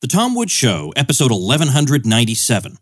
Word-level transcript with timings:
The 0.00 0.08
Tom 0.08 0.34
Woods 0.34 0.50
Show, 0.50 0.92
episode 0.96 1.30
1197. 1.30 2.78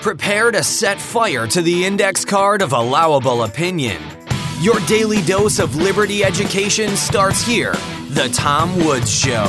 Prepare 0.00 0.50
to 0.50 0.64
set 0.64 0.98
fire 0.98 1.46
to 1.46 1.60
the 1.60 1.84
index 1.84 2.24
card 2.24 2.62
of 2.62 2.72
allowable 2.72 3.42
opinion. 3.42 4.02
Your 4.62 4.80
daily 4.86 5.20
dose 5.20 5.58
of 5.58 5.76
liberty 5.76 6.24
education 6.24 6.96
starts 6.96 7.42
here. 7.42 7.74
The 8.12 8.30
Tom 8.32 8.82
Woods 8.82 9.14
Show. 9.14 9.44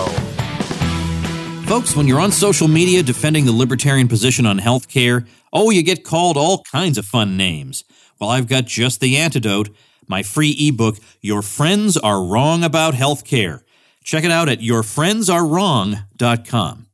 Folks, 1.68 1.96
when 1.96 2.06
you're 2.06 2.20
on 2.20 2.34
social 2.34 2.68
media 2.68 3.02
defending 3.02 3.46
the 3.46 3.54
libertarian 3.54 4.10
position 4.10 4.46
on 4.46 4.58
health 4.58 4.90
care, 4.90 5.26
oh, 5.54 5.70
you 5.70 5.84
get 5.84 6.04
called 6.04 6.36
all 6.36 6.64
kinds 6.64 6.98
of 6.98 7.06
fun 7.06 7.38
names. 7.38 7.86
Well, 8.20 8.30
I've 8.30 8.50
got 8.50 8.66
just 8.66 9.00
the 9.00 9.16
antidote 9.16 9.70
my 10.06 10.22
free 10.22 10.54
ebook, 10.60 10.98
Your 11.22 11.42
Friends 11.42 11.96
Are 11.96 12.22
Wrong 12.22 12.62
About 12.62 12.94
Health 12.94 13.24
Care. 13.24 13.64
Check 14.04 14.26
it 14.26 14.32
out 14.32 14.50
at 14.50 14.60
yourfriendsarewrong.com. 14.60 16.85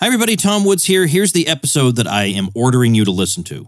Hi, 0.00 0.06
everybody. 0.06 0.36
Tom 0.36 0.64
Woods 0.64 0.84
here. 0.84 1.08
Here's 1.08 1.32
the 1.32 1.48
episode 1.48 1.96
that 1.96 2.06
I 2.06 2.26
am 2.26 2.50
ordering 2.54 2.94
you 2.94 3.04
to 3.04 3.10
listen 3.10 3.42
to. 3.44 3.66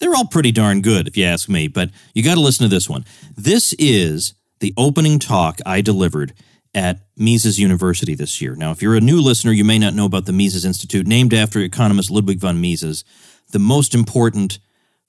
They're 0.00 0.12
all 0.12 0.26
pretty 0.26 0.50
darn 0.50 0.82
good, 0.82 1.06
if 1.06 1.16
you 1.16 1.24
ask 1.24 1.48
me, 1.48 1.68
but 1.68 1.90
you 2.14 2.24
got 2.24 2.34
to 2.34 2.40
listen 2.40 2.64
to 2.64 2.68
this 2.68 2.90
one. 2.90 3.04
This 3.36 3.74
is 3.74 4.34
the 4.58 4.74
opening 4.76 5.20
talk 5.20 5.60
I 5.64 5.80
delivered 5.80 6.34
at 6.74 7.06
Mises 7.16 7.60
University 7.60 8.16
this 8.16 8.42
year. 8.42 8.56
Now, 8.56 8.72
if 8.72 8.82
you're 8.82 8.96
a 8.96 9.00
new 9.00 9.20
listener, 9.20 9.52
you 9.52 9.62
may 9.62 9.78
not 9.78 9.94
know 9.94 10.04
about 10.04 10.26
the 10.26 10.32
Mises 10.32 10.64
Institute, 10.64 11.06
named 11.06 11.32
after 11.32 11.60
economist 11.60 12.10
Ludwig 12.10 12.40
von 12.40 12.60
Mises. 12.60 13.04
The 13.52 13.60
most 13.60 13.94
important 13.94 14.58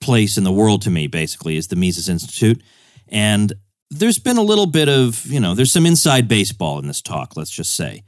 place 0.00 0.38
in 0.38 0.44
the 0.44 0.52
world 0.52 0.82
to 0.82 0.90
me, 0.90 1.08
basically, 1.08 1.56
is 1.56 1.66
the 1.66 1.74
Mises 1.74 2.08
Institute. 2.08 2.62
And 3.08 3.54
there's 3.90 4.20
been 4.20 4.36
a 4.36 4.42
little 4.42 4.66
bit 4.66 4.88
of, 4.88 5.26
you 5.26 5.40
know, 5.40 5.56
there's 5.56 5.72
some 5.72 5.84
inside 5.84 6.28
baseball 6.28 6.78
in 6.78 6.86
this 6.86 7.02
talk, 7.02 7.36
let's 7.36 7.50
just 7.50 7.74
say. 7.74 8.04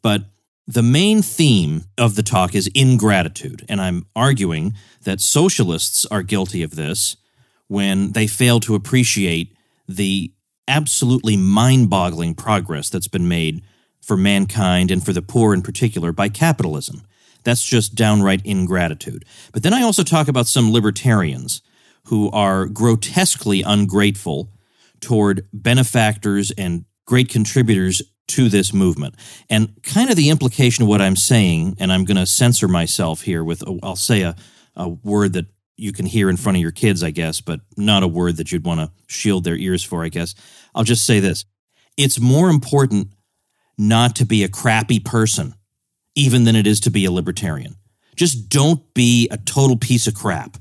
But 0.00 0.22
the 0.66 0.82
main 0.82 1.22
theme 1.22 1.84
of 1.96 2.16
the 2.16 2.22
talk 2.22 2.54
is 2.54 2.68
ingratitude, 2.74 3.64
and 3.68 3.80
I'm 3.80 4.06
arguing 4.16 4.74
that 5.04 5.20
socialists 5.20 6.04
are 6.06 6.22
guilty 6.22 6.62
of 6.62 6.74
this 6.74 7.16
when 7.68 8.12
they 8.12 8.26
fail 8.26 8.58
to 8.60 8.74
appreciate 8.74 9.54
the 9.88 10.32
absolutely 10.66 11.36
mind 11.36 11.88
boggling 11.88 12.34
progress 12.34 12.90
that's 12.90 13.06
been 13.06 13.28
made 13.28 13.62
for 14.00 14.16
mankind 14.16 14.90
and 14.90 15.04
for 15.04 15.12
the 15.12 15.22
poor 15.22 15.54
in 15.54 15.62
particular 15.62 16.10
by 16.12 16.28
capitalism. 16.28 17.02
That's 17.44 17.62
just 17.62 17.94
downright 17.94 18.44
ingratitude. 18.44 19.24
But 19.52 19.62
then 19.62 19.72
I 19.72 19.82
also 19.82 20.02
talk 20.02 20.26
about 20.26 20.48
some 20.48 20.72
libertarians 20.72 21.62
who 22.06 22.28
are 22.32 22.66
grotesquely 22.66 23.62
ungrateful 23.62 24.50
toward 25.00 25.46
benefactors 25.52 26.50
and 26.52 26.84
great 27.04 27.28
contributors 27.28 28.02
to 28.28 28.48
this 28.48 28.72
movement. 28.72 29.14
And 29.48 29.82
kind 29.82 30.10
of 30.10 30.16
the 30.16 30.30
implication 30.30 30.82
of 30.82 30.88
what 30.88 31.00
I'm 31.00 31.16
saying, 31.16 31.76
and 31.78 31.92
I'm 31.92 32.04
going 32.04 32.16
to 32.16 32.26
censor 32.26 32.68
myself 32.68 33.22
here 33.22 33.44
with, 33.44 33.62
I'll 33.82 33.96
say 33.96 34.22
a, 34.22 34.34
a 34.74 34.88
word 34.88 35.32
that 35.34 35.46
you 35.76 35.92
can 35.92 36.06
hear 36.06 36.30
in 36.30 36.36
front 36.36 36.56
of 36.56 36.62
your 36.62 36.72
kids, 36.72 37.02
I 37.02 37.10
guess, 37.10 37.40
but 37.40 37.60
not 37.76 38.02
a 38.02 38.08
word 38.08 38.36
that 38.38 38.50
you'd 38.50 38.64
want 38.64 38.80
to 38.80 38.90
shield 39.06 39.44
their 39.44 39.56
ears 39.56 39.84
for, 39.84 40.04
I 40.04 40.08
guess. 40.08 40.34
I'll 40.74 40.84
just 40.84 41.06
say 41.06 41.20
this 41.20 41.44
it's 41.96 42.20
more 42.20 42.50
important 42.50 43.08
not 43.78 44.16
to 44.16 44.24
be 44.24 44.42
a 44.42 44.48
crappy 44.48 44.98
person, 44.98 45.54
even 46.14 46.44
than 46.44 46.56
it 46.56 46.66
is 46.66 46.80
to 46.80 46.90
be 46.90 47.04
a 47.04 47.12
libertarian. 47.12 47.76
Just 48.16 48.48
don't 48.48 48.94
be 48.94 49.28
a 49.30 49.36
total 49.36 49.76
piece 49.76 50.06
of 50.06 50.14
crap, 50.14 50.56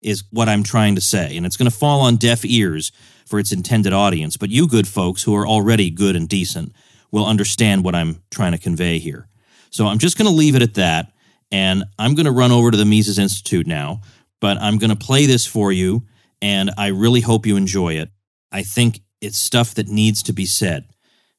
is 0.00 0.22
what 0.30 0.48
I'm 0.48 0.62
trying 0.62 0.94
to 0.94 1.00
say. 1.00 1.36
And 1.36 1.44
it's 1.44 1.56
going 1.56 1.70
to 1.70 1.76
fall 1.76 2.00
on 2.00 2.16
deaf 2.16 2.44
ears 2.44 2.92
for 3.26 3.38
its 3.40 3.52
intended 3.52 3.92
audience. 3.92 4.36
But 4.36 4.50
you 4.50 4.68
good 4.68 4.86
folks 4.86 5.24
who 5.24 5.34
are 5.34 5.46
already 5.46 5.90
good 5.90 6.14
and 6.14 6.28
decent, 6.28 6.72
will 7.12 7.26
understand 7.26 7.84
what 7.84 7.94
I'm 7.94 8.22
trying 8.30 8.52
to 8.52 8.58
convey 8.58 8.98
here. 8.98 9.28
So 9.70 9.86
I'm 9.86 9.98
just 9.98 10.18
going 10.18 10.28
to 10.28 10.34
leave 10.34 10.54
it 10.54 10.62
at 10.62 10.74
that. 10.74 11.12
And 11.52 11.84
I'm 11.98 12.14
going 12.14 12.26
to 12.26 12.32
run 12.32 12.52
over 12.52 12.70
to 12.70 12.76
the 12.76 12.84
Mises 12.84 13.18
Institute 13.18 13.66
now, 13.66 14.02
but 14.40 14.56
I'm 14.58 14.78
going 14.78 14.90
to 14.90 14.96
play 14.96 15.26
this 15.26 15.46
for 15.46 15.72
you. 15.72 16.04
And 16.40 16.70
I 16.76 16.88
really 16.88 17.20
hope 17.20 17.46
you 17.46 17.56
enjoy 17.56 17.94
it. 17.94 18.10
I 18.52 18.62
think 18.62 19.00
it's 19.20 19.38
stuff 19.38 19.74
that 19.74 19.88
needs 19.88 20.22
to 20.24 20.32
be 20.32 20.46
said. 20.46 20.86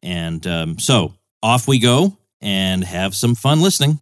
And 0.04 0.46
um, 0.46 0.80
so 0.80 1.16
off 1.42 1.68
we 1.68 1.80
go 1.80 2.18
and 2.42 2.84
have 2.84 3.16
some 3.16 3.36
fun 3.36 3.62
listening. 3.62 4.00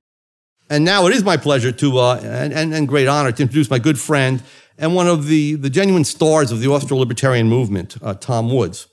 And 0.69 0.85
now 0.85 1.07
it 1.07 1.13
is 1.13 1.23
my 1.23 1.37
pleasure 1.37 1.71
to, 1.71 1.97
uh, 1.97 2.19
and, 2.21 2.53
and, 2.53 2.73
and 2.73 2.87
great 2.87 3.07
honor 3.07 3.31
to 3.31 3.41
introduce 3.41 3.69
my 3.69 3.79
good 3.79 3.99
friend 3.99 4.43
and 4.77 4.95
one 4.95 5.07
of 5.07 5.27
the, 5.27 5.55
the 5.55 5.69
genuine 5.69 6.05
stars 6.05 6.51
of 6.51 6.59
the 6.59 6.67
Austro 6.67 6.97
Libertarian 6.97 7.49
movement, 7.49 7.97
uh, 8.01 8.13
Tom 8.13 8.49
Woods. 8.49 8.87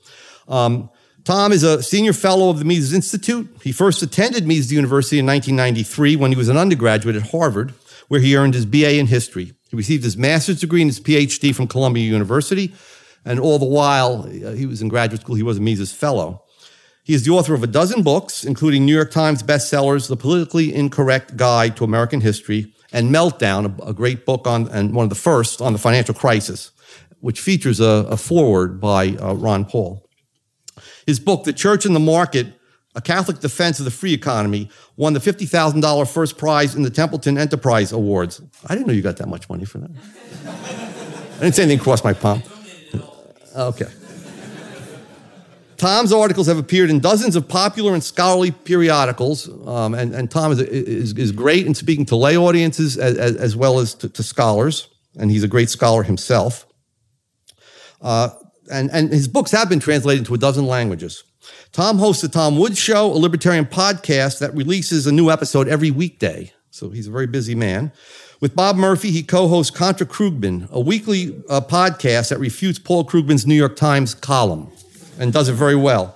Um, 0.47 0.89
Tom 1.27 1.51
is 1.51 1.61
a 1.61 1.83
senior 1.83 2.13
fellow 2.13 2.49
of 2.49 2.57
the 2.57 2.63
Mises 2.63 2.93
Institute. 2.93 3.49
He 3.61 3.73
first 3.73 4.01
attended 4.01 4.47
Mises 4.47 4.71
University 4.71 5.19
in 5.19 5.25
1993 5.25 6.15
when 6.15 6.31
he 6.31 6.37
was 6.37 6.47
an 6.47 6.55
undergraduate 6.55 7.17
at 7.17 7.31
Harvard, 7.31 7.73
where 8.07 8.21
he 8.21 8.37
earned 8.37 8.53
his 8.53 8.65
BA 8.65 8.97
in 8.97 9.07
history. 9.07 9.51
He 9.69 9.75
received 9.75 10.05
his 10.05 10.15
master's 10.15 10.61
degree 10.61 10.81
and 10.81 10.89
his 10.89 11.01
PhD 11.01 11.53
from 11.53 11.67
Columbia 11.67 12.05
University, 12.05 12.73
and 13.25 13.41
all 13.41 13.59
the 13.59 13.65
while 13.65 14.21
uh, 14.21 14.53
he 14.53 14.65
was 14.65 14.81
in 14.81 14.87
graduate 14.87 15.19
school, 15.19 15.35
he 15.35 15.43
was 15.43 15.57
a 15.57 15.61
Mises 15.61 15.91
fellow. 15.91 16.45
He 17.03 17.13
is 17.13 17.25
the 17.25 17.31
author 17.31 17.53
of 17.53 17.61
a 17.61 17.67
dozen 17.67 18.03
books, 18.03 18.45
including 18.45 18.85
New 18.85 18.95
York 18.95 19.11
Times 19.11 19.43
bestsellers, 19.43 20.07
The 20.07 20.15
Politically 20.15 20.73
Incorrect 20.73 21.35
Guide 21.35 21.75
to 21.75 21.83
American 21.83 22.21
History, 22.21 22.73
and 22.93 23.13
Meltdown, 23.13 23.85
a, 23.85 23.91
great 23.91 24.25
book 24.25 24.47
on, 24.47 24.69
and 24.69 24.95
one 24.95 25.03
of 25.03 25.09
the 25.09 25.15
first 25.15 25.59
on 25.59 25.73
the 25.73 25.79
financial 25.79 26.15
crisis, 26.15 26.71
which 27.19 27.41
features 27.41 27.81
a, 27.81 28.07
a 28.09 28.15
foreword 28.15 28.79
by 28.79 29.09
uh, 29.17 29.33
Ron 29.33 29.65
Paul. 29.65 30.06
His 31.07 31.21
book, 31.21 31.45
The 31.45 31.53
Church 31.53 31.85
and 31.85 31.95
the 31.95 32.01
Market, 32.01 32.47
A 32.93 33.01
Catholic 33.01 33.39
Defense 33.39 33.79
of 33.79 33.85
the 33.85 33.91
Free 33.91 34.13
Economy, 34.13 34.69
won 34.97 35.13
the 35.13 35.19
$50,000 35.19 36.13
first 36.13 36.37
prize 36.37 36.75
in 36.75 36.83
the 36.83 36.89
Templeton 36.89 37.37
Enterprise 37.37 37.93
Awards. 37.93 38.41
I 38.67 38.75
didn't 38.75 38.87
know 38.87 38.93
you 38.93 39.01
got 39.01 39.15
that 39.17 39.29
much 39.29 39.49
money 39.49 39.63
for 39.63 39.77
that. 39.79 39.89
I 40.45 41.39
didn't 41.39 41.55
say 41.55 41.63
anything 41.63 41.79
crossed 41.79 42.03
my 42.03 42.13
palm. 42.13 42.43
Okay. 43.55 43.87
Tom's 45.77 46.11
articles 46.11 46.47
have 46.47 46.57
appeared 46.57 46.89
in 46.89 46.99
dozens 46.99 47.35
of 47.35 47.47
popular 47.47 47.93
and 47.93 48.03
scholarly 48.03 48.51
periodicals, 48.51 49.47
um, 49.67 49.93
and, 49.93 50.13
and, 50.13 50.29
Tom 50.29 50.51
is, 50.51 50.59
is, 50.59 51.13
is, 51.13 51.31
great 51.31 51.67
in 51.67 51.75
speaking 51.75 52.03
to 52.07 52.15
lay 52.15 52.35
audiences 52.35 52.97
as, 52.97 53.15
as, 53.17 53.35
as 53.35 53.55
well 53.55 53.79
as 53.79 53.93
to, 53.93 54.09
to, 54.09 54.23
scholars, 54.23 54.87
and 55.19 55.29
he's 55.29 55.43
a 55.43 55.47
great 55.47 55.69
scholar 55.69 56.01
himself. 56.01 56.65
Uh, 58.01 58.29
and, 58.71 58.89
and 58.91 59.11
his 59.11 59.27
books 59.27 59.51
have 59.51 59.69
been 59.69 59.79
translated 59.79 60.19
into 60.19 60.33
a 60.33 60.37
dozen 60.37 60.65
languages. 60.67 61.23
Tom 61.71 61.97
hosts 61.97 62.21
the 62.21 62.27
Tom 62.27 62.57
Woods 62.57 62.77
Show, 62.77 63.11
a 63.11 63.17
libertarian 63.17 63.65
podcast 63.65 64.39
that 64.39 64.53
releases 64.53 65.07
a 65.07 65.11
new 65.11 65.29
episode 65.29 65.67
every 65.67 65.91
weekday. 65.91 66.51
So 66.71 66.89
he's 66.89 67.07
a 67.07 67.11
very 67.11 67.27
busy 67.27 67.55
man. 67.55 67.91
With 68.39 68.55
Bob 68.55 68.75
Murphy, 68.75 69.09
he 69.11 69.23
co 69.23 69.47
hosts 69.47 69.75
Contra 69.75 70.05
Krugman, 70.05 70.69
a 70.69 70.79
weekly 70.79 71.41
uh, 71.49 71.61
podcast 71.61 72.29
that 72.29 72.39
refutes 72.39 72.77
Paul 72.77 73.03
Krugman's 73.03 73.47
New 73.47 73.55
York 73.55 73.75
Times 73.75 74.13
column 74.13 74.71
and 75.19 75.33
does 75.33 75.49
it 75.49 75.53
very 75.53 75.75
well. 75.75 76.15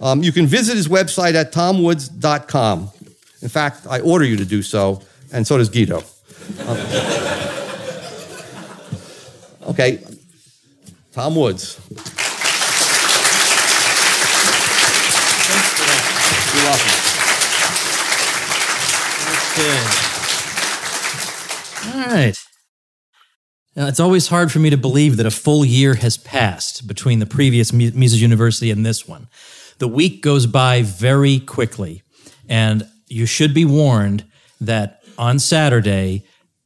Um, 0.00 0.22
you 0.22 0.32
can 0.32 0.46
visit 0.46 0.76
his 0.76 0.88
website 0.88 1.34
at 1.34 1.52
tomwoods.com. 1.52 2.90
In 3.42 3.48
fact, 3.48 3.86
I 3.88 4.00
order 4.00 4.24
you 4.24 4.36
to 4.36 4.44
do 4.44 4.62
so, 4.62 5.02
and 5.32 5.46
so 5.46 5.58
does 5.58 5.68
Guido. 5.68 6.02
Um, 6.66 6.76
okay, 9.70 10.02
Tom 11.14 11.36
Woods. 11.36 11.80
You're 11.90 11.98
welcome. 16.64 16.88
That's 19.24 19.56
good. 19.56 19.80
All 21.94 22.00
right. 22.08 22.36
Now, 23.76 23.86
it's 23.86 24.00
always 24.00 24.26
hard 24.26 24.50
for 24.50 24.58
me 24.58 24.70
to 24.70 24.76
believe 24.76 25.16
that 25.18 25.26
a 25.26 25.30
full 25.30 25.64
year 25.64 25.94
has 25.94 26.16
passed 26.16 26.88
between 26.88 27.20
the 27.20 27.26
previous 27.26 27.72
Mises 27.72 28.20
University 28.20 28.72
and 28.72 28.84
this 28.84 29.06
one. 29.06 29.28
The 29.78 29.86
week 29.86 30.20
goes 30.20 30.46
by 30.46 30.82
very 30.82 31.38
quickly, 31.38 32.02
and 32.48 32.88
you 33.06 33.26
should 33.26 33.54
be 33.54 33.64
warned 33.64 34.24
that 34.60 35.04
on 35.16 35.38
Saturday, 35.38 36.24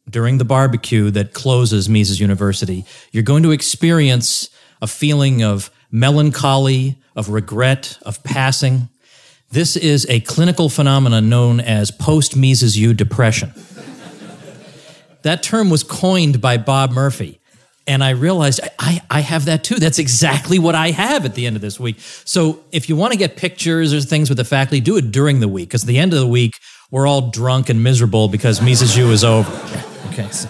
during 0.08 0.38
the 0.38 0.44
barbecue 0.44 1.10
that 1.10 1.32
closes 1.32 1.88
Mises 1.88 2.20
University, 2.20 2.84
you're 3.12 3.22
going 3.22 3.42
to 3.42 3.50
experience 3.50 4.50
a 4.80 4.86
feeling 4.86 5.42
of 5.42 5.70
melancholy, 5.90 6.96
of 7.16 7.28
regret, 7.28 7.98
of 8.02 8.22
passing. 8.22 8.88
This 9.50 9.76
is 9.76 10.06
a 10.08 10.20
clinical 10.20 10.68
phenomenon 10.68 11.28
known 11.28 11.60
as 11.60 11.90
post 11.90 12.36
Mises 12.36 12.78
U 12.78 12.94
depression. 12.94 13.52
that 15.22 15.42
term 15.42 15.70
was 15.70 15.82
coined 15.82 16.40
by 16.40 16.58
Bob 16.58 16.90
Murphy. 16.90 17.40
And 17.86 18.04
I 18.04 18.10
realized 18.10 18.60
I, 18.78 19.00
I 19.10 19.20
have 19.20 19.46
that 19.46 19.64
too. 19.64 19.76
That's 19.76 19.98
exactly 19.98 20.58
what 20.58 20.74
I 20.74 20.90
have 20.90 21.24
at 21.24 21.34
the 21.34 21.46
end 21.46 21.56
of 21.56 21.62
this 21.62 21.80
week. 21.80 21.96
So 22.26 22.62
if 22.70 22.90
you 22.90 22.96
want 22.96 23.12
to 23.14 23.18
get 23.18 23.36
pictures 23.36 23.94
or 23.94 24.00
things 24.02 24.28
with 24.28 24.36
the 24.36 24.44
faculty, 24.44 24.80
do 24.80 24.98
it 24.98 25.10
during 25.10 25.40
the 25.40 25.48
week 25.48 25.70
because 25.70 25.84
at 25.84 25.86
the 25.86 25.98
end 25.98 26.12
of 26.12 26.18
the 26.20 26.26
week, 26.26 26.52
we're 26.90 27.06
all 27.06 27.30
drunk 27.30 27.68
and 27.68 27.82
miserable 27.82 28.28
because 28.28 28.60
Mises 28.62 28.96
U 28.96 29.10
is 29.10 29.24
over. 29.24 29.50
Okay. 30.08 30.28
So. 30.30 30.48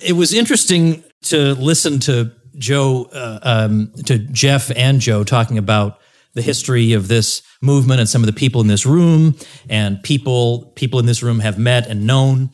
It 0.00 0.14
was 0.14 0.32
interesting 0.34 1.04
to 1.24 1.54
listen 1.54 2.00
to 2.00 2.32
Joe, 2.56 3.08
uh, 3.12 3.38
um, 3.42 3.92
to 4.06 4.18
Jeff 4.18 4.70
and 4.74 5.00
Joe 5.00 5.24
talking 5.24 5.58
about 5.58 5.98
the 6.34 6.42
history 6.42 6.92
of 6.92 7.08
this 7.08 7.42
movement 7.60 8.00
and 8.00 8.08
some 8.08 8.22
of 8.22 8.26
the 8.26 8.32
people 8.32 8.60
in 8.60 8.66
this 8.66 8.86
room, 8.86 9.36
and 9.68 10.02
people 10.02 10.72
people 10.76 10.98
in 11.00 11.06
this 11.06 11.22
room 11.22 11.40
have 11.40 11.58
met 11.58 11.86
and 11.86 12.06
known. 12.06 12.50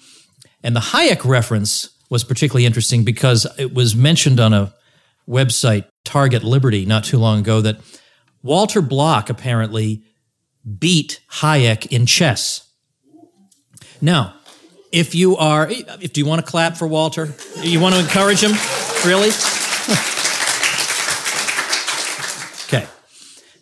And 0.63 0.75
the 0.75 0.81
Hayek 0.81 1.25
reference 1.25 1.91
was 2.11 2.25
particularly 2.25 2.67
interesting 2.67 3.05
because 3.05 3.47
it 3.59 3.75
was 3.75 3.95
mentioned 3.95 4.41
on 4.41 4.53
a 4.53 4.75
website, 5.29 5.87
Target 6.05 6.43
Liberty, 6.43 6.87
not 6.87 7.05
too 7.05 7.19
long 7.19 7.41
ago, 7.41 7.61
that 7.61 7.81
Walter 8.43 8.81
Block 8.81 9.29
apparently 9.29 10.05
beat 10.67 11.21
Hayek 11.41 11.87
in 11.87 12.07
chess. 12.07 12.69
Now, 14.01 14.35
if 14.93 15.15
you 15.15 15.37
are, 15.37 15.69
if 15.71 16.13
do 16.13 16.21
you 16.21 16.27
want 16.27 16.45
to 16.45 16.51
clap 16.51 16.77
for 16.77 16.87
Walter? 16.87 17.35
You 17.61 17.81
want 17.81 17.95
to 17.95 18.01
encourage 18.01 18.43
him? 18.43 18.53
Really? 19.05 19.29
okay. 22.67 22.87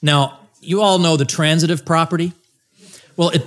Now, 0.02 0.40
you 0.60 0.80
all 0.80 0.98
know 0.98 1.16
the 1.16 1.24
transitive 1.24 1.84
property. 1.84 2.32
Well, 3.16 3.30
it. 3.30 3.42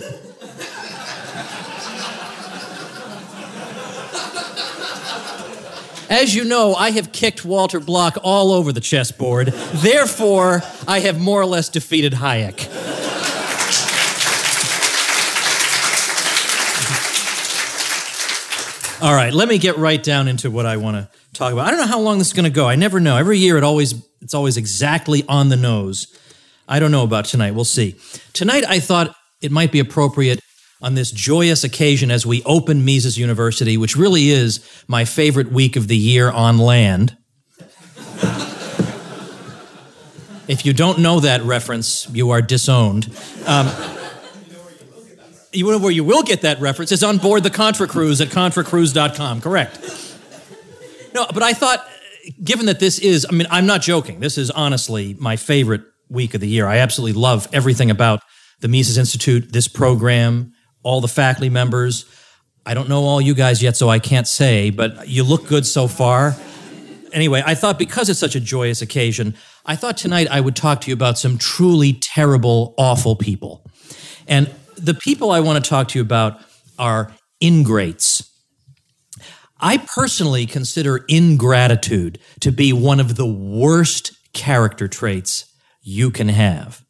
As 6.09 6.33
you 6.33 6.45
know, 6.45 6.73
I 6.73 6.91
have 6.91 7.11
kicked 7.11 7.43
Walter 7.43 7.81
Block 7.81 8.17
all 8.23 8.53
over 8.53 8.71
the 8.71 8.79
chessboard. 8.79 9.47
Therefore, 9.47 10.63
I 10.87 11.01
have 11.01 11.19
more 11.19 11.41
or 11.41 11.45
less 11.45 11.67
defeated 11.67 12.13
Hayek. 12.13 12.76
All 18.99 19.13
right, 19.13 19.31
let 19.31 19.47
me 19.47 19.59
get 19.59 19.77
right 19.77 20.01
down 20.01 20.27
into 20.27 20.49
what 20.49 20.65
I 20.65 20.77
want 20.77 20.97
to 20.97 21.07
talk 21.33 21.53
about. 21.53 21.67
I 21.67 21.69
don't 21.69 21.79
know 21.79 21.85
how 21.85 21.99
long 21.99 22.17
this 22.17 22.27
is 22.27 22.33
going 22.33 22.45
to 22.45 22.49
go. 22.49 22.67
I 22.67 22.75
never 22.75 22.99
know. 22.99 23.15
Every 23.15 23.37
year 23.37 23.55
it 23.55 23.63
always 23.63 23.93
it's 24.21 24.33
always 24.33 24.57
exactly 24.57 25.23
on 25.29 25.49
the 25.49 25.55
nose. 25.55 26.07
I 26.67 26.79
don't 26.79 26.89
know 26.89 27.03
about 27.03 27.25
tonight. 27.25 27.51
We'll 27.51 27.63
see. 27.63 27.95
Tonight 28.33 28.63
I 28.67 28.79
thought 28.79 29.15
it 29.39 29.51
might 29.51 29.71
be 29.71 29.77
appropriate 29.77 30.39
on 30.81 30.95
this 30.95 31.11
joyous 31.11 31.63
occasion 31.63 32.09
as 32.09 32.25
we 32.25 32.41
open 32.43 32.83
Mises 32.83 33.19
University, 33.19 33.77
which 33.77 33.95
really 33.95 34.29
is 34.29 34.67
my 34.87 35.05
favorite 35.05 35.51
week 35.51 35.75
of 35.75 35.87
the 35.87 35.97
year 35.97 36.31
on 36.31 36.57
land. 36.57 37.15
if 40.47 40.65
you 40.65 40.73
don't 40.73 40.97
know 40.97 41.19
that 41.19 41.43
reference, 41.43 42.09
you 42.09 42.31
are 42.31 42.41
disowned. 42.41 43.15
Um, 43.45 43.67
you 45.57 45.71
know 45.71 45.79
where 45.79 45.91
you 45.91 46.03
will 46.03 46.21
get 46.21 46.41
that 46.41 46.59
reference 46.61 46.91
is 46.91 47.03
on 47.03 47.17
board 47.17 47.41
the 47.41 47.49
Contra 47.49 47.87
Cruise 47.87 48.21
at 48.21 48.27
contracruise.com. 48.27 49.41
Correct. 49.41 49.79
No, 51.15 51.25
but 51.33 51.41
I 51.41 51.53
thought, 51.53 51.83
given 52.43 52.67
that 52.67 52.79
this 52.79 52.99
is, 52.99 53.25
I 53.27 53.33
mean, 53.33 53.47
I'm 53.49 53.65
not 53.65 53.81
joking. 53.81 54.19
This 54.19 54.37
is 54.37 54.51
honestly 54.51 55.15
my 55.19 55.35
favorite 55.35 55.81
week 56.09 56.35
of 56.35 56.41
the 56.41 56.47
year. 56.47 56.67
I 56.67 56.77
absolutely 56.77 57.19
love 57.19 57.47
everything 57.53 57.89
about 57.89 58.21
the 58.59 58.67
Mises 58.67 58.99
Institute, 58.99 59.51
this 59.51 59.67
program, 59.67 60.53
all 60.83 61.01
the 61.01 61.07
faculty 61.07 61.49
members. 61.49 62.05
I 62.63 62.75
don't 62.75 62.87
know 62.87 63.05
all 63.05 63.19
you 63.19 63.33
guys 63.33 63.63
yet, 63.63 63.75
so 63.75 63.89
I 63.89 63.97
can't 63.97 64.27
say, 64.27 64.69
but 64.69 65.07
you 65.07 65.23
look 65.23 65.47
good 65.47 65.65
so 65.65 65.87
far. 65.87 66.35
Anyway, 67.13 67.41
I 67.43 67.55
thought 67.55 67.79
because 67.79 68.09
it's 68.09 68.19
such 68.19 68.35
a 68.35 68.39
joyous 68.39 68.83
occasion, 68.83 69.33
I 69.65 69.75
thought 69.75 69.97
tonight 69.97 70.27
I 70.29 70.39
would 70.39 70.55
talk 70.55 70.81
to 70.81 70.91
you 70.91 70.93
about 70.93 71.17
some 71.17 71.39
truly 71.39 71.93
terrible, 71.93 72.75
awful 72.77 73.15
people. 73.15 73.65
And 74.27 74.53
the 74.77 74.93
people 74.93 75.31
I 75.31 75.39
want 75.39 75.63
to 75.63 75.69
talk 75.69 75.89
to 75.89 75.99
you 75.99 76.03
about 76.03 76.39
are 76.77 77.11
ingrates. 77.39 78.23
I 79.59 79.77
personally 79.77 80.45
consider 80.45 81.03
ingratitude 81.07 82.19
to 82.41 82.51
be 82.51 82.73
one 82.73 82.99
of 82.99 83.15
the 83.15 83.25
worst 83.25 84.11
character 84.33 84.87
traits 84.87 85.45
you 85.81 86.11
can 86.11 86.29
have. 86.29 86.83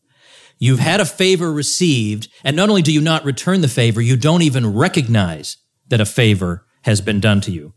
You've 0.60 0.80
had 0.80 1.00
a 1.00 1.06
favor 1.06 1.52
received, 1.54 2.30
and 2.44 2.56
not 2.56 2.70
only 2.70 2.82
do 2.82 2.92
you 2.92 3.02
not 3.02 3.24
return 3.24 3.62
the 3.62 3.68
favor, 3.68 4.02
you 4.02 4.18
don't 4.18 4.42
even 4.42 4.74
recognize 4.74 5.58
that 5.88 6.02
a 6.02 6.06
favor 6.06 6.66
has 6.84 7.00
been 7.00 7.20
done 7.20 7.42
to 7.42 7.52
you. 7.52 7.74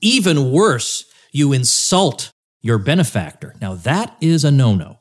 Even 0.00 0.52
worse, 0.52 1.04
you 1.32 1.52
insult 1.52 2.30
your 2.62 2.78
benefactor. 2.78 3.54
Now, 3.60 3.74
that 3.74 4.16
is 4.20 4.44
a 4.44 4.50
no 4.50 4.74
no. 4.74 5.00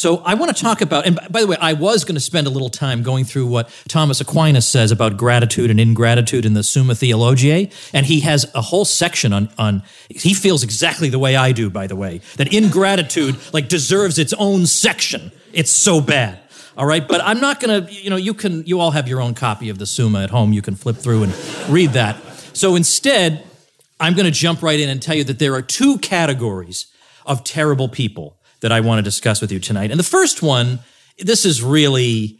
So 0.00 0.22
I 0.24 0.32
want 0.32 0.56
to 0.56 0.62
talk 0.62 0.80
about, 0.80 1.04
and 1.04 1.20
by 1.28 1.42
the 1.42 1.46
way, 1.46 1.58
I 1.60 1.74
was 1.74 2.04
going 2.04 2.14
to 2.14 2.22
spend 2.22 2.46
a 2.46 2.50
little 2.50 2.70
time 2.70 3.02
going 3.02 3.26
through 3.26 3.46
what 3.48 3.68
Thomas 3.86 4.18
Aquinas 4.18 4.66
says 4.66 4.90
about 4.90 5.18
gratitude 5.18 5.70
and 5.70 5.78
ingratitude 5.78 6.46
in 6.46 6.54
the 6.54 6.62
Summa 6.62 6.94
Theologiae, 6.94 7.70
and 7.92 8.06
he 8.06 8.20
has 8.20 8.50
a 8.54 8.62
whole 8.62 8.86
section 8.86 9.34
on 9.34 9.50
on. 9.58 9.82
He 10.08 10.32
feels 10.32 10.62
exactly 10.64 11.10
the 11.10 11.18
way 11.18 11.36
I 11.36 11.52
do, 11.52 11.68
by 11.68 11.86
the 11.86 11.96
way, 11.96 12.22
that 12.38 12.50
ingratitude 12.50 13.36
like 13.52 13.68
deserves 13.68 14.18
its 14.18 14.32
own 14.38 14.64
section. 14.64 15.32
It's 15.52 15.70
so 15.70 16.00
bad. 16.00 16.38
All 16.78 16.86
right, 16.86 17.06
but 17.06 17.20
I'm 17.22 17.38
not 17.38 17.60
going 17.60 17.84
to. 17.84 17.92
You 17.92 18.08
know, 18.08 18.16
you 18.16 18.32
can. 18.32 18.64
You 18.64 18.80
all 18.80 18.92
have 18.92 19.06
your 19.06 19.20
own 19.20 19.34
copy 19.34 19.68
of 19.68 19.76
the 19.76 19.84
Summa 19.84 20.22
at 20.22 20.30
home. 20.30 20.54
You 20.54 20.62
can 20.62 20.76
flip 20.76 20.96
through 20.96 21.24
and 21.24 21.34
read 21.68 21.90
that. 21.90 22.16
So 22.54 22.74
instead, 22.74 23.44
I'm 24.00 24.14
going 24.14 24.24
to 24.24 24.32
jump 24.32 24.62
right 24.62 24.80
in 24.80 24.88
and 24.88 25.02
tell 25.02 25.14
you 25.14 25.24
that 25.24 25.38
there 25.38 25.52
are 25.52 25.62
two 25.62 25.98
categories 25.98 26.86
of 27.26 27.44
terrible 27.44 27.90
people 27.90 28.39
that 28.60 28.72
I 28.72 28.80
want 28.80 28.98
to 28.98 29.02
discuss 29.02 29.40
with 29.40 29.52
you 29.52 29.58
tonight. 29.58 29.90
And 29.90 29.98
the 29.98 30.04
first 30.04 30.42
one, 30.42 30.80
this 31.18 31.44
is 31.44 31.62
really 31.62 32.38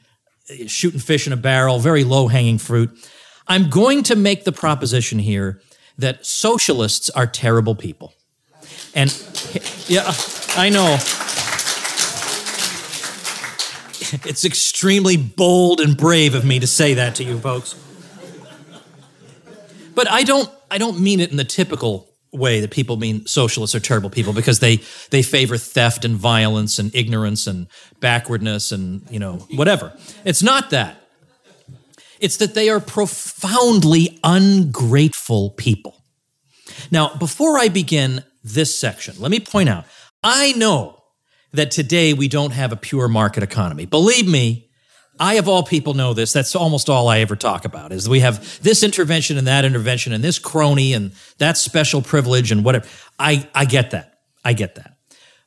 uh, 0.51 0.67
shooting 0.67 1.01
fish 1.01 1.27
in 1.27 1.33
a 1.33 1.37
barrel, 1.37 1.79
very 1.79 2.05
low 2.05 2.29
hanging 2.29 2.59
fruit. 2.59 2.91
I'm 3.47 3.69
going 3.69 4.03
to 4.05 4.17
make 4.17 4.45
the 4.45 4.53
proposition 4.53 5.19
here 5.19 5.61
that 5.99 6.25
socialists 6.25 7.11
are 7.11 7.27
terrible 7.27 7.75
people. 7.75 8.15
And 8.95 9.11
yeah, 9.87 10.13
I 10.57 10.71
know. 10.73 10.99
It's 14.27 14.45
extremely 14.45 15.17
bold 15.17 15.81
and 15.81 15.97
brave 15.97 16.35
of 16.35 16.45
me 16.45 16.59
to 16.59 16.67
say 16.67 16.95
that 16.95 17.15
to 17.17 17.25
you 17.25 17.39
folks. 17.39 17.77
But 19.95 20.11
I 20.11 20.25
don't 20.25 20.51
I 20.71 20.79
don't 20.79 21.01
mean 21.01 21.21
it 21.21 21.31
in 21.31 21.37
the 21.37 21.45
typical 21.45 22.10
way 22.33 22.61
that 22.61 22.71
people 22.71 22.97
mean 22.97 23.27
socialists 23.27 23.75
are 23.75 23.81
terrible 23.81 24.11
people 24.11 24.33
because 24.33 24.61
they 24.61 24.77
they 25.11 25.23
favor 25.23 25.57
theft 25.57 26.05
and 26.05 26.17
violence 26.17 26.79
and 26.79 26.95
ignorance 26.95 27.47
and 27.47 27.67
backwardness 28.01 28.73
and 28.73 29.03
you 29.11 29.19
know 29.19 29.35
whatever. 29.55 29.93
It's 30.25 30.43
not 30.43 30.71
that. 30.71 30.97
It's 32.21 32.37
that 32.37 32.55
they 32.55 32.69
are 32.69 32.81
profoundly 32.81 34.19
ungrateful 34.23 35.51
people. 35.51 36.05
Now 36.91 37.15
before 37.15 37.59
i 37.59 37.69
begin 37.69 38.25
this 38.43 38.79
section 38.79 39.15
let 39.19 39.31
me 39.31 39.39
point 39.39 39.69
out 39.69 39.85
i 40.23 40.53
know 40.53 41.01
that 41.53 41.71
today 41.71 42.13
we 42.13 42.29
don't 42.29 42.53
have 42.53 42.73
a 42.73 42.77
pure 42.77 43.09
market 43.09 43.43
economy. 43.43 43.87
Believe 43.87 44.29
me 44.29 44.70
I, 45.21 45.35
of 45.35 45.49
all 45.49 45.63
people, 45.63 45.93
know 45.93 46.15
this. 46.15 46.33
That's 46.33 46.57
almost 46.57 46.89
all 46.89 47.09
I 47.09 47.19
ever 47.21 47.37
talk 47.37 47.67
about 47.67 47.93
is 47.93 48.09
we 48.09 48.21
have 48.21 48.63
this 48.63 48.83
intervention 48.83 49.37
and 49.37 49.47
that 49.47 49.67
intervention 49.67 50.15
and 50.15 50.25
this 50.25 50.39
crony 50.39 50.95
and 50.95 51.13
that 51.39 51.59
special 51.59 52.01
privilege 52.01 52.51
and 52.51 52.65
whatever. 52.65 52.89
I, 53.19 53.47
I 53.55 53.67
get 53.67 53.91
that. 53.91 54.21
I 54.45 54.55
get 54.55 54.77
that. 54.77 54.97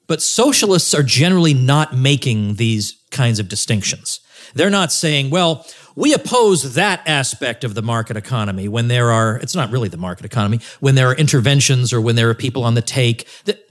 But 0.06 0.22
socialists 0.22 0.94
are 0.94 1.02
generally 1.02 1.56
not 1.56 1.96
making 1.96 2.56
these 2.56 3.02
kinds 3.10 3.40
of 3.40 3.50
distinctions. 3.50 4.20
They're 4.54 4.70
not 4.70 4.92
saying, 4.92 5.32
well, 5.32 5.66
we 5.96 6.14
oppose 6.14 6.76
that 6.76 7.02
aspect 7.08 7.64
of 7.64 7.74
the 7.74 7.82
market 7.82 8.18
economy 8.18 8.68
when 8.68 8.88
there 8.88 9.12
are, 9.12 9.38
it's 9.38 9.56
not 9.56 9.72
really 9.72 9.90
the 9.90 9.98
market 9.98 10.26
economy, 10.26 10.60
when 10.80 10.96
there 10.96 11.08
are 11.10 11.16
interventions 11.16 11.94
or 11.94 12.02
when 12.02 12.16
there 12.16 12.30
are 12.30 12.36
people 12.36 12.64
on 12.64 12.74
the 12.76 12.82
take. 12.82 13.28
That, 13.46 13.63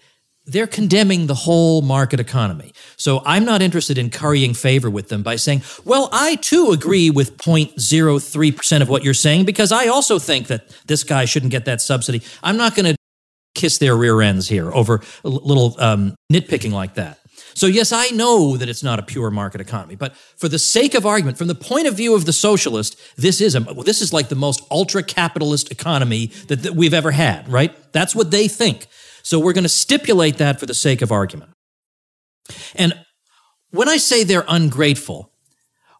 they're 0.44 0.66
condemning 0.66 1.26
the 1.26 1.34
whole 1.34 1.82
market 1.82 2.18
economy. 2.18 2.72
So 2.96 3.22
I'm 3.24 3.44
not 3.44 3.62
interested 3.62 3.96
in 3.96 4.10
currying 4.10 4.54
favor 4.54 4.90
with 4.90 5.08
them 5.08 5.22
by 5.22 5.36
saying, 5.36 5.62
well, 5.84 6.08
I 6.12 6.36
too 6.36 6.70
agree 6.72 7.10
with 7.10 7.36
0.03% 7.36 8.82
of 8.82 8.88
what 8.88 9.04
you're 9.04 9.14
saying 9.14 9.44
because 9.44 9.70
I 9.70 9.86
also 9.86 10.18
think 10.18 10.48
that 10.48 10.68
this 10.86 11.04
guy 11.04 11.24
shouldn't 11.26 11.52
get 11.52 11.64
that 11.66 11.80
subsidy. 11.80 12.22
I'm 12.42 12.56
not 12.56 12.74
going 12.74 12.86
to 12.86 12.96
kiss 13.54 13.78
their 13.78 13.96
rear 13.96 14.20
ends 14.20 14.48
here 14.48 14.72
over 14.72 15.02
a 15.24 15.28
little 15.28 15.76
um, 15.78 16.14
nitpicking 16.32 16.72
like 16.72 16.94
that. 16.94 17.18
So, 17.54 17.66
yes, 17.66 17.92
I 17.92 18.08
know 18.08 18.56
that 18.56 18.68
it's 18.68 18.82
not 18.82 18.98
a 18.98 19.02
pure 19.02 19.30
market 19.30 19.60
economy, 19.60 19.94
but 19.94 20.16
for 20.16 20.48
the 20.48 20.58
sake 20.58 20.94
of 20.94 21.04
argument, 21.04 21.36
from 21.36 21.48
the 21.48 21.54
point 21.54 21.86
of 21.86 21.94
view 21.94 22.14
of 22.14 22.24
the 22.24 22.32
socialist, 22.32 22.98
this 23.16 23.40
is 23.40 23.54
a, 23.54 23.60
this 23.60 24.00
is 24.00 24.12
like 24.12 24.28
the 24.28 24.34
most 24.34 24.62
ultra 24.70 25.02
capitalist 25.02 25.70
economy 25.70 26.26
that, 26.48 26.62
that 26.62 26.74
we've 26.74 26.94
ever 26.94 27.10
had, 27.10 27.48
right? 27.48 27.74
That's 27.92 28.14
what 28.14 28.30
they 28.30 28.48
think. 28.48 28.86
So 29.22 29.38
we're 29.38 29.52
going 29.52 29.64
to 29.64 29.68
stipulate 29.68 30.38
that 30.38 30.58
for 30.60 30.66
the 30.66 30.74
sake 30.74 31.02
of 31.02 31.12
argument. 31.12 31.52
And 32.74 32.94
when 33.70 33.88
I 33.88 33.96
say 33.96 34.24
they're 34.24 34.44
ungrateful, 34.48 35.32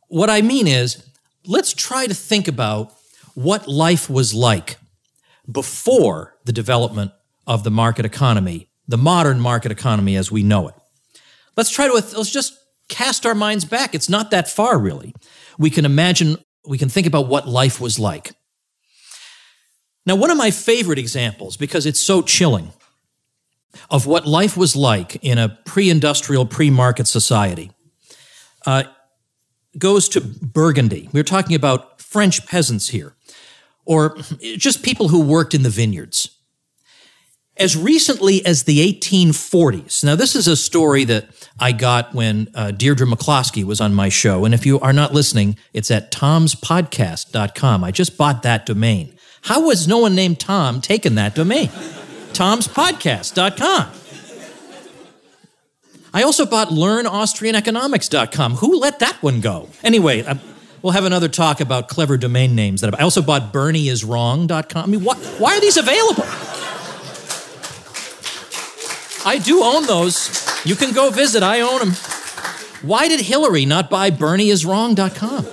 what 0.09 0.29
I 0.29 0.43
mean 0.43 0.67
is 0.67 1.07
let's 1.47 1.73
try 1.73 2.07
to 2.07 2.15
think 2.15 2.49
about 2.49 2.93
what 3.35 3.67
life 3.67 4.11
was 4.11 4.35
like 4.35 4.77
before 5.51 6.37
the 6.45 6.53
development 6.53 7.13
of 7.47 7.65
the 7.65 7.71
market 7.71 8.05
economy, 8.05 8.69
the 8.87 8.99
modern 8.99 9.41
market 9.41 9.73
economy 9.73 10.17
as 10.17 10.31
we 10.31 10.43
know 10.43 10.69
it. 10.69 10.75
Let's 11.57 11.71
try 11.71 11.87
to 11.87 11.95
let's 11.95 12.31
just 12.31 12.59
cast 12.89 13.25
our 13.27 13.35
minds 13.35 13.65
back. 13.65 13.95
It's 13.95 14.09
not 14.09 14.31
that 14.31 14.49
far 14.49 14.79
really. 14.79 15.15
We 15.59 15.71
can 15.71 15.85
imagine 15.85 16.37
we 16.67 16.79
can 16.79 16.89
think 16.89 17.07
about 17.07 17.27
what 17.27 17.49
life 17.49 17.81
was 17.81 17.99
like. 17.99 18.33
Now, 20.05 20.17
one 20.17 20.31
of 20.31 20.37
my 20.37 20.51
favorite 20.51 20.99
examples 20.99 21.57
because 21.57 21.87
it's 21.87 22.01
so 22.01 22.23
chilling 22.23 22.73
of 23.91 24.07
what 24.07 24.27
life 24.27 24.57
was 24.57 24.77
like 24.77 25.17
in 25.23 25.39
a 25.39 25.59
pre 25.65 25.91
industrial, 25.91 26.47
pre 26.47 26.71
market 26.71 27.07
society 27.07 27.71
uh, 28.67 28.85
goes 29.79 30.09
to 30.11 30.21
Burgundy. 30.21 31.09
We're 31.13 31.23
talking 31.23 31.57
about 31.57 32.01
French 32.01 32.47
peasants 32.47 32.89
here, 32.89 33.15
or 33.85 34.17
just 34.57 34.83
people 34.83 35.09
who 35.09 35.21
worked 35.23 35.55
in 35.55 35.63
the 35.63 35.71
vineyards. 35.71 36.37
As 37.59 37.77
recently 37.77 38.45
as 38.47 38.63
the 38.63 38.79
1840s, 38.93 40.03
now 40.03 40.17
this 40.17 40.35
is 40.35 40.49
a 40.49 40.57
story 40.57 41.05
that 41.05 41.27
I 41.61 41.73
got 41.73 42.15
when 42.15 42.49
uh, 42.55 42.71
Deirdre 42.71 43.07
McCloskey 43.07 43.63
was 43.63 43.81
on 43.81 43.93
my 43.95 44.09
show. 44.09 44.47
And 44.47 44.55
if 44.55 44.65
you 44.65 44.81
are 44.81 44.93
not 44.93 45.13
listening, 45.13 45.57
it's 45.75 45.91
at 45.91 46.11
tomspodcast.com. 46.11 47.85
I 47.85 47.91
just 47.91 48.17
bought 48.17 48.43
that 48.43 48.65
domain. 48.65 49.15
How 49.43 49.67
was 49.67 49.87
no 49.87 49.99
one 49.99 50.15
named 50.15 50.41
Tom 50.41 50.81
taken 50.81 51.15
that 51.17 51.35
domain? 51.35 51.71
tomspodcast.com. 52.33 53.93
I 56.15 56.23
also 56.23 56.45
bought 56.45 56.69
learnaustrianeconomics.com. 56.69 58.57
Who 58.57 58.79
let 58.79 58.99
that 58.99 59.23
one 59.23 59.41
go? 59.41 59.71
Anyway, 59.83 60.23
I, 60.25 60.39
we'll 60.83 60.93
have 60.93 61.05
another 61.05 61.29
talk 61.29 61.61
about 61.61 61.89
clever 61.89 62.19
domain 62.19 62.55
names. 62.55 62.83
That 62.83 62.99
I 62.99 63.03
also 63.03 63.23
bought 63.23 63.53
bernieiswrong.com. 63.53 64.85
I 64.85 64.87
mean, 64.87 65.05
why, 65.05 65.15
why 65.17 65.57
are 65.57 65.61
these 65.61 65.79
available? 65.79 66.25
I 69.25 69.39
do 69.43 69.63
own 69.63 69.87
those. 69.87 70.47
You 70.67 70.75
can 70.75 70.93
go 70.93 71.11
visit. 71.11 71.43
I 71.43 71.61
own 71.61 71.79
them. 71.79 71.93
Why 72.83 73.09
did 73.09 73.21
Hillary 73.21 73.65
not 73.65 73.89
buy 73.89 74.11
bernieiswrong.com? 74.11 75.47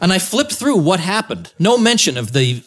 And 0.00 0.12
I 0.12 0.18
flipped 0.18 0.54
through 0.54 0.76
what 0.78 1.00
happened. 1.00 1.52
No 1.58 1.78
mention 1.78 2.16
of 2.16 2.32
the 2.32 2.62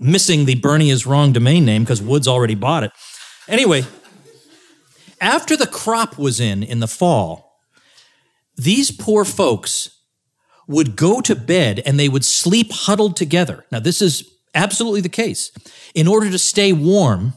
missing 0.00 0.46
the 0.46 0.56
Bernie 0.56 0.90
is 0.90 1.06
wrong 1.06 1.32
domain 1.32 1.64
name 1.64 1.84
because 1.84 2.02
Woods 2.02 2.26
already 2.26 2.54
bought 2.54 2.82
it. 2.82 2.92
Anyway, 3.46 3.84
after 5.20 5.56
the 5.56 5.66
crop 5.66 6.18
was 6.18 6.40
in 6.40 6.62
in 6.62 6.80
the 6.80 6.88
fall, 6.88 7.60
these 8.56 8.90
poor 8.90 9.24
folks 9.24 9.98
would 10.66 10.96
go 10.96 11.20
to 11.20 11.34
bed 11.34 11.82
and 11.84 11.98
they 11.98 12.08
would 12.08 12.24
sleep 12.24 12.72
huddled 12.72 13.16
together. 13.16 13.66
Now, 13.70 13.80
this 13.80 14.00
is 14.00 14.28
absolutely 14.54 15.00
the 15.00 15.08
case. 15.08 15.52
In 15.94 16.06
order 16.08 16.30
to 16.30 16.38
stay 16.38 16.72
warm, 16.72 17.34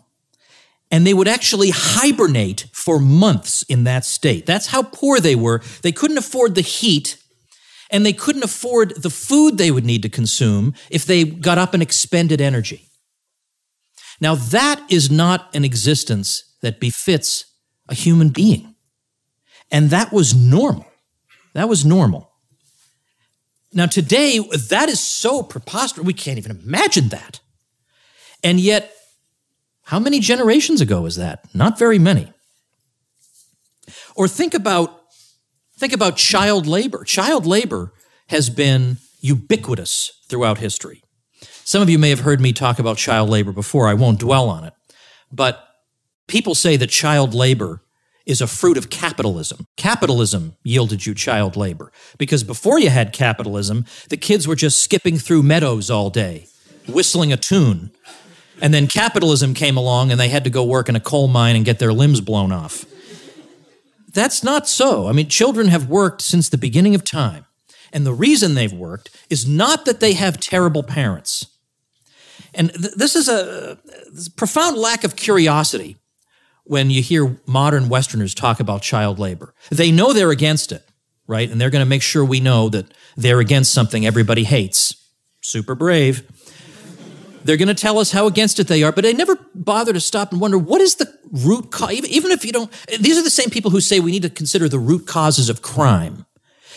and 0.91 1.07
they 1.07 1.13
would 1.15 1.27
actually 1.27 1.71
hibernate 1.73 2.67
for 2.71 2.99
months 2.99 3.63
in 3.63 3.83
that 3.85 4.05
state. 4.05 4.45
That's 4.45 4.67
how 4.67 4.83
poor 4.83 5.19
they 5.19 5.33
were. 5.33 5.63
They 5.81 5.91
couldn't 5.91 6.19
afford 6.19 6.53
the 6.53 6.61
heat 6.61 7.17
and 7.93 8.03
they 8.03 8.11
couldn't 8.11 8.43
afford 8.43 9.01
the 9.01 9.11
food 9.11 9.57
they 9.57 9.69
would 9.69 9.85
need 9.85 10.01
to 10.01 10.09
consume 10.09 10.73
if 10.89 11.05
they 11.05 11.23
got 11.23 11.59
up 11.59 11.75
and 11.75 11.83
expended 11.83 12.41
energy. 12.41 12.89
Now, 14.19 14.33
that 14.35 14.83
is 14.89 15.11
not 15.11 15.55
an 15.55 15.63
existence 15.63 16.55
that 16.61 16.79
befits 16.79 17.45
a 17.87 17.93
human 17.93 18.29
being. 18.29 18.73
And 19.71 19.91
that 19.91 20.11
was 20.11 20.35
normal. 20.35 20.87
That 21.53 21.69
was 21.69 21.85
normal. 21.85 22.31
Now, 23.73 23.85
today, 23.85 24.39
that 24.69 24.89
is 24.89 24.99
so 24.99 25.43
preposterous. 25.43 26.05
We 26.05 26.13
can't 26.13 26.39
even 26.39 26.59
imagine 26.63 27.09
that. 27.09 27.41
And 28.43 28.59
yet, 28.59 28.91
how 29.83 29.99
many 29.99 30.19
generations 30.19 30.81
ago 30.81 31.01
was 31.01 31.17
that? 31.17 31.45
Not 31.53 31.77
very 31.77 31.99
many. 31.99 32.31
Or 34.15 34.27
think 34.27 34.53
about 34.55 35.02
think 35.83 35.91
about 35.91 36.15
child 36.15 36.65
labor. 36.65 37.03
Child 37.03 37.45
labor 37.45 37.91
has 38.27 38.49
been 38.49 38.99
ubiquitous 39.19 40.13
throughout 40.29 40.59
history. 40.59 41.03
Some 41.65 41.81
of 41.81 41.89
you 41.89 41.99
may 41.99 42.09
have 42.09 42.21
heard 42.21 42.39
me 42.39 42.53
talk 42.53 42.79
about 42.79 42.95
child 42.95 43.29
labor 43.29 43.51
before. 43.51 43.89
I 43.89 43.93
won't 43.93 44.21
dwell 44.21 44.47
on 44.49 44.63
it. 44.63 44.71
But 45.29 45.61
people 46.29 46.55
say 46.55 46.77
that 46.77 46.89
child 46.89 47.33
labor 47.33 47.83
is 48.25 48.39
a 48.39 48.47
fruit 48.47 48.77
of 48.77 48.89
capitalism. 48.89 49.67
Capitalism 49.75 50.55
yielded 50.63 51.05
you 51.05 51.13
child 51.13 51.57
labor 51.57 51.91
because 52.17 52.45
before 52.45 52.79
you 52.79 52.89
had 52.89 53.11
capitalism, 53.11 53.83
the 54.07 54.15
kids 54.15 54.47
were 54.47 54.55
just 54.55 54.81
skipping 54.81 55.17
through 55.17 55.43
meadows 55.43 55.89
all 55.89 56.09
day, 56.09 56.47
whistling 56.87 57.33
a 57.33 57.37
tune, 57.37 57.91
and 58.61 58.73
then 58.73 58.87
capitalism 58.87 59.53
came 59.53 59.75
along 59.75 60.11
and 60.11 60.19
they 60.19 60.29
had 60.29 60.45
to 60.45 60.49
go 60.49 60.63
work 60.63 60.87
in 60.87 60.95
a 60.95 61.01
coal 61.01 61.27
mine 61.27 61.57
and 61.57 61.65
get 61.65 61.79
their 61.79 61.91
limbs 61.91 62.21
blown 62.21 62.53
off. 62.53 62.85
That's 64.13 64.43
not 64.43 64.67
so. 64.67 65.07
I 65.07 65.11
mean, 65.11 65.27
children 65.27 65.67
have 65.67 65.89
worked 65.89 66.21
since 66.21 66.49
the 66.49 66.57
beginning 66.57 66.95
of 66.95 67.03
time. 67.03 67.45
And 67.91 68.05
the 68.05 68.13
reason 68.13 68.55
they've 68.55 68.73
worked 68.73 69.09
is 69.29 69.47
not 69.47 69.85
that 69.85 69.99
they 69.99 70.13
have 70.13 70.39
terrible 70.39 70.83
parents. 70.83 71.47
And 72.53 72.71
th- 72.73 72.95
this 72.95 73.15
is 73.15 73.27
a, 73.27 73.77
a 73.77 74.29
profound 74.35 74.77
lack 74.77 75.03
of 75.03 75.15
curiosity 75.15 75.97
when 76.63 76.89
you 76.89 77.01
hear 77.01 77.39
modern 77.45 77.89
Westerners 77.89 78.33
talk 78.33 78.59
about 78.59 78.81
child 78.81 79.19
labor. 79.19 79.53
They 79.69 79.91
know 79.91 80.13
they're 80.13 80.31
against 80.31 80.71
it, 80.71 80.83
right? 81.27 81.49
And 81.49 81.59
they're 81.59 81.69
going 81.69 81.85
to 81.85 81.89
make 81.89 82.01
sure 82.01 82.23
we 82.23 82.39
know 82.39 82.69
that 82.69 82.93
they're 83.15 83.39
against 83.39 83.73
something 83.73 84.05
everybody 84.05 84.43
hates. 84.43 84.95
Super 85.41 85.75
brave. 85.75 86.23
They're 87.43 87.57
going 87.57 87.67
to 87.67 87.73
tell 87.73 87.99
us 87.99 88.11
how 88.11 88.27
against 88.27 88.59
it 88.59 88.67
they 88.67 88.83
are, 88.83 88.91
but 88.91 89.03
they 89.03 89.13
never 89.13 89.37
bother 89.53 89.93
to 89.93 89.99
stop 89.99 90.31
and 90.31 90.41
wonder 90.41 90.57
what 90.57 90.81
is 90.81 90.95
the 90.95 91.13
root 91.31 91.71
cause. 91.71 91.93
Even 92.07 92.31
if 92.31 92.45
you 92.45 92.51
don't, 92.51 92.71
these 92.99 93.17
are 93.17 93.23
the 93.23 93.29
same 93.29 93.49
people 93.49 93.71
who 93.71 93.81
say 93.81 93.99
we 93.99 94.11
need 94.11 94.23
to 94.23 94.29
consider 94.29 94.69
the 94.69 94.79
root 94.79 95.07
causes 95.07 95.49
of 95.49 95.61
crime. 95.61 96.25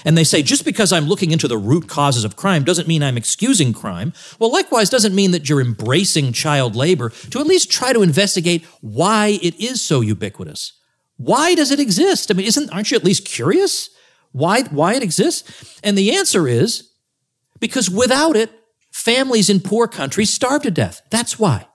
And 0.04 0.16
they 0.16 0.24
say, 0.24 0.42
just 0.42 0.64
because 0.64 0.92
I'm 0.92 1.06
looking 1.06 1.30
into 1.30 1.48
the 1.48 1.58
root 1.58 1.88
causes 1.88 2.24
of 2.24 2.36
crime 2.36 2.64
doesn't 2.64 2.86
mean 2.86 3.02
I'm 3.02 3.16
excusing 3.16 3.72
crime. 3.72 4.12
Well, 4.38 4.52
likewise, 4.52 4.90
doesn't 4.90 5.14
mean 5.14 5.30
that 5.30 5.48
you're 5.48 5.60
embracing 5.60 6.32
child 6.32 6.76
labor 6.76 7.10
to 7.30 7.40
at 7.40 7.46
least 7.46 7.70
try 7.70 7.92
to 7.92 8.02
investigate 8.02 8.64
why 8.80 9.38
it 9.42 9.58
is 9.58 9.82
so 9.82 10.02
ubiquitous. 10.02 10.74
Why 11.16 11.54
does 11.54 11.70
it 11.70 11.80
exist? 11.80 12.30
I 12.30 12.34
mean, 12.34 12.46
isn't, 12.46 12.70
aren't 12.70 12.90
you 12.90 12.96
at 12.96 13.04
least 13.04 13.24
curious 13.24 13.90
why, 14.32 14.62
why 14.64 14.94
it 14.94 15.02
exists? 15.02 15.80
And 15.82 15.96
the 15.96 16.14
answer 16.14 16.46
is 16.46 16.90
because 17.58 17.88
without 17.88 18.36
it, 18.36 18.50
Families 19.06 19.48
in 19.48 19.60
poor 19.60 19.86
countries 19.86 20.30
starve 20.30 20.62
to 20.62 20.70
death. 20.72 21.00
That's 21.10 21.38
why. 21.38 21.68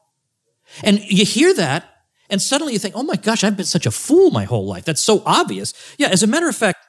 And 0.84 1.00
you 1.00 1.24
hear 1.24 1.54
that, 1.54 1.86
and 2.30 2.42
suddenly 2.42 2.74
you 2.74 2.80
think, 2.80 2.94
oh 2.94 3.04
my 3.04 3.16
gosh, 3.16 3.46
I've 3.46 3.56
been 3.56 3.66
such 3.66 3.86
a 3.86 3.92
fool 3.92 4.32
my 4.32 4.44
whole 4.44 4.68
life. 4.68 4.84
That's 4.84 5.02
so 5.02 5.24
obvious. 5.26 5.74
Yeah, 5.98 6.10
as 6.10 6.24
a 6.24 6.28
matter 6.28 6.50
of 6.50 6.58
fact, 6.58 6.86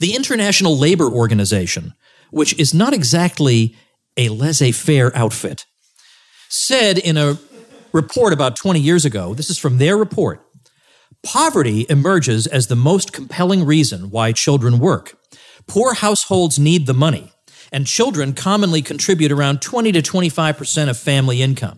the 0.00 0.16
International 0.16 0.74
Labor 0.78 1.10
Organization, 1.10 1.92
which 2.30 2.58
is 2.58 2.72
not 2.72 2.94
exactly 2.94 3.76
a 4.16 4.30
laissez 4.30 4.72
faire 4.72 5.14
outfit, 5.14 5.66
said 6.48 6.96
in 6.96 7.18
a 7.18 7.36
report 7.92 8.32
about 8.32 8.56
20 8.56 8.80
years 8.80 9.04
ago, 9.04 9.34
this 9.34 9.50
is 9.50 9.58
from 9.58 9.76
their 9.76 9.98
report, 9.98 10.40
poverty 11.22 11.84
emerges 11.90 12.46
as 12.46 12.68
the 12.68 12.76
most 12.76 13.12
compelling 13.12 13.66
reason 13.66 14.08
why 14.08 14.32
children 14.32 14.78
work. 14.78 15.18
Poor 15.66 15.92
households 15.92 16.58
need 16.58 16.86
the 16.86 16.94
money 16.94 17.33
and 17.74 17.88
children 17.88 18.34
commonly 18.34 18.80
contribute 18.80 19.32
around 19.32 19.60
20 19.60 19.90
to 19.90 20.00
25% 20.00 20.88
of 20.88 20.96
family 20.96 21.42
income. 21.42 21.76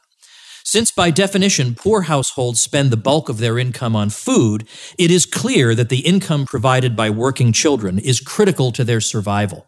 Since 0.62 0.90
by 0.90 1.10
definition 1.10 1.74
poor 1.74 2.02
households 2.02 2.60
spend 2.60 2.90
the 2.90 2.98
bulk 2.98 3.30
of 3.30 3.38
their 3.38 3.58
income 3.58 3.96
on 3.96 4.10
food, 4.10 4.68
it 4.98 5.10
is 5.10 5.24
clear 5.24 5.74
that 5.74 5.88
the 5.88 6.00
income 6.00 6.44
provided 6.44 6.96
by 6.96 7.08
working 7.08 7.50
children 7.50 7.98
is 7.98 8.20
critical 8.20 8.72
to 8.72 8.84
their 8.84 9.00
survival. 9.00 9.66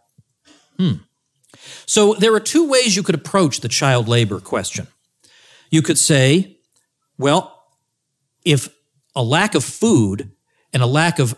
Hmm. 0.76 0.96
So 1.86 2.12
there 2.12 2.34
are 2.34 2.40
two 2.40 2.68
ways 2.68 2.94
you 2.94 3.02
could 3.02 3.14
approach 3.14 3.60
the 3.60 3.68
child 3.68 4.06
labor 4.06 4.38
question. 4.38 4.86
You 5.70 5.80
could 5.80 5.98
say, 5.98 6.58
well, 7.16 7.58
if 8.44 8.68
a 9.16 9.22
lack 9.22 9.54
of 9.54 9.64
food 9.64 10.30
and 10.74 10.82
a 10.82 10.86
lack 10.86 11.18
of 11.18 11.34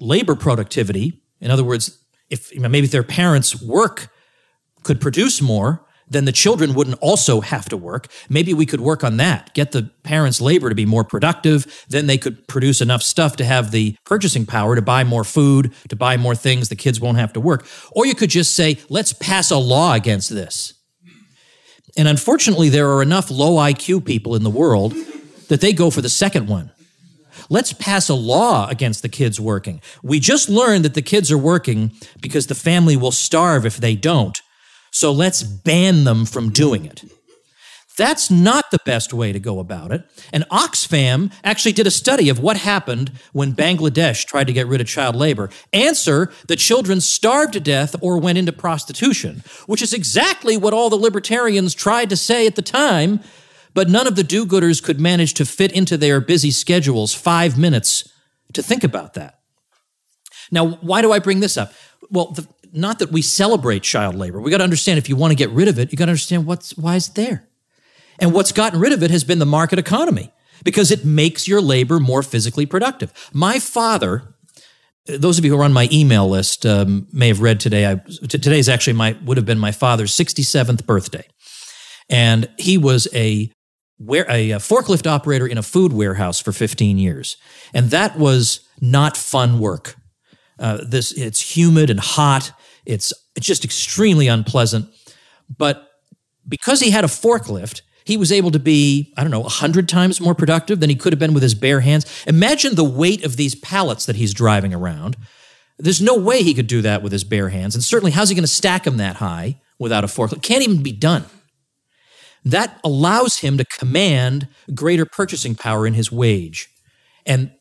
labor 0.00 0.36
productivity, 0.36 1.20
in 1.38 1.50
other 1.50 1.64
words, 1.64 1.98
if 2.30 2.56
maybe 2.58 2.86
if 2.86 2.92
their 2.92 3.02
parents 3.02 3.60
work 3.60 4.08
could 4.82 5.00
produce 5.00 5.40
more, 5.40 5.84
then 6.12 6.24
the 6.26 6.32
children 6.32 6.74
wouldn't 6.74 6.98
also 7.00 7.40
have 7.40 7.68
to 7.70 7.76
work. 7.76 8.08
Maybe 8.28 8.52
we 8.52 8.66
could 8.66 8.80
work 8.80 9.02
on 9.02 9.16
that, 9.16 9.54
get 9.54 9.72
the 9.72 9.90
parents' 10.02 10.40
labor 10.40 10.68
to 10.68 10.74
be 10.74 10.84
more 10.84 11.04
productive. 11.04 11.84
Then 11.88 12.06
they 12.06 12.18
could 12.18 12.46
produce 12.48 12.80
enough 12.80 13.02
stuff 13.02 13.36
to 13.36 13.44
have 13.44 13.70
the 13.70 13.96
purchasing 14.04 14.44
power 14.44 14.76
to 14.76 14.82
buy 14.82 15.04
more 15.04 15.24
food, 15.24 15.72
to 15.88 15.96
buy 15.96 16.16
more 16.18 16.34
things. 16.34 16.68
The 16.68 16.76
kids 16.76 17.00
won't 17.00 17.18
have 17.18 17.32
to 17.32 17.40
work. 17.40 17.66
Or 17.92 18.04
you 18.04 18.14
could 18.14 18.30
just 18.30 18.54
say, 18.54 18.78
let's 18.90 19.12
pass 19.14 19.50
a 19.50 19.56
law 19.56 19.94
against 19.94 20.28
this. 20.30 20.74
And 21.96 22.08
unfortunately, 22.08 22.68
there 22.68 22.90
are 22.90 23.02
enough 23.02 23.30
low 23.30 23.56
IQ 23.56 24.04
people 24.04 24.34
in 24.34 24.42
the 24.42 24.50
world 24.50 24.94
that 25.48 25.60
they 25.60 25.72
go 25.72 25.90
for 25.90 26.02
the 26.02 26.08
second 26.08 26.46
one. 26.46 26.72
Let's 27.48 27.72
pass 27.72 28.08
a 28.08 28.14
law 28.14 28.68
against 28.68 29.02
the 29.02 29.08
kids 29.08 29.40
working. 29.40 29.80
We 30.02 30.20
just 30.20 30.48
learned 30.48 30.84
that 30.84 30.94
the 30.94 31.02
kids 31.02 31.30
are 31.32 31.38
working 31.38 31.92
because 32.20 32.46
the 32.46 32.54
family 32.54 32.96
will 32.96 33.12
starve 33.12 33.64
if 33.64 33.78
they 33.78 33.94
don't. 33.94 34.40
So 34.92 35.10
let's 35.10 35.42
ban 35.42 36.04
them 36.04 36.24
from 36.24 36.50
doing 36.50 36.84
it. 36.84 37.02
That's 37.96 38.30
not 38.30 38.70
the 38.70 38.78
best 38.86 39.12
way 39.12 39.32
to 39.32 39.40
go 39.40 39.58
about 39.58 39.92
it. 39.92 40.04
And 40.32 40.44
Oxfam 40.50 41.32
actually 41.44 41.72
did 41.72 41.86
a 41.86 41.90
study 41.90 42.28
of 42.28 42.38
what 42.38 42.56
happened 42.56 43.12
when 43.32 43.52
Bangladesh 43.52 44.24
tried 44.24 44.46
to 44.46 44.52
get 44.52 44.66
rid 44.66 44.80
of 44.80 44.86
child 44.86 45.14
labor. 45.14 45.50
Answer 45.72 46.32
the 46.48 46.56
children 46.56 47.00
starved 47.00 47.52
to 47.52 47.60
death 47.60 47.94
or 48.00 48.18
went 48.18 48.38
into 48.38 48.52
prostitution, 48.52 49.42
which 49.66 49.82
is 49.82 49.92
exactly 49.92 50.56
what 50.56 50.72
all 50.72 50.88
the 50.88 50.96
libertarians 50.96 51.74
tried 51.74 52.08
to 52.10 52.16
say 52.16 52.46
at 52.46 52.54
the 52.54 52.62
time, 52.62 53.20
but 53.74 53.90
none 53.90 54.06
of 54.06 54.16
the 54.16 54.24
do 54.24 54.46
gooders 54.46 54.82
could 54.82 55.00
manage 55.00 55.34
to 55.34 55.44
fit 55.44 55.72
into 55.72 55.98
their 55.98 56.20
busy 56.20 56.50
schedules 56.50 57.14
five 57.14 57.58
minutes 57.58 58.10
to 58.54 58.62
think 58.62 58.84
about 58.84 59.14
that. 59.14 59.38
Now, 60.50 60.66
why 60.66 61.02
do 61.02 61.12
I 61.12 61.18
bring 61.18 61.40
this 61.40 61.56
up? 61.56 61.72
Well, 62.10 62.32
the, 62.32 62.46
not 62.72 62.98
that 62.98 63.12
we 63.12 63.22
celebrate 63.22 63.82
child 63.82 64.14
labor. 64.14 64.40
We 64.40 64.50
got 64.50 64.58
to 64.58 64.64
understand 64.64 64.98
if 64.98 65.08
you 65.08 65.16
want 65.16 65.30
to 65.30 65.36
get 65.36 65.50
rid 65.50 65.68
of 65.68 65.78
it, 65.78 65.92
you 65.92 65.98
got 65.98 66.06
to 66.06 66.12
understand 66.12 66.46
what's 66.46 66.76
why 66.76 66.96
is 66.96 67.08
it 67.08 67.14
there. 67.14 67.48
And 68.18 68.32
what's 68.32 68.52
gotten 68.52 68.80
rid 68.80 68.92
of 68.92 69.02
it 69.02 69.10
has 69.10 69.24
been 69.24 69.38
the 69.38 69.46
market 69.46 69.78
economy 69.78 70.32
because 70.64 70.90
it 70.90 71.04
makes 71.04 71.48
your 71.48 71.60
labor 71.60 71.98
more 71.98 72.22
physically 72.22 72.66
productive. 72.66 73.12
My 73.32 73.58
father, 73.58 74.34
those 75.06 75.38
of 75.38 75.44
you 75.44 75.52
who 75.52 75.60
are 75.60 75.64
on 75.64 75.72
my 75.72 75.88
email 75.92 76.28
list 76.28 76.64
um, 76.64 77.08
may 77.12 77.28
have 77.28 77.40
read 77.40 77.60
today. 77.60 77.90
I, 77.90 77.96
t- 77.96 78.38
today's 78.38 78.68
actually 78.68 78.92
my 78.94 79.16
would 79.24 79.36
have 79.36 79.46
been 79.46 79.58
my 79.58 79.72
father's 79.72 80.12
67th 80.12 80.86
birthday, 80.86 81.26
and 82.08 82.48
he 82.58 82.78
was 82.78 83.08
a 83.12 83.50
where 83.98 84.28
a, 84.28 84.52
a 84.52 84.58
forklift 84.58 85.06
operator 85.06 85.46
in 85.46 85.58
a 85.58 85.62
food 85.62 85.92
warehouse 85.92 86.40
for 86.40 86.52
15 86.52 86.98
years, 86.98 87.36
and 87.72 87.90
that 87.90 88.18
was 88.18 88.60
not 88.80 89.16
fun 89.16 89.58
work. 89.58 89.96
Uh, 90.58 90.78
this 90.86 91.12
it's 91.12 91.56
humid 91.56 91.90
and 91.90 92.00
hot. 92.00 92.52
It's 92.86 93.12
it's 93.36 93.46
just 93.46 93.64
extremely 93.64 94.28
unpleasant. 94.28 94.88
But 95.56 95.88
because 96.48 96.80
he 96.80 96.90
had 96.90 97.04
a 97.04 97.08
forklift, 97.08 97.82
he 98.04 98.16
was 98.16 98.32
able 98.32 98.50
to 98.50 98.58
be, 98.58 99.12
I 99.16 99.22
don't 99.22 99.30
know, 99.30 99.40
100 99.40 99.88
times 99.88 100.20
more 100.20 100.34
productive 100.34 100.80
than 100.80 100.90
he 100.90 100.96
could 100.96 101.12
have 101.12 101.20
been 101.20 101.34
with 101.34 101.42
his 101.42 101.54
bare 101.54 101.80
hands. 101.80 102.24
Imagine 102.26 102.74
the 102.74 102.84
weight 102.84 103.24
of 103.24 103.36
these 103.36 103.54
pallets 103.54 104.06
that 104.06 104.16
he's 104.16 104.34
driving 104.34 104.74
around. 104.74 105.16
There's 105.78 106.02
no 106.02 106.16
way 106.16 106.42
he 106.42 106.54
could 106.54 106.66
do 106.66 106.82
that 106.82 107.02
with 107.02 107.12
his 107.12 107.24
bare 107.24 107.48
hands. 107.48 107.74
And 107.74 107.84
certainly, 107.84 108.12
how's 108.12 108.28
he 108.28 108.34
going 108.34 108.44
to 108.44 108.48
stack 108.48 108.84
them 108.84 108.96
that 108.98 109.16
high 109.16 109.60
without 109.78 110.04
a 110.04 110.08
forklift? 110.08 110.42
Can't 110.42 110.62
even 110.62 110.82
be 110.82 110.92
done. 110.92 111.24
That 112.44 112.80
allows 112.82 113.38
him 113.38 113.56
to 113.58 113.64
command 113.64 114.48
greater 114.74 115.06
purchasing 115.06 115.54
power 115.54 115.86
in 115.86 115.94
his 115.94 116.10
wage. 116.10 116.68
And 117.24 117.52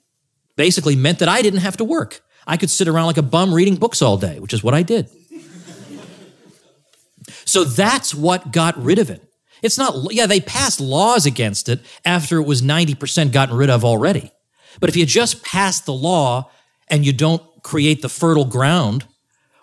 basically 0.56 0.96
meant 0.96 1.20
that 1.20 1.30
I 1.30 1.42
didn't 1.42 1.62
have 1.62 1.78
to 1.78 1.84
work. 1.84 2.22
I 2.52 2.58
could 2.58 2.70
sit 2.70 2.90
around 2.90 3.06
like 3.06 3.18
a 3.18 3.22
bum 3.22 3.54
reading 3.54 3.78
books 3.78 4.02
all 4.02 4.18
day, 4.18 4.38
which 4.42 4.54
is 4.54 4.62
what 4.62 4.74
I 4.74 4.84
did. 4.84 5.10
so 7.46 7.64
that's 7.64 8.14
what 8.14 8.52
got 8.52 8.78
rid 8.78 9.00
of 9.00 9.10
it. 9.10 9.24
It's 9.62 9.78
not, 9.78 10.14
yeah, 10.14 10.26
they 10.26 10.42
passed 10.42 10.82
laws 10.82 11.26
against 11.26 11.70
it 11.70 11.80
after 12.04 12.40
it 12.40 12.44
was 12.44 12.62
90% 12.62 13.32
gotten 13.32 13.56
rid 13.56 13.70
of 13.70 13.86
already. 13.86 14.32
But 14.82 14.90
if 14.90 14.98
you 14.98 15.06
just 15.06 15.46
pass 15.46 15.80
the 15.80 15.94
law 15.94 16.52
and 16.90 17.06
you 17.06 17.14
don't 17.14 17.42
create 17.64 18.02
the 18.02 18.10
fertile 18.10 18.44
ground 18.44 19.06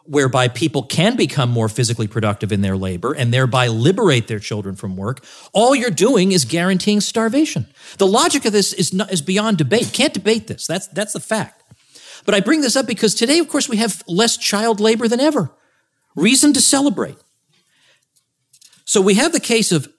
whereby 0.05 0.49
people 0.49 0.83
can 0.83 1.15
become 1.15 1.51
more 1.51 1.69
physically 1.69 2.07
productive 2.07 2.53
in 2.53 2.63
their 2.63 2.79
labor 2.79 3.13
and 3.13 3.35
thereby 3.35 3.69
liberate 3.69 4.29
their 4.29 4.39
children 4.39 4.75
from 4.77 4.97
work, 4.97 5.23
all 5.53 5.75
you're 5.75 5.91
doing 5.91 6.33
is 6.33 6.47
guaranteeing 6.47 7.03
starvation. 7.03 7.67
The 7.99 8.07
logic 8.07 8.47
of 8.47 8.55
this 8.55 8.73
is, 8.73 8.95
not, 8.95 9.13
is 9.13 9.21
beyond 9.21 9.59
debate. 9.59 9.91
Can't 9.93 10.15
debate 10.15 10.47
this. 10.47 10.67
That's, 10.67 10.87
that's 10.87 11.13
the 11.13 11.21
fact. 11.21 11.58
But 12.29 12.35
I 12.35 12.41
bring 12.41 12.61
this 12.61 12.77
up 12.77 12.87
because 12.87 13.15
today, 13.15 13.39
of 13.39 13.49
course, 13.49 13.71
we 13.71 13.79
have 13.79 14.05
less 14.07 14.37
child 14.37 14.81
labor 14.81 15.09
than 15.09 15.19
ever. 15.19 15.51
Reason 16.15 16.53
to 16.53 16.61
celebrate. 16.61 17.17
So 18.85 19.01
we 19.01 19.15
have 19.15 19.33
the 19.33 19.41
case 19.41 19.73
of 19.73 19.91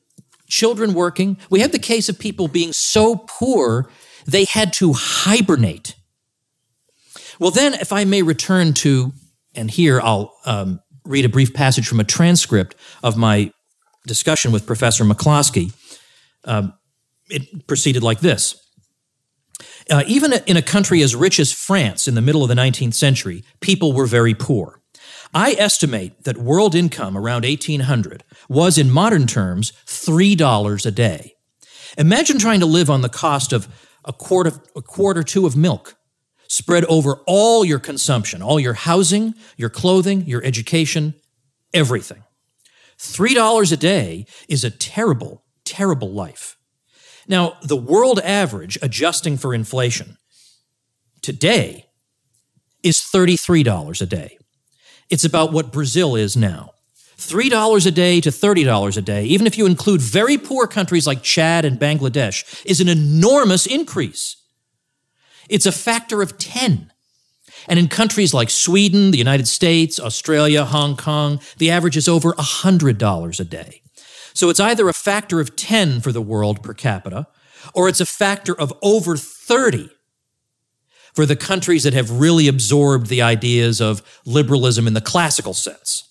children 0.48 0.94
working. 0.94 1.38
We 1.50 1.62
have 1.62 1.72
the 1.72 1.80
case 1.80 2.08
of 2.08 2.20
people 2.20 2.48
being 2.48 2.72
so 2.72 3.26
poor 3.28 3.90
they 4.28 4.46
had 4.46 4.74
to 4.74 4.94
hibernate. 4.94 5.96
Well, 7.40 7.50
then, 7.50 7.74
if 7.74 7.92
I 7.92 8.06
may 8.06 8.22
return 8.22 8.76
to, 8.76 9.12
and 9.56 9.72
here 9.72 10.00
I'll 10.00 10.32
um, 10.46 10.82
read 11.06 11.26
a 11.26 11.30
brief 11.30 11.56
passage 11.56 11.88
from 11.88 12.00
a 12.00 12.04
transcript 12.04 12.76
of 13.02 13.18
my 13.18 13.52
discussion 14.06 14.52
with 14.52 14.68
Professor 14.68 15.04
McCloskey. 15.04 15.74
Um, 16.46 16.74
it 17.28 17.66
proceeded 17.66 18.04
like 18.04 18.20
this. 18.20 18.56
Uh, 19.90 20.04
even 20.06 20.34
in 20.46 20.56
a 20.56 20.62
country 20.62 21.02
as 21.02 21.16
rich 21.16 21.40
as 21.40 21.52
France 21.52 22.08
in 22.08 22.16
the 22.16 22.22
middle 22.22 22.44
of 22.44 22.50
the 22.50 22.56
19th 22.56 22.94
century, 22.94 23.44
people 23.60 23.92
were 23.94 24.06
very 24.06 24.34
poor. 24.36 24.82
I 25.34 25.56
estimate 25.58 26.24
that 26.24 26.38
world 26.38 26.76
income 26.76 27.18
around 27.18 27.44
1800 27.44 28.24
was, 28.48 28.78
in 28.78 28.90
modern 28.90 29.28
terms, 29.28 29.72
$3 29.86 30.86
a 30.86 30.92
day. 30.92 31.36
Imagine 31.98 32.40
trying 32.40 32.60
to 32.60 32.66
live 32.66 32.90
on 32.90 33.02
the 33.02 33.10
cost 33.10 33.54
of 33.54 33.68
a 34.06 34.14
quart, 34.14 34.48
of, 34.48 34.60
a 34.76 34.82
quart 34.82 35.18
or 35.18 35.24
two 35.24 35.46
of 35.46 35.56
milk 35.56 35.96
spread 36.48 36.84
over 36.86 37.22
all 37.28 37.64
your 37.64 37.80
consumption, 37.80 38.42
all 38.42 38.60
your 38.60 38.74
housing, 38.74 39.36
your 39.56 39.70
clothing, 39.70 40.26
your 40.26 40.44
education, 40.44 41.14
everything. 41.74 42.24
$3 42.98 43.72
a 43.72 43.78
day 43.78 44.26
is 44.48 44.64
a 44.64 44.72
terrible, 44.72 45.44
terrible 45.64 46.12
life. 46.12 46.58
Now, 47.30 47.58
the 47.62 47.78
world 47.78 48.20
average, 48.20 48.78
adjusting 48.82 49.38
for 49.38 49.54
inflation, 49.54 50.18
today 51.22 51.86
is 52.82 52.98
$33 52.98 54.02
a 54.02 54.06
day. 54.08 54.40
It's 55.12 55.24
about 55.24 55.54
what 55.54 55.72
Brazil 55.72 56.16
is 56.16 56.36
now. 56.36 56.72
$3 57.18 57.86
a 57.86 57.92
day 57.92 58.20
to 58.22 58.30
$30 58.30 58.98
a 58.98 59.02
day, 59.02 59.26
even 59.26 59.46
if 59.46 59.58
you 59.58 59.66
include 59.66 60.02
very 60.02 60.38
poor 60.38 60.66
countries 60.66 61.06
like 61.06 61.22
Chad 61.22 61.66
and 61.66 61.80
Bangladesh, 61.80 62.66
is 62.66 62.82
an 62.82 62.88
enormous 62.88 63.68
increase. 63.68 64.38
It's 65.50 65.66
a 65.66 65.72
factor 65.72 66.22
of 66.22 66.38
10. 66.38 66.92
And 67.68 67.78
in 67.78 67.90
countries 67.90 68.34
like 68.34 68.50
Sweden, 68.50 69.12
the 69.12 69.18
United 69.18 69.48
States, 69.48 70.00
Australia, 70.00 70.66
Hong 70.66 70.96
Kong, 70.96 71.40
the 71.58 71.70
average 71.70 71.98
is 71.98 72.08
over 72.08 72.34
$100 72.34 73.40
a 73.40 73.44
day. 73.44 73.82
So 74.34 74.50
it's 74.50 74.60
either 74.60 74.88
a 74.88 74.94
factor 74.94 75.40
of 75.40 75.56
10 75.56 76.02
for 76.02 76.12
the 76.12 76.22
world 76.22 76.64
per 76.64 76.74
capita, 76.74 77.28
or 77.74 77.90
it's 77.90 78.02
a 78.02 78.06
factor 78.06 78.58
of 78.60 78.74
over 78.82 79.18
30 79.18 79.90
for 81.14 81.26
the 81.26 81.36
countries 81.36 81.84
that 81.84 81.94
have 81.94 82.20
really 82.20 82.48
absorbed 82.48 83.08
the 83.08 83.22
ideas 83.22 83.82
of 83.82 84.02
liberalism 84.26 84.88
in 84.88 84.94
the 84.94 85.02
classical 85.02 85.54
sense. 85.54 86.06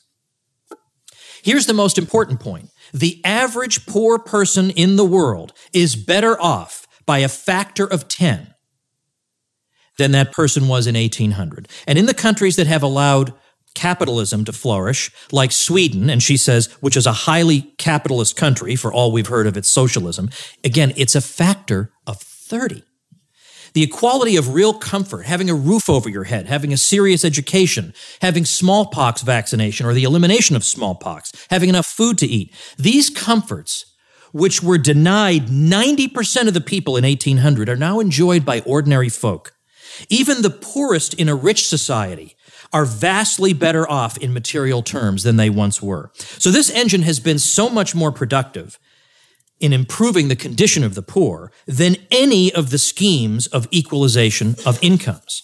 Here's 1.43 1.67
the 1.67 1.73
most 1.73 1.99
important 1.99 2.41
point. 2.41 2.71
The 2.93 3.21
average 3.25 3.87
poor 3.87 4.19
person 4.19 4.71
in 4.71 4.97
the 4.97 5.05
world 5.05 5.53
is 5.73 5.97
better 5.97 6.41
off 6.41 6.87
by 7.07 7.19
a 7.19 7.29
factor 7.29 7.87
of 7.87 8.09
10 8.09 8.55
than 9.99 10.13
that 10.13 10.33
person 10.33 10.69
was 10.69 10.87
in 10.87 10.95
1800. 10.95 11.69
And 11.87 11.99
in 11.99 12.07
the 12.07 12.15
countries 12.15 12.57
that 12.57 12.67
have 12.67 12.83
allowed 12.83 13.35
capitalism 13.75 14.45
to 14.45 14.53
flourish, 14.53 15.11
like 15.33 15.53
Sweden, 15.53 16.11
and 16.11 16.23
she 16.23 16.37
says, 16.37 16.67
which 16.81 16.97
is 16.97 17.07
a 17.07 17.13
highly 17.13 17.63
capitalist 17.79 18.37
country 18.37 18.77
for 18.77 18.93
all 18.93 19.13
we've 19.13 19.29
heard 19.29 19.47
of 19.47 19.57
its 19.57 19.69
socialism, 19.69 20.31
again, 20.65 20.93
it's 20.97 21.15
a 21.15 21.21
factor 21.21 21.93
of 22.07 22.21
30. 22.21 22.83
The 23.75 23.83
equality 23.83 24.37
of 24.37 24.55
real 24.55 24.75
comfort, 24.75 25.27
having 25.27 25.51
a 25.51 25.55
roof 25.55 25.89
over 25.91 26.09
your 26.09 26.25
head, 26.25 26.47
having 26.47 26.73
a 26.73 26.77
serious 26.79 27.25
education, 27.25 27.95
having 28.23 28.45
smallpox 28.45 29.23
vaccination 29.23 29.87
or 29.87 29.93
the 29.93 30.05
elimination 30.05 30.57
of 30.57 30.65
smallpox, 30.65 31.33
having 31.51 31.69
enough 31.69 31.87
food 31.87 32.19
to 32.19 32.27
eat. 32.27 32.53
These 32.79 33.11
comforts, 33.11 33.85
which 34.33 34.63
were 34.63 34.79
denied 34.79 35.47
90% 35.47 36.49
of 36.49 36.55
the 36.55 36.61
people 36.61 36.97
in 36.97 37.05
1800, 37.05 37.69
are 37.69 37.77
now 37.77 38.01
enjoyed 38.01 38.45
by 38.45 38.61
ordinary 38.61 39.09
folk. 39.09 39.53
Even 40.09 40.43
the 40.43 40.51
poorest 40.51 41.15
in 41.15 41.29
a 41.29 41.35
rich 41.35 41.67
society 41.67 42.37
are 42.73 42.85
vastly 42.85 43.53
better 43.53 43.89
off 43.91 44.19
in 44.19 44.33
material 44.33 44.83
terms 44.83 45.23
than 45.23 45.37
they 45.37 45.51
once 45.51 45.83
were. 45.83 46.11
So 46.15 46.51
this 46.51 46.71
engine 46.71 47.03
has 47.03 47.21
been 47.21 47.39
so 47.39 47.69
much 47.69 47.95
more 47.95 48.13
productive 48.13 48.79
in 49.61 49.73
improving 49.73 50.29
the 50.29 50.37
condition 50.37 50.85
of 50.85 50.95
the 50.95 51.03
poor 51.03 51.51
than 51.67 51.97
any 52.11 52.53
of 52.53 52.71
the 52.71 52.79
schemes 52.79 53.47
of 53.49 53.67
equalization 53.73 54.55
of 54.65 54.79
incomes. 54.83 55.43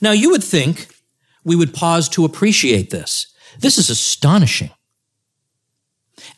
Now, 0.00 0.12
you 0.12 0.30
would 0.30 0.44
think 0.44 0.88
we 1.44 1.56
would 1.56 1.74
pause 1.74 2.08
to 2.10 2.24
appreciate 2.24 2.90
this. 2.90 3.32
This 3.58 3.78
is 3.78 3.90
astonishing. 3.90 4.70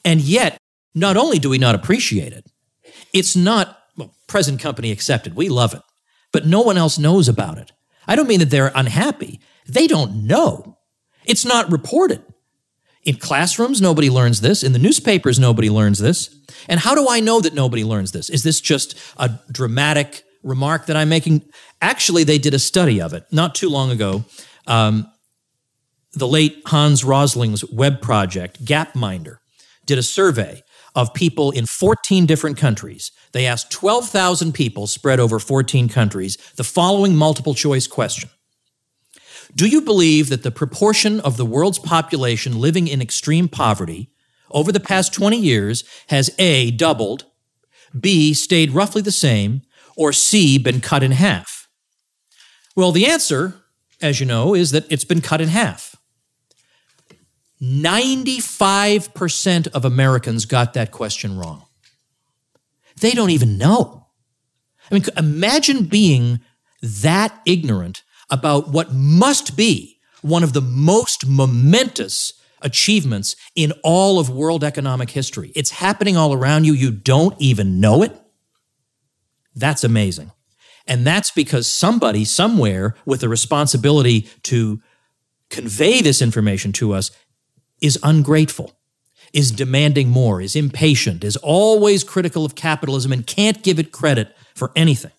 And 0.05 0.20
yet, 0.20 0.59
not 0.94 1.16
only 1.16 1.38
do 1.38 1.50
we 1.50 1.59
not 1.59 1.74
appreciate 1.74 2.33
it, 2.33 2.46
it's 3.12 3.35
not, 3.37 3.79
well, 3.96 4.14
present 4.29 4.61
company 4.61 4.92
accepted. 4.92 5.35
We 5.35 5.48
love 5.48 5.74
it, 5.74 5.83
but 6.33 6.46
no 6.46 6.61
one 6.61 6.76
else 6.76 6.98
knows 6.98 7.29
about 7.29 7.59
it. 7.59 7.72
I 8.06 8.16
don't 8.16 8.28
mean 8.28 8.40
that 8.40 8.50
they're 8.50 8.72
unhappy. 8.74 9.40
They 9.68 9.86
don't 9.86 10.26
know. 10.26 10.78
It's 11.24 11.44
not 11.44 11.70
reported. 11.70 12.22
In 13.02 13.16
classrooms, 13.16 13.80
nobody 13.80 14.10
learns 14.10 14.40
this. 14.40 14.62
In 14.62 14.72
the 14.72 14.78
newspapers, 14.78 15.38
nobody 15.38 15.70
learns 15.70 15.98
this. 15.98 16.34
And 16.68 16.80
how 16.80 16.94
do 16.94 17.08
I 17.08 17.20
know 17.20 17.40
that 17.40 17.54
nobody 17.54 17.84
learns 17.84 18.12
this? 18.12 18.28
Is 18.28 18.42
this 18.42 18.60
just 18.60 18.98
a 19.16 19.38
dramatic 19.50 20.22
remark 20.42 20.86
that 20.86 20.96
I'm 20.96 21.08
making? 21.08 21.42
Actually, 21.80 22.24
they 22.24 22.38
did 22.38 22.52
a 22.52 22.58
study 22.58 23.00
of 23.00 23.14
it 23.14 23.24
not 23.32 23.54
too 23.54 23.70
long 23.70 23.90
ago. 23.90 24.24
Um, 24.66 25.10
the 26.12 26.28
late 26.28 26.60
Hans 26.66 27.04
Rosling's 27.04 27.64
web 27.70 28.02
project, 28.02 28.64
Gapminder, 28.64 29.38
did 29.86 29.96
a 29.96 30.02
survey 30.02 30.62
of 30.94 31.14
people 31.14 31.50
in 31.50 31.66
14 31.66 32.26
different 32.26 32.57
countries. 32.57 33.12
They 33.33 33.46
asked 33.46 33.70
12,000 33.70 34.53
people 34.53 34.87
spread 34.87 35.20
over 35.20 35.38
14 35.38 35.88
countries 35.88 36.37
the 36.57 36.64
following 36.64 37.16
multiple 37.16 37.55
choice 37.55 37.87
question 37.87 38.31
do 39.53 39.66
you 39.66 39.81
believe 39.81 40.29
that 40.29 40.44
the 40.44 40.53
proportion 40.53 41.18
of 41.18 41.37
the 41.37 41.44
world's 41.44 41.81
population 41.81 42.61
living 42.61 42.87
in 42.87 43.03
extreme 43.03 43.48
poverty 43.48 44.09
over 44.53 44.70
the 44.70 44.79
past 44.79 45.12
20 45.12 45.37
years 45.37 45.83
has 46.09 46.31
A, 46.38 46.70
doubled, 46.70 47.24
B, 47.98 48.33
stayed 48.33 48.70
roughly 48.70 49.03
the 49.03 49.11
same, 49.11 49.62
or 49.96 50.12
C, 50.12 50.57
been 50.57 50.81
cut 50.81 51.03
in 51.03 51.11
half? 51.11 51.68
Well, 52.76 52.92
the 52.92 53.07
answer 53.07 53.61
as 54.00 54.20
you 54.20 54.26
know, 54.26 54.55
is 54.55 54.70
that 54.70 54.90
it's 54.90 55.05
been 55.05 55.20
cut 55.20 55.40
in 55.40 55.48
half. 55.48 55.89
95% 57.62 59.68
of 59.68 59.84
Americans 59.84 60.46
got 60.46 60.74
that 60.74 60.90
question 60.90 61.38
wrong. 61.38 61.66
They 63.00 63.12
don't 63.12 63.30
even 63.30 63.58
know. 63.58 64.06
I 64.90 64.94
mean, 64.94 65.04
imagine 65.16 65.84
being 65.84 66.40
that 66.82 67.40
ignorant 67.46 68.02
about 68.30 68.68
what 68.68 68.92
must 68.92 69.56
be 69.56 69.98
one 70.22 70.42
of 70.42 70.52
the 70.52 70.60
most 70.60 71.26
momentous 71.26 72.34
achievements 72.62 73.36
in 73.54 73.72
all 73.82 74.18
of 74.18 74.30
world 74.30 74.64
economic 74.64 75.10
history. 75.10 75.52
It's 75.54 75.70
happening 75.70 76.16
all 76.16 76.32
around 76.32 76.64
you. 76.64 76.72
You 76.72 76.90
don't 76.90 77.34
even 77.38 77.80
know 77.80 78.02
it. 78.02 78.18
That's 79.54 79.84
amazing. 79.84 80.30
And 80.86 81.06
that's 81.06 81.30
because 81.30 81.66
somebody 81.66 82.24
somewhere 82.24 82.94
with 83.04 83.20
the 83.20 83.28
responsibility 83.28 84.22
to 84.44 84.80
convey 85.48 86.00
this 86.00 86.22
information 86.22 86.72
to 86.72 86.92
us 86.92 87.10
is 87.80 87.98
ungrateful, 88.02 88.72
is 89.32 89.50
demanding 89.50 90.08
more, 90.08 90.40
is 90.40 90.56
impatient, 90.56 91.24
is 91.24 91.36
always 91.36 92.04
critical 92.04 92.44
of 92.44 92.54
capitalism, 92.54 93.12
and 93.12 93.26
can't 93.26 93.62
give 93.62 93.78
it 93.78 93.92
credit 93.92 94.34
for 94.54 94.72
anything. 94.76 95.12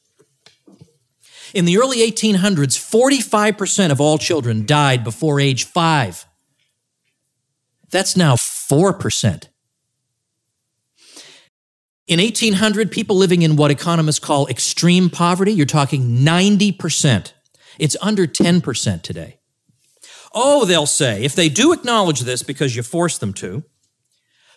In 1.54 1.65
the 1.65 1.78
early 1.78 1.97
1800s, 1.97 2.78
45% 2.78 3.91
of 3.91 4.00
all 4.00 4.17
children 4.17 4.65
died 4.65 5.04
before 5.04 5.39
age 5.39 5.65
five. 5.65 6.26
That's 7.89 8.15
now 8.15 8.36
4%. 8.36 9.47
In 12.08 12.19
1800, 12.19 12.91
people 12.91 13.15
living 13.15 13.41
in 13.41 13.56
what 13.56 13.71
economists 13.71 14.19
call 14.19 14.47
extreme 14.47 15.10
poverty, 15.10 15.52
you're 15.52 15.65
talking 15.65 16.19
90%. 16.19 17.34
It's 17.80 17.97
under 18.02 18.28
10% 18.28 19.02
today. 19.02 19.38
Oh, 20.34 20.65
they'll 20.65 20.86
say, 20.86 21.24
if 21.24 21.36
they 21.36 21.50
do 21.50 21.74
acknowledge 21.74 22.22
this 22.22 22.44
because 22.44 22.76
you 22.76 22.84
force 22.84 23.17
them 23.17 23.34
to, 23.34 23.63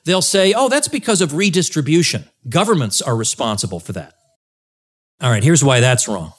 they'll 0.05 0.23
say, 0.23 0.53
oh, 0.53 0.69
that's 0.69 0.89
because 0.89 1.21
of 1.21 1.35
redistribution. 1.35 2.25
Governments 2.49 3.03
are 3.03 3.17
responsible 3.17 3.81
for 3.81 3.93
that. 3.93 4.15
All 5.21 5.31
right, 5.31 5.43
here's 5.43 5.65
why 5.65 5.81
that's 5.81 6.07
wrong. 6.07 6.33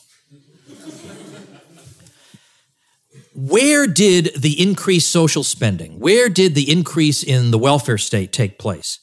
Where 3.33 3.85
did 3.85 4.31
the 4.37 4.61
increased 4.61 5.11
social 5.11 5.43
spending, 5.43 5.99
where 5.99 6.29
did 6.29 6.55
the 6.55 6.71
increase 6.71 7.21
in 7.21 7.51
the 7.51 7.57
welfare 7.57 7.97
state 7.97 8.31
take 8.31 8.57
place? 8.57 8.99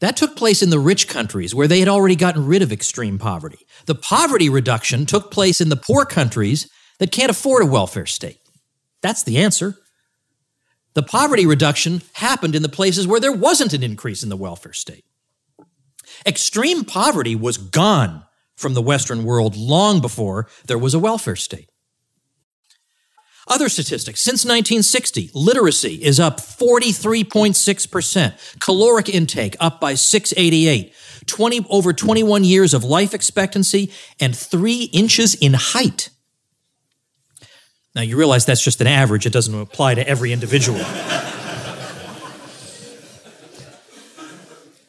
That 0.00 0.16
took 0.16 0.34
place 0.34 0.60
in 0.60 0.70
the 0.70 0.80
rich 0.80 1.06
countries 1.06 1.54
where 1.54 1.68
they 1.68 1.78
had 1.78 1.86
already 1.86 2.16
gotten 2.16 2.44
rid 2.44 2.62
of 2.62 2.72
extreme 2.72 3.20
poverty. 3.20 3.64
The 3.86 3.94
poverty 3.94 4.48
reduction 4.48 5.06
took 5.06 5.30
place 5.30 5.60
in 5.60 5.68
the 5.68 5.76
poor 5.76 6.04
countries 6.04 6.68
that 6.98 7.12
can't 7.12 7.30
afford 7.30 7.62
a 7.62 7.66
welfare 7.66 8.06
state. 8.06 8.38
That's 9.02 9.22
the 9.22 9.38
answer. 9.38 9.76
The 10.94 11.02
poverty 11.02 11.46
reduction 11.46 12.02
happened 12.14 12.54
in 12.54 12.62
the 12.62 12.68
places 12.68 13.06
where 13.06 13.20
there 13.20 13.32
wasn't 13.32 13.72
an 13.72 13.82
increase 13.82 14.22
in 14.22 14.28
the 14.28 14.36
welfare 14.36 14.72
state. 14.72 15.04
Extreme 16.26 16.84
poverty 16.84 17.34
was 17.34 17.56
gone 17.56 18.24
from 18.56 18.74
the 18.74 18.82
Western 18.82 19.24
world 19.24 19.56
long 19.56 20.00
before 20.00 20.48
there 20.66 20.78
was 20.78 20.94
a 20.94 20.98
welfare 20.98 21.36
state. 21.36 21.68
Other 23.48 23.68
statistics 23.68 24.20
since 24.20 24.44
1960, 24.44 25.30
literacy 25.34 25.94
is 25.94 26.20
up 26.20 26.38
43.6%, 26.38 28.60
caloric 28.60 29.08
intake 29.08 29.56
up 29.58 29.80
by 29.80 29.94
688, 29.94 30.94
20 31.26 31.66
over 31.68 31.92
21 31.92 32.44
years 32.44 32.72
of 32.72 32.84
life 32.84 33.14
expectancy 33.14 33.90
and 34.20 34.36
3 34.36 34.84
inches 34.92 35.34
in 35.34 35.54
height. 35.54 36.10
Now 37.94 38.02
you 38.02 38.16
realize 38.16 38.46
that's 38.46 38.64
just 38.64 38.80
an 38.80 38.86
average, 38.86 39.26
it 39.26 39.32
doesn't 39.32 39.54
apply 39.54 39.94
to 39.94 40.08
every 40.08 40.32
individual. 40.32 40.80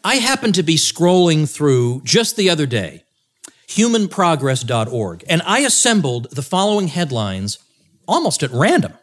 I 0.05 0.15
happened 0.15 0.55
to 0.55 0.63
be 0.63 0.75
scrolling 0.75 1.49
through 1.49 2.01
just 2.03 2.35
the 2.35 2.49
other 2.49 2.65
day 2.65 3.03
humanprogress.org 3.67 5.23
and 5.27 5.41
I 5.45 5.59
assembled 5.59 6.29
the 6.31 6.41
following 6.41 6.89
headlines 6.89 7.57
almost 8.07 8.43
at 8.43 8.51
random. 8.51 8.93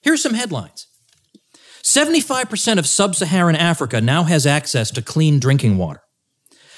Here's 0.00 0.22
some 0.22 0.34
headlines 0.34 0.86
75% 1.82 2.78
of 2.78 2.86
sub 2.86 3.14
Saharan 3.14 3.56
Africa 3.56 4.00
now 4.00 4.24
has 4.24 4.46
access 4.46 4.90
to 4.92 5.02
clean 5.02 5.38
drinking 5.38 5.78
water. 5.78 6.00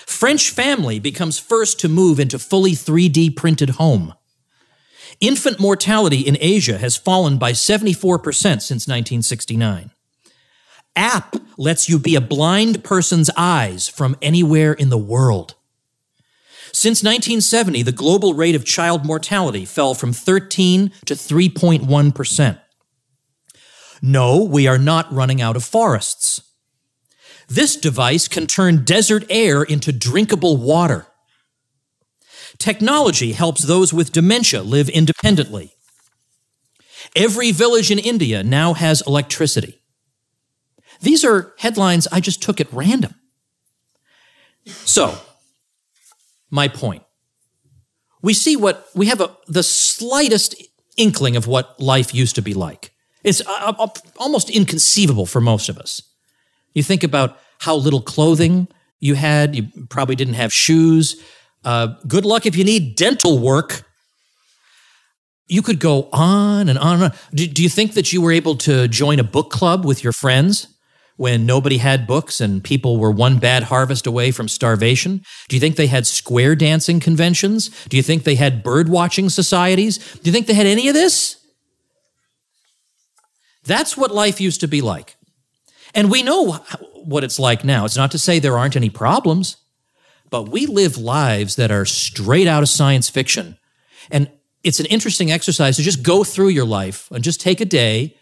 French 0.06 0.50
family 0.50 0.98
becomes 0.98 1.38
first 1.38 1.78
to 1.80 1.88
move 1.88 2.18
into 2.18 2.38
fully 2.38 2.72
3D 2.72 3.36
printed 3.36 3.70
home. 3.70 4.14
Infant 5.20 5.60
mortality 5.60 6.20
in 6.20 6.38
Asia 6.40 6.78
has 6.78 6.96
fallen 6.96 7.36
by 7.36 7.52
74% 7.52 8.24
since 8.32 8.88
1969. 8.88 9.90
App 10.96 11.36
lets 11.58 11.88
you 11.88 11.98
be 11.98 12.14
a 12.14 12.20
blind 12.22 12.82
person's 12.82 13.30
eyes 13.36 13.86
from 13.86 14.16
anywhere 14.22 14.72
in 14.72 14.88
the 14.88 14.98
world. 14.98 15.54
Since 16.72 17.02
1970, 17.02 17.82
the 17.82 17.92
global 17.92 18.32
rate 18.32 18.54
of 18.54 18.64
child 18.64 19.04
mortality 19.04 19.64
fell 19.64 19.92
from 19.92 20.12
13 20.12 20.90
to 21.04 21.14
3.1%. 21.14 22.60
No, 24.02 24.42
we 24.42 24.66
are 24.66 24.78
not 24.78 25.12
running 25.12 25.42
out 25.42 25.56
of 25.56 25.64
forests. 25.64 26.40
This 27.46 27.76
device 27.76 28.28
can 28.28 28.46
turn 28.46 28.84
desert 28.84 29.24
air 29.28 29.62
into 29.62 29.92
drinkable 29.92 30.56
water. 30.56 31.06
Technology 32.60 33.32
helps 33.32 33.62
those 33.62 33.92
with 33.92 34.12
dementia 34.12 34.62
live 34.62 34.90
independently. 34.90 35.72
Every 37.16 37.52
village 37.52 37.90
in 37.90 37.98
India 37.98 38.44
now 38.44 38.74
has 38.74 39.02
electricity. 39.06 39.80
These 41.00 41.24
are 41.24 41.54
headlines 41.58 42.06
I 42.12 42.20
just 42.20 42.42
took 42.42 42.60
at 42.60 42.70
random. 42.70 43.14
So, 44.66 45.18
my 46.50 46.68
point. 46.68 47.02
We 48.20 48.34
see 48.34 48.56
what 48.56 48.86
we 48.94 49.06
have 49.06 49.22
a, 49.22 49.34
the 49.48 49.62
slightest 49.62 50.54
inkling 50.98 51.36
of 51.36 51.46
what 51.46 51.80
life 51.80 52.14
used 52.14 52.34
to 52.34 52.42
be 52.42 52.52
like. 52.52 52.92
It's 53.24 53.40
uh, 53.40 53.72
uh, 53.78 53.88
almost 54.18 54.50
inconceivable 54.50 55.24
for 55.24 55.40
most 55.40 55.70
of 55.70 55.78
us. 55.78 56.02
You 56.74 56.82
think 56.82 57.02
about 57.02 57.38
how 57.60 57.76
little 57.76 58.02
clothing 58.02 58.68
you 58.98 59.14
had, 59.14 59.56
you 59.56 59.68
probably 59.88 60.14
didn't 60.14 60.34
have 60.34 60.52
shoes. 60.52 61.16
Uh, 61.64 61.88
good 62.06 62.24
luck 62.24 62.46
if 62.46 62.56
you 62.56 62.64
need 62.64 62.96
dental 62.96 63.38
work. 63.38 63.82
You 65.46 65.62
could 65.62 65.80
go 65.80 66.08
on 66.12 66.68
and 66.68 66.78
on. 66.78 66.94
And 66.94 67.04
on. 67.04 67.12
Do, 67.34 67.46
do 67.46 67.62
you 67.62 67.68
think 67.68 67.94
that 67.94 68.12
you 68.12 68.22
were 68.22 68.32
able 68.32 68.56
to 68.56 68.88
join 68.88 69.18
a 69.18 69.24
book 69.24 69.50
club 69.50 69.84
with 69.84 70.04
your 70.04 70.12
friends? 70.12 70.68
when 71.20 71.44
nobody 71.44 71.76
had 71.76 72.06
books 72.06 72.40
and 72.40 72.64
people 72.64 72.96
were 72.96 73.10
one 73.10 73.38
bad 73.38 73.64
harvest 73.64 74.06
away 74.06 74.30
from 74.30 74.48
starvation? 74.48 75.22
Do 75.50 75.56
you 75.56 75.60
think 75.60 75.76
they 75.76 75.86
had 75.86 76.06
square 76.06 76.56
dancing 76.56 76.98
conventions? 76.98 77.68
Do 77.90 77.98
you 77.98 78.02
think 78.02 78.22
they 78.22 78.36
had 78.36 78.62
bird 78.62 78.88
watching 78.88 79.28
societies? 79.28 79.98
Do 79.98 80.20
you 80.24 80.32
think 80.32 80.46
they 80.46 80.54
had 80.54 80.64
any 80.64 80.88
of 80.88 80.94
this? 80.94 81.36
That's 83.64 83.98
what 83.98 84.14
life 84.14 84.40
used 84.40 84.60
to 84.60 84.66
be 84.66 84.80
like. 84.80 85.16
And 85.94 86.10
we 86.10 86.22
know 86.22 86.52
what 87.04 87.22
it's 87.22 87.38
like 87.38 87.64
now. 87.64 87.84
It's 87.84 87.98
not 87.98 88.12
to 88.12 88.18
say 88.18 88.38
there 88.38 88.56
aren't 88.56 88.74
any 88.74 88.88
problems, 88.88 89.58
but 90.30 90.48
we 90.48 90.66
live 90.66 90.96
lives 90.96 91.56
that 91.56 91.70
are 91.70 91.84
straight 91.84 92.46
out 92.46 92.62
of 92.62 92.68
science 92.68 93.08
fiction. 93.08 93.58
And 94.10 94.30
it's 94.62 94.80
an 94.80 94.86
interesting 94.86 95.30
exercise 95.30 95.76
to 95.76 95.82
just 95.82 96.02
go 96.02 96.24
through 96.24 96.48
your 96.48 96.64
life 96.64 97.10
and 97.10 97.24
just 97.24 97.40
take 97.40 97.60
a 97.60 97.64
day 97.64 98.16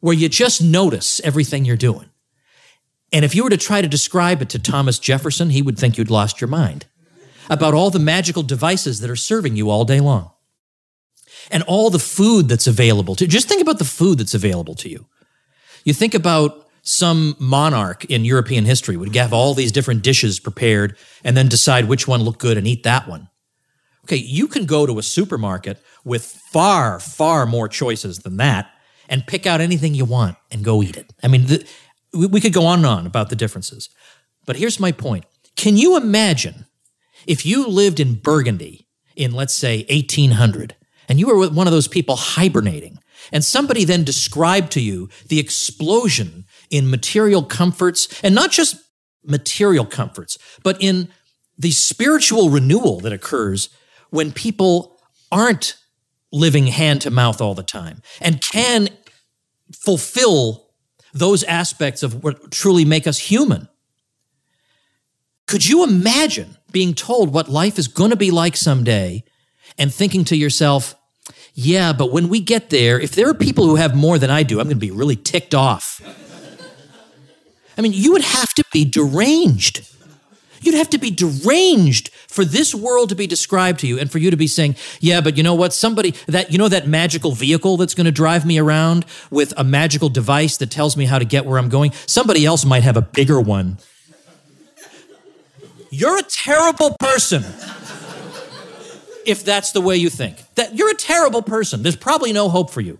where 0.00 0.14
you 0.14 0.28
just 0.28 0.62
notice 0.62 1.20
everything 1.20 1.64
you're 1.64 1.76
doing. 1.76 2.08
And 3.12 3.24
if 3.24 3.34
you 3.34 3.42
were 3.42 3.50
to 3.50 3.56
try 3.56 3.80
to 3.80 3.88
describe 3.88 4.42
it 4.42 4.50
to 4.50 4.58
Thomas 4.58 4.98
Jefferson, 4.98 5.50
he 5.50 5.62
would 5.62 5.78
think 5.78 5.98
you'd 5.98 6.10
lost 6.10 6.40
your 6.40 6.48
mind 6.48 6.86
about 7.50 7.74
all 7.74 7.90
the 7.90 7.98
magical 7.98 8.42
devices 8.42 9.00
that 9.00 9.10
are 9.10 9.16
serving 9.16 9.56
you 9.56 9.70
all 9.70 9.84
day 9.84 10.00
long 10.00 10.30
and 11.50 11.62
all 11.64 11.90
the 11.90 11.98
food 11.98 12.48
that's 12.48 12.66
available 12.66 13.14
to 13.14 13.26
just 13.26 13.48
think 13.48 13.62
about 13.62 13.78
the 13.78 13.84
food 13.84 14.18
that's 14.18 14.34
available 14.34 14.74
to 14.74 14.88
you 14.88 15.06
you 15.84 15.94
think 15.94 16.14
about 16.14 16.67
some 16.82 17.36
monarch 17.38 18.04
in 18.06 18.24
european 18.24 18.64
history 18.64 18.96
would 18.96 19.14
have 19.14 19.32
all 19.32 19.54
these 19.54 19.72
different 19.72 20.02
dishes 20.02 20.40
prepared 20.40 20.96
and 21.24 21.36
then 21.36 21.48
decide 21.48 21.86
which 21.86 22.08
one 22.08 22.22
looked 22.22 22.40
good 22.40 22.56
and 22.56 22.66
eat 22.66 22.82
that 22.82 23.08
one 23.08 23.28
okay 24.04 24.16
you 24.16 24.48
can 24.48 24.66
go 24.66 24.86
to 24.86 24.98
a 24.98 25.02
supermarket 25.02 25.82
with 26.04 26.24
far 26.24 26.98
far 26.98 27.46
more 27.46 27.68
choices 27.68 28.20
than 28.20 28.36
that 28.36 28.70
and 29.08 29.26
pick 29.26 29.46
out 29.46 29.60
anything 29.60 29.94
you 29.94 30.04
want 30.04 30.36
and 30.50 30.64
go 30.64 30.82
eat 30.82 30.96
it 30.96 31.12
i 31.22 31.28
mean 31.28 31.46
the, 31.46 31.66
we, 32.12 32.26
we 32.26 32.40
could 32.40 32.52
go 32.52 32.66
on 32.66 32.80
and 32.80 32.86
on 32.86 33.06
about 33.06 33.30
the 33.30 33.36
differences. 33.36 33.88
But 34.46 34.56
here's 34.56 34.80
my 34.80 34.92
point. 34.92 35.24
Can 35.56 35.76
you 35.76 35.96
imagine 35.96 36.66
if 37.26 37.44
you 37.44 37.66
lived 37.66 38.00
in 38.00 38.14
Burgundy 38.14 38.86
in, 39.16 39.32
let's 39.32 39.54
say, 39.54 39.84
1800, 39.90 40.76
and 41.08 41.18
you 41.18 41.26
were 41.26 41.48
one 41.50 41.66
of 41.66 41.72
those 41.72 41.88
people 41.88 42.16
hibernating, 42.16 42.98
and 43.32 43.44
somebody 43.44 43.84
then 43.84 44.04
described 44.04 44.72
to 44.72 44.80
you 44.80 45.08
the 45.28 45.38
explosion 45.38 46.44
in 46.70 46.90
material 46.90 47.42
comforts, 47.42 48.08
and 48.22 48.34
not 48.34 48.50
just 48.50 48.76
material 49.24 49.84
comforts, 49.84 50.38
but 50.62 50.76
in 50.80 51.08
the 51.58 51.70
spiritual 51.70 52.50
renewal 52.50 53.00
that 53.00 53.12
occurs 53.12 53.68
when 54.10 54.32
people 54.32 55.00
aren't 55.30 55.76
living 56.32 56.66
hand 56.66 57.00
to 57.02 57.10
mouth 57.10 57.40
all 57.40 57.54
the 57.54 57.62
time 57.62 58.02
and 58.20 58.42
can 58.42 58.88
fulfill 59.72 60.68
those 61.12 61.42
aspects 61.44 62.02
of 62.02 62.22
what 62.22 62.50
truly 62.50 62.84
make 62.84 63.06
us 63.06 63.18
human. 63.18 63.68
Could 65.46 65.66
you 65.66 65.82
imagine 65.82 66.56
being 66.70 66.94
told 66.94 67.32
what 67.32 67.48
life 67.48 67.78
is 67.78 67.88
going 67.88 68.10
to 68.10 68.16
be 68.16 68.30
like 68.30 68.56
someday 68.56 69.24
and 69.78 69.92
thinking 69.92 70.24
to 70.26 70.36
yourself, 70.36 70.94
yeah, 71.60 71.92
but 71.92 72.12
when 72.12 72.28
we 72.28 72.38
get 72.38 72.70
there, 72.70 73.00
if 73.00 73.16
there 73.16 73.28
are 73.28 73.34
people 73.34 73.66
who 73.66 73.74
have 73.74 73.92
more 73.92 74.16
than 74.16 74.30
I 74.30 74.44
do, 74.44 74.60
I'm 74.60 74.66
going 74.66 74.76
to 74.76 74.80
be 74.80 74.92
really 74.92 75.16
ticked 75.16 75.56
off. 75.56 76.00
I 77.76 77.80
mean, 77.80 77.90
you 77.92 78.12
would 78.12 78.22
have 78.22 78.54
to 78.54 78.64
be 78.72 78.84
deranged. 78.84 79.84
You'd 80.60 80.76
have 80.76 80.88
to 80.90 80.98
be 80.98 81.10
deranged 81.10 82.10
for 82.28 82.44
this 82.44 82.76
world 82.76 83.08
to 83.08 83.16
be 83.16 83.26
described 83.26 83.80
to 83.80 83.88
you 83.88 83.98
and 83.98 84.08
for 84.08 84.18
you 84.18 84.30
to 84.30 84.36
be 84.36 84.46
saying, 84.46 84.76
yeah, 85.00 85.20
but 85.20 85.36
you 85.36 85.42
know 85.42 85.56
what? 85.56 85.72
Somebody 85.72 86.14
that, 86.28 86.52
you 86.52 86.58
know, 86.58 86.68
that 86.68 86.86
magical 86.86 87.32
vehicle 87.32 87.76
that's 87.76 87.94
going 87.94 88.04
to 88.04 88.12
drive 88.12 88.46
me 88.46 88.56
around 88.56 89.04
with 89.28 89.52
a 89.56 89.64
magical 89.64 90.08
device 90.08 90.58
that 90.58 90.70
tells 90.70 90.96
me 90.96 91.06
how 91.06 91.18
to 91.18 91.24
get 91.24 91.44
where 91.44 91.58
I'm 91.58 91.68
going? 91.68 91.90
Somebody 92.06 92.46
else 92.46 92.64
might 92.64 92.84
have 92.84 92.96
a 92.96 93.02
bigger 93.02 93.40
one. 93.40 93.78
You're 95.90 96.18
a 96.18 96.22
terrible 96.22 96.94
person 97.00 97.42
if 99.28 99.44
that's 99.44 99.72
the 99.72 99.80
way 99.80 99.96
you 99.96 100.08
think. 100.08 100.36
That 100.54 100.74
you're 100.74 100.90
a 100.90 100.94
terrible 100.94 101.42
person. 101.42 101.82
There's 101.82 101.96
probably 101.96 102.32
no 102.32 102.48
hope 102.48 102.70
for 102.70 102.80
you. 102.80 102.98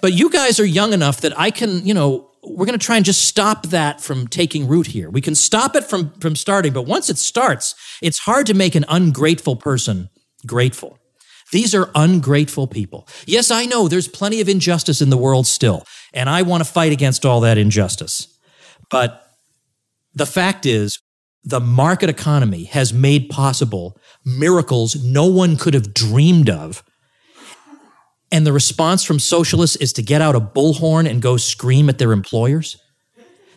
But 0.00 0.14
you 0.14 0.30
guys 0.30 0.58
are 0.58 0.64
young 0.64 0.94
enough 0.94 1.20
that 1.20 1.38
I 1.38 1.50
can, 1.50 1.86
you 1.86 1.92
know, 1.92 2.30
we're 2.42 2.64
going 2.64 2.78
to 2.78 2.84
try 2.84 2.96
and 2.96 3.04
just 3.04 3.26
stop 3.26 3.66
that 3.66 4.00
from 4.00 4.26
taking 4.26 4.66
root 4.66 4.86
here. 4.86 5.10
We 5.10 5.20
can 5.20 5.34
stop 5.34 5.76
it 5.76 5.84
from 5.84 6.12
from 6.20 6.34
starting, 6.34 6.72
but 6.72 6.86
once 6.86 7.10
it 7.10 7.18
starts, 7.18 7.74
it's 8.00 8.20
hard 8.20 8.46
to 8.46 8.54
make 8.54 8.74
an 8.74 8.86
ungrateful 8.88 9.56
person 9.56 10.08
grateful. 10.46 10.98
These 11.52 11.74
are 11.74 11.90
ungrateful 11.94 12.66
people. 12.66 13.06
Yes, 13.26 13.50
I 13.50 13.66
know 13.66 13.88
there's 13.88 14.08
plenty 14.08 14.40
of 14.40 14.48
injustice 14.48 15.02
in 15.02 15.10
the 15.10 15.18
world 15.18 15.46
still, 15.46 15.84
and 16.14 16.30
I 16.30 16.40
want 16.40 16.64
to 16.64 16.70
fight 16.70 16.92
against 16.92 17.26
all 17.26 17.40
that 17.40 17.58
injustice. 17.58 18.38
But 18.88 19.22
the 20.14 20.26
fact 20.26 20.64
is, 20.64 20.98
the 21.42 21.60
market 21.60 22.10
economy 22.10 22.64
has 22.64 22.92
made 22.92 23.28
possible 23.28 23.96
miracles 24.24 25.02
no 25.04 25.26
one 25.26 25.56
could 25.56 25.74
have 25.74 25.94
dreamed 25.94 26.50
of 26.50 26.82
and 28.32 28.46
the 28.46 28.52
response 28.52 29.04
from 29.04 29.18
socialists 29.18 29.76
is 29.76 29.92
to 29.94 30.02
get 30.02 30.22
out 30.22 30.36
a 30.36 30.40
bullhorn 30.40 31.08
and 31.08 31.20
go 31.20 31.36
scream 31.36 31.88
at 31.88 31.98
their 31.98 32.12
employers, 32.12 32.80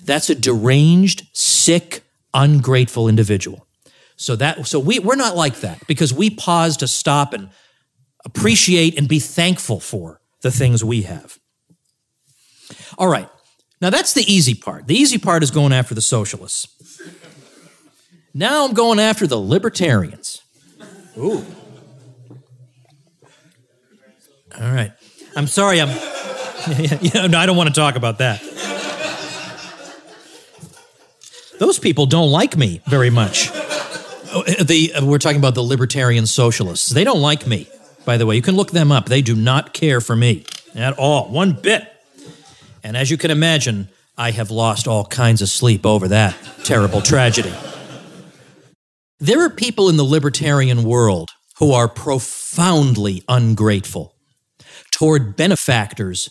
that's 0.03 0.29
a 0.29 0.35
deranged, 0.35 1.27
sick, 1.33 2.03
ungrateful 2.33 3.07
individual. 3.07 3.67
So 4.15 4.35
that 4.37 4.65
so 4.67 4.79
we 4.79 4.99
we're 4.99 5.15
not 5.15 5.35
like 5.35 5.61
that 5.61 5.85
because 5.87 6.13
we 6.13 6.29
pause 6.29 6.77
to 6.77 6.87
stop 6.87 7.33
and 7.33 7.49
appreciate 8.25 8.97
and 8.97 9.07
be 9.07 9.19
thankful 9.19 9.79
for 9.79 10.21
the 10.41 10.51
things 10.51 10.83
we 10.83 11.03
have. 11.03 11.39
All 12.97 13.07
right. 13.07 13.29
Now 13.81 13.89
that's 13.89 14.13
the 14.13 14.23
easy 14.31 14.55
part. 14.55 14.87
The 14.87 14.95
easy 14.95 15.17
part 15.17 15.43
is 15.43 15.51
going 15.51 15.73
after 15.73 15.93
the 15.93 16.01
socialists. 16.01 16.67
Now 18.33 18.65
I'm 18.65 18.73
going 18.73 18.99
after 18.99 19.27
the 19.27 19.39
libertarians. 19.39 20.41
Ooh. 21.17 21.45
All 24.59 24.71
right. 24.71 24.91
I'm 25.35 25.47
sorry. 25.47 25.81
I'm. 25.81 25.89
yeah, 27.01 27.27
no, 27.27 27.37
I 27.37 27.45
don't 27.45 27.57
want 27.57 27.69
to 27.69 27.75
talk 27.75 27.95
about 27.95 28.19
that. 28.19 28.41
Those 31.59 31.77
people 31.79 32.05
don't 32.05 32.31
like 32.31 32.57
me 32.57 32.81
very 32.87 33.09
much. 33.09 33.49
Oh, 34.35 34.43
uh, 34.47 34.63
the 34.63 34.93
uh, 34.95 35.05
we're 35.05 35.19
talking 35.19 35.37
about 35.37 35.55
the 35.55 35.63
libertarian 35.63 36.25
socialists. 36.25 36.89
They 36.89 37.03
don't 37.03 37.21
like 37.21 37.45
me. 37.45 37.67
By 38.05 38.17
the 38.17 38.25
way, 38.25 38.35
you 38.35 38.41
can 38.41 38.55
look 38.55 38.71
them 38.71 38.91
up. 38.91 39.05
They 39.05 39.21
do 39.21 39.35
not 39.35 39.73
care 39.73 40.01
for 40.01 40.15
me 40.15 40.45
at 40.75 40.97
all, 40.97 41.29
one 41.29 41.53
bit. 41.53 41.87
And 42.83 42.97
as 42.97 43.11
you 43.11 43.17
can 43.17 43.31
imagine, 43.31 43.89
I 44.17 44.31
have 44.31 44.51
lost 44.51 44.87
all 44.87 45.05
kinds 45.05 45.41
of 45.41 45.49
sleep 45.49 45.85
over 45.85 46.07
that 46.09 46.35
terrible 46.63 47.01
tragedy. 47.01 47.53
There 49.19 49.43
are 49.43 49.49
people 49.49 49.89
in 49.89 49.97
the 49.97 50.03
libertarian 50.03 50.83
world 50.83 51.29
who 51.59 51.71
are 51.71 51.87
profoundly 51.87 53.23
ungrateful 53.27 54.15
toward 54.91 55.35
benefactors 55.35 56.29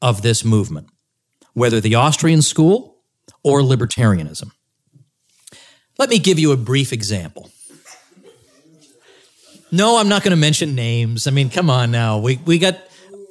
of 0.00 0.22
this 0.22 0.44
movement, 0.44 0.88
whether 1.54 1.80
the 1.80 1.94
Austrian 1.94 2.42
school 2.42 2.98
or 3.44 3.60
libertarianism. 3.60 4.50
Let 5.98 6.08
me 6.08 6.18
give 6.18 6.38
you 6.38 6.52
a 6.52 6.56
brief 6.56 6.92
example. 6.92 7.50
No, 9.70 9.98
I'm 9.98 10.08
not 10.08 10.22
going 10.22 10.32
to 10.32 10.36
mention 10.36 10.74
names. 10.74 11.26
I 11.26 11.30
mean, 11.30 11.48
come 11.48 11.70
on 11.70 11.90
now. 11.90 12.18
We, 12.18 12.36
we 12.44 12.58
got 12.58 12.78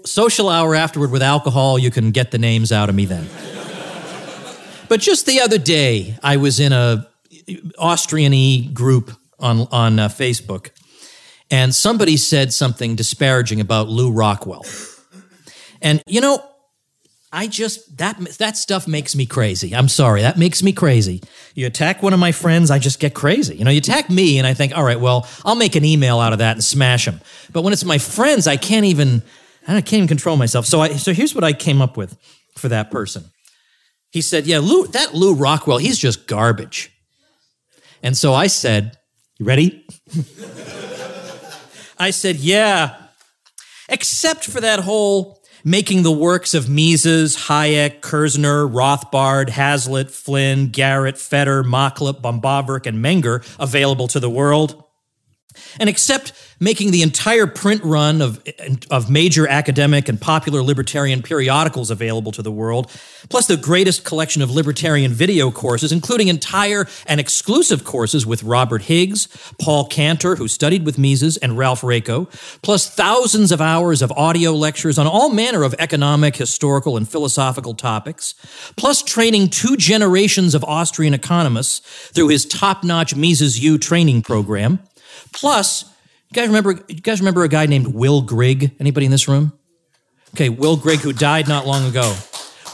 social 0.06 0.50
hour 0.50 0.74
afterward 0.74 1.12
with 1.12 1.22
alcohol. 1.22 1.78
You 1.78 1.92
can 1.92 2.12
get 2.12 2.32
the 2.32 2.40
names 2.40 2.72
out 2.72 2.90
of 2.90 2.96
me 2.96 3.06
then. 3.06 3.28
but 4.90 5.00
just 5.00 5.26
the 5.26 5.42
other 5.42 5.58
day, 5.58 6.18
I 6.24 6.38
was 6.38 6.60
in 6.60 6.74
a 6.74 7.08
Austrian 7.78 8.74
group 8.74 9.12
on, 9.40 9.68
on 9.72 10.00
uh, 10.00 10.08
Facebook, 10.08 10.70
and 11.50 11.74
somebody 11.76 12.18
said 12.18 12.54
something 12.54 12.96
disparaging 12.96 13.60
about 13.60 13.90
Lew 13.90 14.12
Rockwell. 14.12 14.66
And 15.82 16.02
you 16.06 16.22
know, 16.22 16.44
I 17.34 17.48
just 17.48 17.98
that 17.98 18.20
that 18.40 18.58
stuff 18.58 18.88
makes 18.88 19.16
me 19.16 19.26
crazy. 19.26 19.74
I'm 19.74 19.88
sorry, 19.88 20.22
that 20.22 20.38
makes 20.38 20.62
me 20.62 20.74
crazy. 20.74 21.22
You 21.56 21.66
attack 21.66 22.04
one 22.04 22.14
of 22.14 22.20
my 22.20 22.32
friends, 22.32 22.70
I 22.70 22.80
just 22.80 23.00
get 23.00 23.14
crazy. 23.14 23.56
You 23.56 23.64
know, 23.64 23.72
you 23.72 23.80
attack 23.80 24.10
me, 24.10 24.38
and 24.38 24.46
I 24.46 24.54
think, 24.54 24.78
all 24.78 24.84
right, 24.84 25.00
well, 25.00 25.28
I'll 25.46 25.56
make 25.56 25.76
an 25.76 25.86
email 25.86 26.20
out 26.20 26.34
of 26.34 26.40
that 26.40 26.58
and 26.58 26.64
smash 26.64 27.06
them. 27.06 27.22
But 27.52 27.64
when 27.64 27.74
it's 27.74 27.86
my 27.86 27.98
friends, 27.98 28.48
I 28.48 28.58
can't 28.58 28.86
even 28.86 29.24
I 29.68 29.74
can't 29.74 29.94
even 29.94 30.08
control 30.08 30.38
myself. 30.38 30.66
So 30.66 30.82
I 30.82 30.90
so 30.90 31.14
here's 31.14 31.34
what 31.34 31.44
I 31.44 31.54
came 31.54 31.82
up 31.82 31.96
with 31.96 32.18
for 32.58 32.68
that 32.68 32.92
person. 32.92 33.26
He 34.12 34.22
said, 34.22 34.46
"Yeah, 34.46 34.60
Lew, 34.60 34.88
that 34.88 35.14
Lew 35.14 35.34
Rockwell, 35.34 35.78
he's 35.78 35.98
just 35.98 36.28
garbage." 36.28 36.92
And 38.04 38.18
so 38.18 38.34
I 38.34 38.48
said, 38.48 38.98
"You 39.40 39.46
ready?" 39.46 39.86
I 42.02 42.10
said, 42.10 42.38
yeah, 42.38 42.96
except 43.88 44.46
for 44.46 44.60
that 44.60 44.80
whole 44.80 45.40
making 45.64 46.02
the 46.02 46.12
works 46.12 46.56
of 46.56 46.68
Mises, 46.68 47.38
Hayek, 47.38 48.00
Kirzner, 48.00 48.68
Rothbard, 48.68 49.50
Hazlitt, 49.50 50.10
Flynn, 50.10 50.70
Garrett, 50.70 51.20
Fetter, 51.20 51.64
Machlup, 51.64 52.20
Böhm-Bawerk, 52.20 52.88
and 52.88 53.06
Menger 53.06 53.46
available 53.60 54.08
to 54.08 54.20
the 54.20 54.32
world. 54.32 54.84
And 55.80 55.90
except 55.90 56.34
making 56.62 56.92
the 56.92 57.02
entire 57.02 57.48
print 57.48 57.84
run 57.84 58.22
of, 58.22 58.42
of 58.92 59.10
major 59.10 59.48
academic 59.48 60.08
and 60.08 60.22
popular 60.22 60.62
libertarian 60.62 61.24
periodicals 61.24 61.90
available 61.90 62.32
to 62.32 62.44
the 62.44 62.52
world, 62.52 62.90
plus 63.30 63.48
the 63.48 63.58
greatest 63.58 64.06
collection 64.06 64.44
of 64.44 64.52
libertarian 64.52 65.12
video 65.12 65.50
courses, 65.50 65.92
including 65.92 66.28
entire 66.28 66.86
and 67.08 67.20
exclusive 67.20 67.84
courses 67.84 68.28
with 68.28 68.44
Robert 68.44 68.84
Higgs, 68.84 69.28
Paul 69.60 69.88
Cantor, 69.88 70.36
who 70.36 70.48
studied 70.48 70.86
with 70.86 71.00
Mises, 71.00 71.36
and 71.38 71.58
Ralph 71.58 71.82
Raico, 71.82 72.30
plus 72.62 72.88
thousands 72.88 73.52
of 73.52 73.60
hours 73.60 74.04
of 74.04 74.12
audio 74.12 74.52
lectures 74.52 75.00
on 75.00 75.08
all 75.08 75.34
manner 75.34 75.64
of 75.64 75.74
economic, 75.80 76.36
historical, 76.36 76.96
and 76.96 77.10
philosophical 77.10 77.74
topics, 77.74 78.36
plus 78.78 79.02
training 79.02 79.50
two 79.50 79.76
generations 79.76 80.54
of 80.54 80.64
Austrian 80.64 81.16
economists 81.16 81.80
through 82.12 82.28
his 82.28 82.46
top-notch 82.46 83.16
Mises 83.16 83.60
U 83.60 83.80
training 83.80 84.22
program, 84.22 84.80
plus 85.34 85.86
you 86.32 86.36
guys 86.36 86.48
remember? 86.48 86.82
You 86.88 87.02
guys 87.02 87.20
remember 87.20 87.44
a 87.44 87.50
guy 87.50 87.66
named 87.66 87.88
Will 87.88 88.22
Grigg? 88.22 88.72
Anybody 88.80 89.06
in 89.06 89.12
this 89.12 89.28
room? 89.28 89.52
Okay, 90.34 90.48
Will 90.48 90.78
Grigg, 90.78 91.00
who 91.00 91.12
died 91.12 91.50
not 91.50 91.68
long 91.68 91.86
ago. 91.86 92.16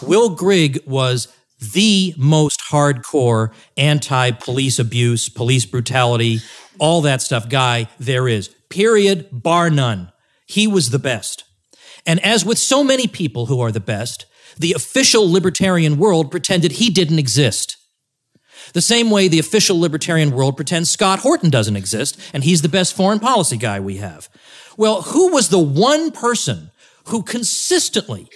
Will 0.03 0.29
Grigg 0.29 0.83
was 0.85 1.27
the 1.73 2.13
most 2.17 2.61
hardcore 2.69 3.51
anti-police 3.75 4.77
abuse, 4.77 5.27
police 5.27 5.65
brutality, 5.65 6.39
all 6.77 7.01
that 7.01 7.23
stuff 7.23 7.49
guy 7.49 7.87
there 7.97 8.27
is. 8.27 8.49
Period, 8.69 9.27
bar 9.31 9.71
none. 9.71 10.11
He 10.45 10.67
was 10.67 10.91
the 10.91 10.99
best. 10.99 11.45
And 12.05 12.23
as 12.23 12.45
with 12.45 12.59
so 12.59 12.83
many 12.83 13.07
people 13.07 13.47
who 13.47 13.59
are 13.59 13.71
the 13.71 13.79
best, 13.79 14.27
the 14.55 14.73
official 14.73 15.31
libertarian 15.31 15.97
world 15.97 16.29
pretended 16.29 16.73
he 16.73 16.91
didn't 16.91 17.17
exist. 17.17 17.76
The 18.73 18.81
same 18.81 19.09
way 19.09 19.27
the 19.27 19.39
official 19.39 19.79
libertarian 19.79 20.31
world 20.31 20.55
pretends 20.55 20.89
Scott 20.89 21.19
Horton 21.19 21.49
doesn't 21.49 21.75
exist 21.75 22.19
and 22.33 22.43
he's 22.43 22.61
the 22.61 22.69
best 22.69 22.95
foreign 22.95 23.19
policy 23.19 23.57
guy 23.57 23.79
we 23.79 23.97
have. 23.97 24.29
Well, 24.77 25.01
who 25.01 25.31
was 25.31 25.49
the 25.49 25.59
one 25.59 26.11
person 26.11 26.71
who 27.05 27.23
consistently 27.23 28.29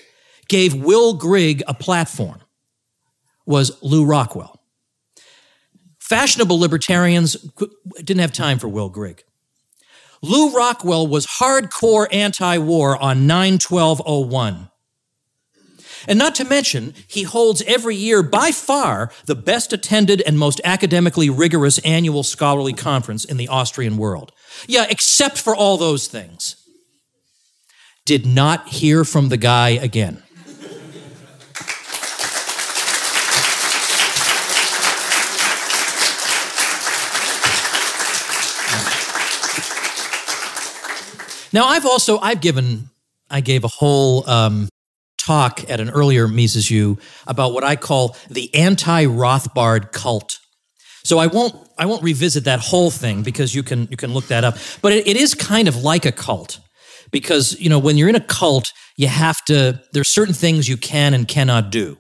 gave 0.48 0.74
Will 0.74 1.14
Grigg 1.14 1.64
a 1.68 1.74
platform? 1.74 2.42
Was 3.46 3.82
Lew 3.82 4.06
Rockwell. 4.06 4.60
Fashionable 6.00 6.60
libertarians 6.60 7.36
didn't 7.98 8.20
have 8.20 8.32
time 8.32 8.60
for 8.60 8.68
Will 8.68 8.90
Grigg. 8.90 9.24
Lew 10.22 10.52
Rockwell 10.52 11.08
was 11.08 11.26
hardcore 11.26 12.08
anti 12.12 12.58
war 12.58 13.02
on 13.02 13.26
91201. 13.28 14.71
And 16.08 16.18
not 16.18 16.36
to 16.36 16.44
mention, 16.44 16.94
he 17.08 17.24
holds 17.24 17.62
every 17.64 17.96
year 17.96 18.24
by 18.24 18.52
far 18.52 19.12
the 19.26 19.36
best 19.36 19.74
attended 19.74 20.22
and 20.22 20.38
most 20.38 20.62
academically 20.64 21.30
rigorous 21.30 21.78
annual 21.80 22.24
scholarly 22.24 22.74
conference 22.74 23.26
in 23.26 23.38
the 23.38 23.48
Austrian 23.48 23.98
world. 23.98 24.32
Yeah, 24.68 24.86
except 24.90 25.38
for 25.38 25.56
all 25.56 25.78
those 25.78 26.08
things. 26.08 26.56
did 28.06 28.26
not 28.26 28.68
hear 28.68 29.06
from 29.06 29.30
the 29.30 29.38
guy 29.38 29.70
again. 29.70 30.24
Now, 41.54 41.66
I've 41.66 41.86
also 41.86 42.18
I've 42.20 42.42
given 42.42 42.90
I 43.30 43.42
gave 43.42 43.64
a 43.64 43.68
whole 43.68 44.30
um, 44.30 44.70
talk 45.26 45.70
at 45.70 45.80
an 45.80 45.90
earlier 45.90 46.28
Mises 46.28 46.70
U 46.72 46.98
about 47.28 47.54
what 47.54 47.64
I 47.64 47.76
call 47.76 48.16
the 48.30 48.54
anti-Rothbard 48.56 49.92
cult. 49.92 50.40
So 51.04 51.18
I 51.18 51.28
won't 51.28 51.56
I 51.78 51.86
won't 51.86 52.04
revisit 52.04 52.44
that 52.46 52.60
whole 52.60 52.92
thing 52.92 53.24
because 53.24 53.56
you 53.56 53.64
can 53.64 53.88
you 53.90 53.98
can 53.98 54.14
look 54.14 54.28
that 54.28 54.44
up. 54.44 54.58
But 54.82 54.94
it, 54.94 55.08
it 55.08 55.18
is 55.18 55.34
kind 55.34 55.68
of 55.68 55.78
like 55.78 56.06
a 56.06 56.12
cult 56.12 56.60
because 57.12 57.60
you 57.60 57.70
know 57.70 57.80
when 57.80 57.98
you're 57.98 58.10
in 58.10 58.16
a 58.16 58.20
cult 58.20 58.72
you 58.98 59.08
have 59.08 59.44
to 59.46 59.82
there's 59.94 60.10
certain 60.10 60.34
things 60.34 60.70
you 60.70 60.78
can 60.78 61.14
and 61.14 61.28
cannot 61.28 61.72
do. 61.72 61.98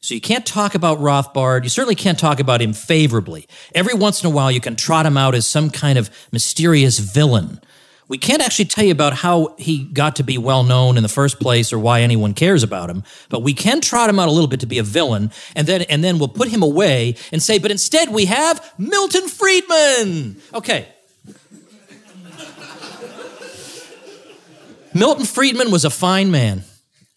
So 0.00 0.14
you 0.14 0.20
can't 0.20 0.46
talk 0.46 0.74
about 0.74 0.98
Rothbard. 0.98 1.64
You 1.64 1.68
certainly 1.68 1.96
can't 1.96 2.18
talk 2.18 2.38
about 2.38 2.60
him 2.60 2.72
favorably. 2.72 3.48
Every 3.74 3.94
once 3.94 4.22
in 4.22 4.30
a 4.30 4.34
while 4.34 4.52
you 4.52 4.60
can 4.60 4.76
trot 4.76 5.06
him 5.06 5.16
out 5.16 5.34
as 5.34 5.46
some 5.46 5.70
kind 5.70 5.98
of 5.98 6.10
mysterious 6.30 6.98
villain 6.98 7.60
we 8.08 8.18
can't 8.18 8.40
actually 8.40 8.66
tell 8.66 8.84
you 8.84 8.92
about 8.92 9.14
how 9.14 9.56
he 9.58 9.82
got 9.84 10.14
to 10.16 10.22
be 10.22 10.36
well 10.38 10.62
known 10.62 10.96
in 10.96 11.02
the 11.02 11.08
first 11.08 11.40
place 11.40 11.72
or 11.72 11.78
why 11.78 12.02
anyone 12.02 12.34
cares 12.34 12.62
about 12.62 12.88
him, 12.88 13.02
but 13.28 13.42
we 13.42 13.52
can 13.52 13.80
trot 13.80 14.08
him 14.08 14.20
out 14.20 14.28
a 14.28 14.30
little 14.30 14.46
bit 14.46 14.60
to 14.60 14.66
be 14.66 14.78
a 14.78 14.84
villain, 14.84 15.32
and 15.56 15.66
then 15.66 15.82
and 15.82 16.04
then 16.04 16.18
we'll 16.18 16.28
put 16.28 16.48
him 16.48 16.62
away 16.62 17.16
and 17.32 17.42
say, 17.42 17.58
but 17.58 17.70
instead 17.70 18.10
we 18.10 18.26
have 18.26 18.74
Milton 18.78 19.28
Friedman. 19.28 20.36
Okay. 20.54 20.86
Milton 24.94 25.24
Friedman 25.24 25.72
was 25.72 25.84
a 25.84 25.90
fine 25.90 26.30
man, 26.30 26.62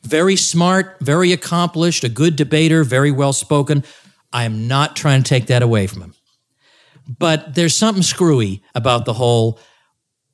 very 0.02 0.36
smart, 0.36 0.98
very 1.02 1.32
accomplished, 1.32 2.04
a 2.04 2.10
good 2.10 2.36
debater, 2.36 2.84
very 2.84 3.12
well 3.12 3.34
spoken. 3.34 3.84
I 4.34 4.46
am 4.46 4.68
not 4.68 4.96
trying 4.96 5.22
to 5.22 5.30
take 5.30 5.46
that 5.48 5.62
away 5.62 5.86
from 5.88 6.02
him. 6.02 6.14
But 7.08 7.54
there's 7.56 7.76
something 7.76 8.04
screwy 8.04 8.62
about 8.76 9.06
the 9.06 9.14
whole 9.14 9.60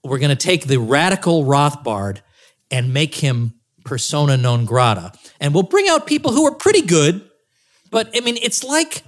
we're 0.06 0.20
going 0.20 0.36
to 0.36 0.36
take 0.36 0.68
the 0.68 0.78
radical 0.78 1.44
Rothbard 1.44 2.20
and 2.72 2.94
make 2.94 3.15
him 3.15 3.54
persona 3.84 4.38
non 4.38 4.65
grata. 4.65 5.13
And 5.39 5.54
we'll 5.54 5.63
bring 5.63 5.88
out 5.88 6.08
people 6.08 6.32
who 6.32 6.46
are 6.46 6.56
pretty 6.56 6.82
good. 6.82 7.30
But 7.91 8.10
I 8.15 8.20
mean, 8.20 8.38
it's 8.41 8.63
like 8.63 9.04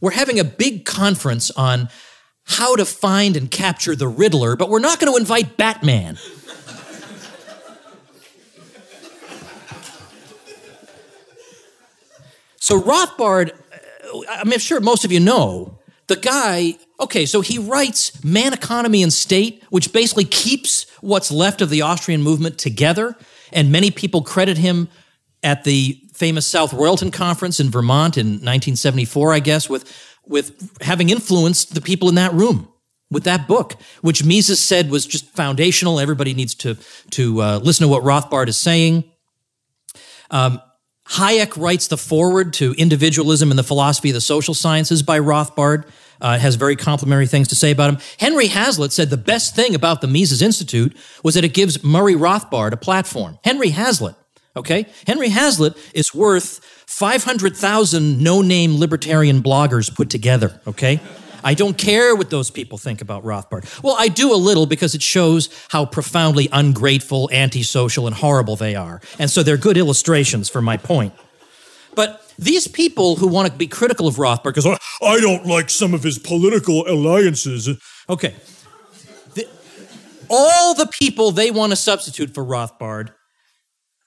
we're 0.00 0.12
having 0.12 0.38
a 0.40 0.44
big 0.44 0.84
conference 0.84 1.50
on 1.50 1.88
how 2.44 2.74
to 2.76 2.84
find 2.84 3.36
and 3.36 3.50
capture 3.50 3.94
the 3.94 4.08
Riddler, 4.08 4.56
but 4.56 4.68
we're 4.68 4.80
not 4.80 4.98
going 4.98 5.12
to 5.12 5.18
invite 5.18 5.56
Batman. 5.56 6.16
so 12.58 12.80
Rothbard, 12.80 13.52
uh, 13.52 14.20
I'm 14.28 14.50
sure 14.58 14.80
most 14.80 15.04
of 15.04 15.12
you 15.12 15.20
know, 15.20 15.78
the 16.08 16.16
guy 16.16 16.76
Okay, 17.00 17.24
so 17.24 17.40
he 17.40 17.58
writes 17.58 18.22
Man, 18.22 18.52
Economy, 18.52 19.02
and 19.02 19.12
State, 19.12 19.62
which 19.70 19.92
basically 19.92 20.24
keeps 20.24 20.86
what's 21.00 21.32
left 21.32 21.62
of 21.62 21.70
the 21.70 21.82
Austrian 21.82 22.22
movement 22.22 22.58
together. 22.58 23.16
And 23.52 23.72
many 23.72 23.90
people 23.90 24.22
credit 24.22 24.58
him 24.58 24.88
at 25.42 25.64
the 25.64 25.98
famous 26.12 26.46
South 26.46 26.72
Royalton 26.72 27.12
Conference 27.12 27.58
in 27.58 27.70
Vermont 27.70 28.18
in 28.18 28.26
1974, 28.26 29.32
I 29.32 29.40
guess, 29.40 29.70
with, 29.70 29.90
with 30.26 30.82
having 30.82 31.08
influenced 31.08 31.74
the 31.74 31.80
people 31.80 32.08
in 32.10 32.16
that 32.16 32.32
room 32.34 32.68
with 33.10 33.24
that 33.24 33.48
book, 33.48 33.74
which 34.02 34.24
Mises 34.24 34.60
said 34.60 34.90
was 34.90 35.04
just 35.06 35.26
foundational. 35.30 35.98
Everybody 35.98 36.34
needs 36.34 36.54
to, 36.56 36.76
to 37.10 37.42
uh, 37.42 37.58
listen 37.58 37.84
to 37.84 37.88
what 37.88 38.04
Rothbard 38.04 38.48
is 38.48 38.56
saying. 38.56 39.04
Um, 40.30 40.60
Hayek 41.08 41.60
writes 41.60 41.88
the 41.88 41.96
foreword 41.96 42.52
to 42.54 42.72
Individualism 42.78 43.50
and 43.50 43.58
the 43.58 43.64
Philosophy 43.64 44.10
of 44.10 44.14
the 44.14 44.20
Social 44.20 44.54
Sciences 44.54 45.02
by 45.02 45.18
Rothbard 45.18 45.86
uh, 46.20 46.38
has 46.38 46.54
very 46.56 46.76
complimentary 46.76 47.26
things 47.26 47.48
to 47.48 47.54
say 47.54 47.70
about 47.70 47.90
him. 47.90 47.98
Henry 48.18 48.48
Hazlitt 48.48 48.92
said 48.92 49.10
the 49.10 49.16
best 49.16 49.54
thing 49.54 49.74
about 49.74 50.00
the 50.00 50.06
Mises 50.06 50.42
Institute 50.42 50.96
was 51.22 51.34
that 51.34 51.44
it 51.44 51.54
gives 51.54 51.82
Murray 51.82 52.14
Rothbard 52.14 52.72
a 52.72 52.76
platform. 52.76 53.38
Henry 53.44 53.70
Hazlitt, 53.70 54.14
okay? 54.56 54.86
Henry 55.06 55.28
Hazlitt 55.28 55.76
is 55.94 56.14
worth 56.14 56.64
500,000 56.86 58.20
no 58.22 58.42
name 58.42 58.78
libertarian 58.78 59.42
bloggers 59.42 59.94
put 59.94 60.10
together, 60.10 60.60
okay? 60.66 61.00
I 61.42 61.54
don't 61.54 61.76
care 61.78 62.14
what 62.14 62.30
those 62.30 62.50
people 62.50 62.78
think 62.78 63.00
about 63.00 63.24
Rothbard. 63.24 63.82
Well, 63.82 63.96
I 63.98 64.08
do 64.08 64.34
a 64.34 64.36
little 64.36 64.66
because 64.66 64.94
it 64.94 65.02
shows 65.02 65.48
how 65.70 65.86
profoundly 65.86 66.48
ungrateful, 66.52 67.30
antisocial, 67.32 68.06
and 68.06 68.14
horrible 68.14 68.56
they 68.56 68.74
are. 68.74 69.00
And 69.18 69.30
so 69.30 69.42
they're 69.42 69.56
good 69.56 69.76
illustrations 69.76 70.48
for 70.48 70.60
my 70.60 70.76
point. 70.76 71.14
But 71.94 72.30
these 72.38 72.68
people 72.68 73.16
who 73.16 73.26
want 73.26 73.50
to 73.50 73.56
be 73.56 73.66
critical 73.66 74.06
of 74.06 74.16
Rothbard 74.16 74.54
because 74.54 74.66
I 75.02 75.20
don't 75.20 75.46
like 75.46 75.70
some 75.70 75.94
of 75.94 76.02
his 76.02 76.18
political 76.18 76.86
alliances. 76.88 77.68
Okay. 78.08 78.34
The, 79.34 79.48
all 80.28 80.74
the 80.74 80.86
people 80.86 81.30
they 81.30 81.50
want 81.50 81.72
to 81.72 81.76
substitute 81.76 82.34
for 82.34 82.44
Rothbard 82.44 83.10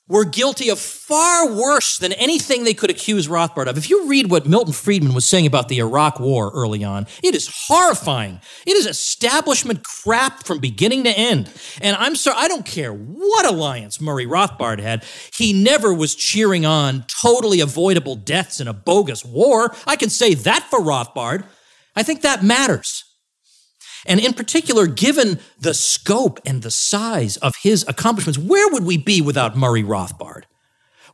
were 0.09 0.25
guilty 0.25 0.69
of 0.69 0.79
far 0.79 1.49
worse 1.49 1.97
than 1.97 2.11
anything 2.13 2.63
they 2.63 2.73
could 2.73 2.89
accuse 2.89 3.27
Rothbard 3.27 3.67
of. 3.67 3.77
If 3.77 3.89
you 3.89 4.07
read 4.07 4.29
what 4.29 4.45
Milton 4.45 4.73
Friedman 4.73 5.13
was 5.13 5.25
saying 5.25 5.45
about 5.45 5.69
the 5.69 5.79
Iraq 5.79 6.19
War 6.19 6.51
early 6.53 6.83
on, 6.83 7.07
it 7.23 7.33
is 7.33 7.49
horrifying. 7.67 8.41
It 8.67 8.75
is 8.75 8.85
establishment 8.85 9.83
crap 9.83 10.43
from 10.43 10.59
beginning 10.59 11.05
to 11.05 11.09
end. 11.09 11.51
And 11.81 11.95
I'm 11.95 12.15
sorry, 12.17 12.37
I 12.37 12.49
don't 12.49 12.65
care 12.65 12.91
what 12.91 13.45
alliance 13.45 14.01
Murray 14.01 14.25
Rothbard 14.25 14.79
had. 14.79 15.05
He 15.33 15.53
never 15.53 15.93
was 15.93 16.15
cheering 16.15 16.65
on 16.65 17.05
totally 17.21 17.61
avoidable 17.61 18.15
deaths 18.15 18.59
in 18.59 18.67
a 18.67 18.73
bogus 18.73 19.23
war. 19.23 19.73
I 19.87 19.95
can 19.95 20.09
say 20.09 20.33
that 20.33 20.63
for 20.69 20.79
Rothbard. 20.79 21.45
I 21.95 22.03
think 22.03 22.21
that 22.21 22.43
matters. 22.43 23.05
And 24.05 24.19
in 24.19 24.33
particular, 24.33 24.87
given 24.87 25.39
the 25.59 25.73
scope 25.73 26.39
and 26.45 26.61
the 26.61 26.71
size 26.71 27.37
of 27.37 27.55
his 27.57 27.85
accomplishments, 27.87 28.37
where 28.37 28.69
would 28.71 28.83
we 28.83 28.97
be 28.97 29.21
without 29.21 29.57
Murray 29.57 29.83
Rothbard? 29.83 30.43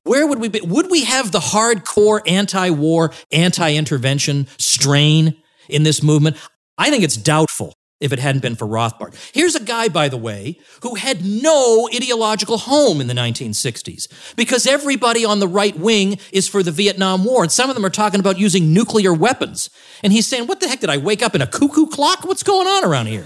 Where 0.03 0.25
would 0.25 0.39
we 0.39 0.47
be? 0.47 0.61
Would 0.61 0.89
we 0.89 1.03
have 1.03 1.31
the 1.31 1.39
hardcore 1.39 2.21
anti 2.25 2.69
war, 2.69 3.11
anti 3.31 3.75
intervention 3.75 4.47
strain 4.57 5.35
in 5.67 5.83
this 5.83 6.01
movement? 6.01 6.37
I 6.77 6.89
think 6.89 7.03
it's 7.03 7.17
doubtful 7.17 7.75
if 7.99 8.13
it 8.13 8.19
hadn't 8.19 8.41
been 8.41 8.55
for 8.55 8.67
Rothbard. 8.67 9.15
Here's 9.33 9.55
a 9.55 9.63
guy, 9.63 9.89
by 9.89 10.09
the 10.09 10.17
way, 10.17 10.57
who 10.81 10.95
had 10.95 11.25
no 11.25 11.89
ideological 11.93 12.57
home 12.57 13.01
in 13.01 13.07
the 13.07 13.13
1960s 13.13 14.07
because 14.35 14.65
everybody 14.65 15.25
on 15.25 15.39
the 15.39 15.47
right 15.47 15.77
wing 15.77 16.19
is 16.31 16.47
for 16.47 16.63
the 16.63 16.71
Vietnam 16.71 17.25
War, 17.25 17.43
and 17.43 17.51
some 17.51 17.69
of 17.69 17.75
them 17.75 17.85
are 17.85 17.89
talking 17.89 18.19
about 18.19 18.39
using 18.39 18.73
nuclear 18.73 19.13
weapons. 19.13 19.69
And 20.03 20.13
he's 20.13 20.27
saying, 20.27 20.47
What 20.47 20.59
the 20.59 20.67
heck 20.67 20.79
did 20.79 20.89
I 20.89 20.97
wake 20.97 21.21
up 21.21 21.35
in 21.35 21.41
a 21.41 21.47
cuckoo 21.47 21.87
clock? 21.87 22.23
What's 22.23 22.43
going 22.43 22.67
on 22.67 22.85
around 22.85 23.07
here? 23.07 23.25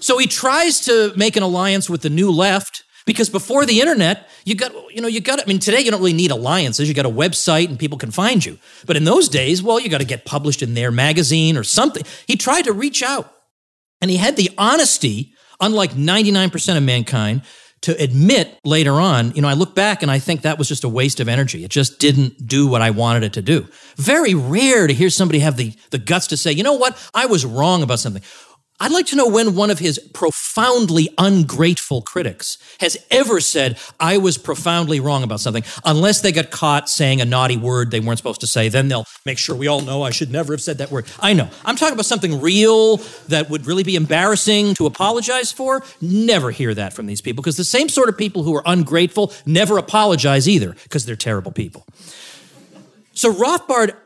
so 0.00 0.18
he 0.18 0.26
tries 0.26 0.80
to 0.82 1.12
make 1.16 1.36
an 1.36 1.42
alliance 1.42 1.88
with 1.88 2.02
the 2.02 2.10
new 2.10 2.30
left 2.30 2.84
because 3.06 3.30
before 3.30 3.64
the 3.64 3.80
internet, 3.80 4.28
you 4.44 4.56
got, 4.56 4.72
you 4.92 5.00
know, 5.00 5.06
you 5.06 5.20
got, 5.20 5.40
I 5.40 5.44
mean, 5.46 5.60
today 5.60 5.80
you 5.80 5.92
don't 5.92 6.00
really 6.00 6.12
need 6.12 6.32
alliances. 6.32 6.88
You 6.88 6.94
got 6.94 7.06
a 7.06 7.10
website 7.10 7.68
and 7.68 7.78
people 7.78 7.98
can 7.98 8.10
find 8.10 8.44
you. 8.44 8.58
But 8.84 8.96
in 8.96 9.04
those 9.04 9.28
days, 9.28 9.62
well, 9.62 9.78
you 9.78 9.88
got 9.88 9.98
to 9.98 10.06
get 10.06 10.24
published 10.24 10.60
in 10.60 10.74
their 10.74 10.90
magazine 10.90 11.56
or 11.56 11.62
something. 11.62 12.02
He 12.26 12.36
tried 12.36 12.62
to 12.62 12.72
reach 12.72 13.04
out. 13.04 13.32
And 14.06 14.10
he 14.12 14.18
had 14.18 14.36
the 14.36 14.52
honesty, 14.56 15.34
unlike 15.60 15.90
99% 15.90 16.76
of 16.76 16.82
mankind, 16.84 17.42
to 17.80 18.00
admit 18.00 18.56
later 18.64 18.92
on, 18.92 19.32
you 19.32 19.42
know, 19.42 19.48
I 19.48 19.54
look 19.54 19.74
back 19.74 20.00
and 20.00 20.12
I 20.12 20.20
think 20.20 20.42
that 20.42 20.58
was 20.58 20.68
just 20.68 20.84
a 20.84 20.88
waste 20.88 21.18
of 21.18 21.28
energy. 21.28 21.64
It 21.64 21.72
just 21.72 21.98
didn't 21.98 22.46
do 22.46 22.68
what 22.68 22.82
I 22.82 22.90
wanted 22.90 23.24
it 23.24 23.32
to 23.32 23.42
do. 23.42 23.66
Very 23.96 24.32
rare 24.32 24.86
to 24.86 24.94
hear 24.94 25.10
somebody 25.10 25.40
have 25.40 25.56
the, 25.56 25.74
the 25.90 25.98
guts 25.98 26.28
to 26.28 26.36
say, 26.36 26.52
you 26.52 26.62
know 26.62 26.74
what, 26.74 26.96
I 27.14 27.26
was 27.26 27.44
wrong 27.44 27.82
about 27.82 27.98
something. 27.98 28.22
I'd 28.78 28.92
like 28.92 29.06
to 29.06 29.16
know 29.16 29.26
when 29.26 29.54
one 29.54 29.70
of 29.70 29.78
his 29.78 29.98
profoundly 30.12 31.08
ungrateful 31.16 32.02
critics 32.02 32.58
has 32.80 32.98
ever 33.10 33.40
said, 33.40 33.78
I 33.98 34.18
was 34.18 34.36
profoundly 34.36 35.00
wrong 35.00 35.22
about 35.22 35.40
something, 35.40 35.64
unless 35.84 36.20
they 36.20 36.30
got 36.30 36.50
caught 36.50 36.90
saying 36.90 37.22
a 37.22 37.24
naughty 37.24 37.56
word 37.56 37.90
they 37.90 38.00
weren't 38.00 38.18
supposed 38.18 38.42
to 38.42 38.46
say. 38.46 38.68
Then 38.68 38.88
they'll 38.88 39.06
make 39.24 39.38
sure 39.38 39.56
we 39.56 39.66
all 39.66 39.80
know 39.80 40.02
I 40.02 40.10
should 40.10 40.30
never 40.30 40.52
have 40.52 40.60
said 40.60 40.78
that 40.78 40.90
word. 40.90 41.06
I 41.20 41.32
know. 41.32 41.48
I'm 41.64 41.76
talking 41.76 41.94
about 41.94 42.04
something 42.04 42.40
real 42.42 42.98
that 43.28 43.48
would 43.48 43.66
really 43.66 43.82
be 43.82 43.96
embarrassing 43.96 44.74
to 44.74 44.84
apologize 44.84 45.50
for. 45.52 45.82
Never 46.02 46.50
hear 46.50 46.74
that 46.74 46.92
from 46.92 47.06
these 47.06 47.22
people 47.22 47.42
because 47.42 47.56
the 47.56 47.64
same 47.64 47.88
sort 47.88 48.10
of 48.10 48.18
people 48.18 48.42
who 48.42 48.54
are 48.54 48.62
ungrateful 48.66 49.32
never 49.46 49.78
apologize 49.78 50.46
either 50.46 50.76
because 50.82 51.06
they're 51.06 51.16
terrible 51.16 51.52
people. 51.52 51.86
So 53.14 53.32
Rothbard, 53.32 53.96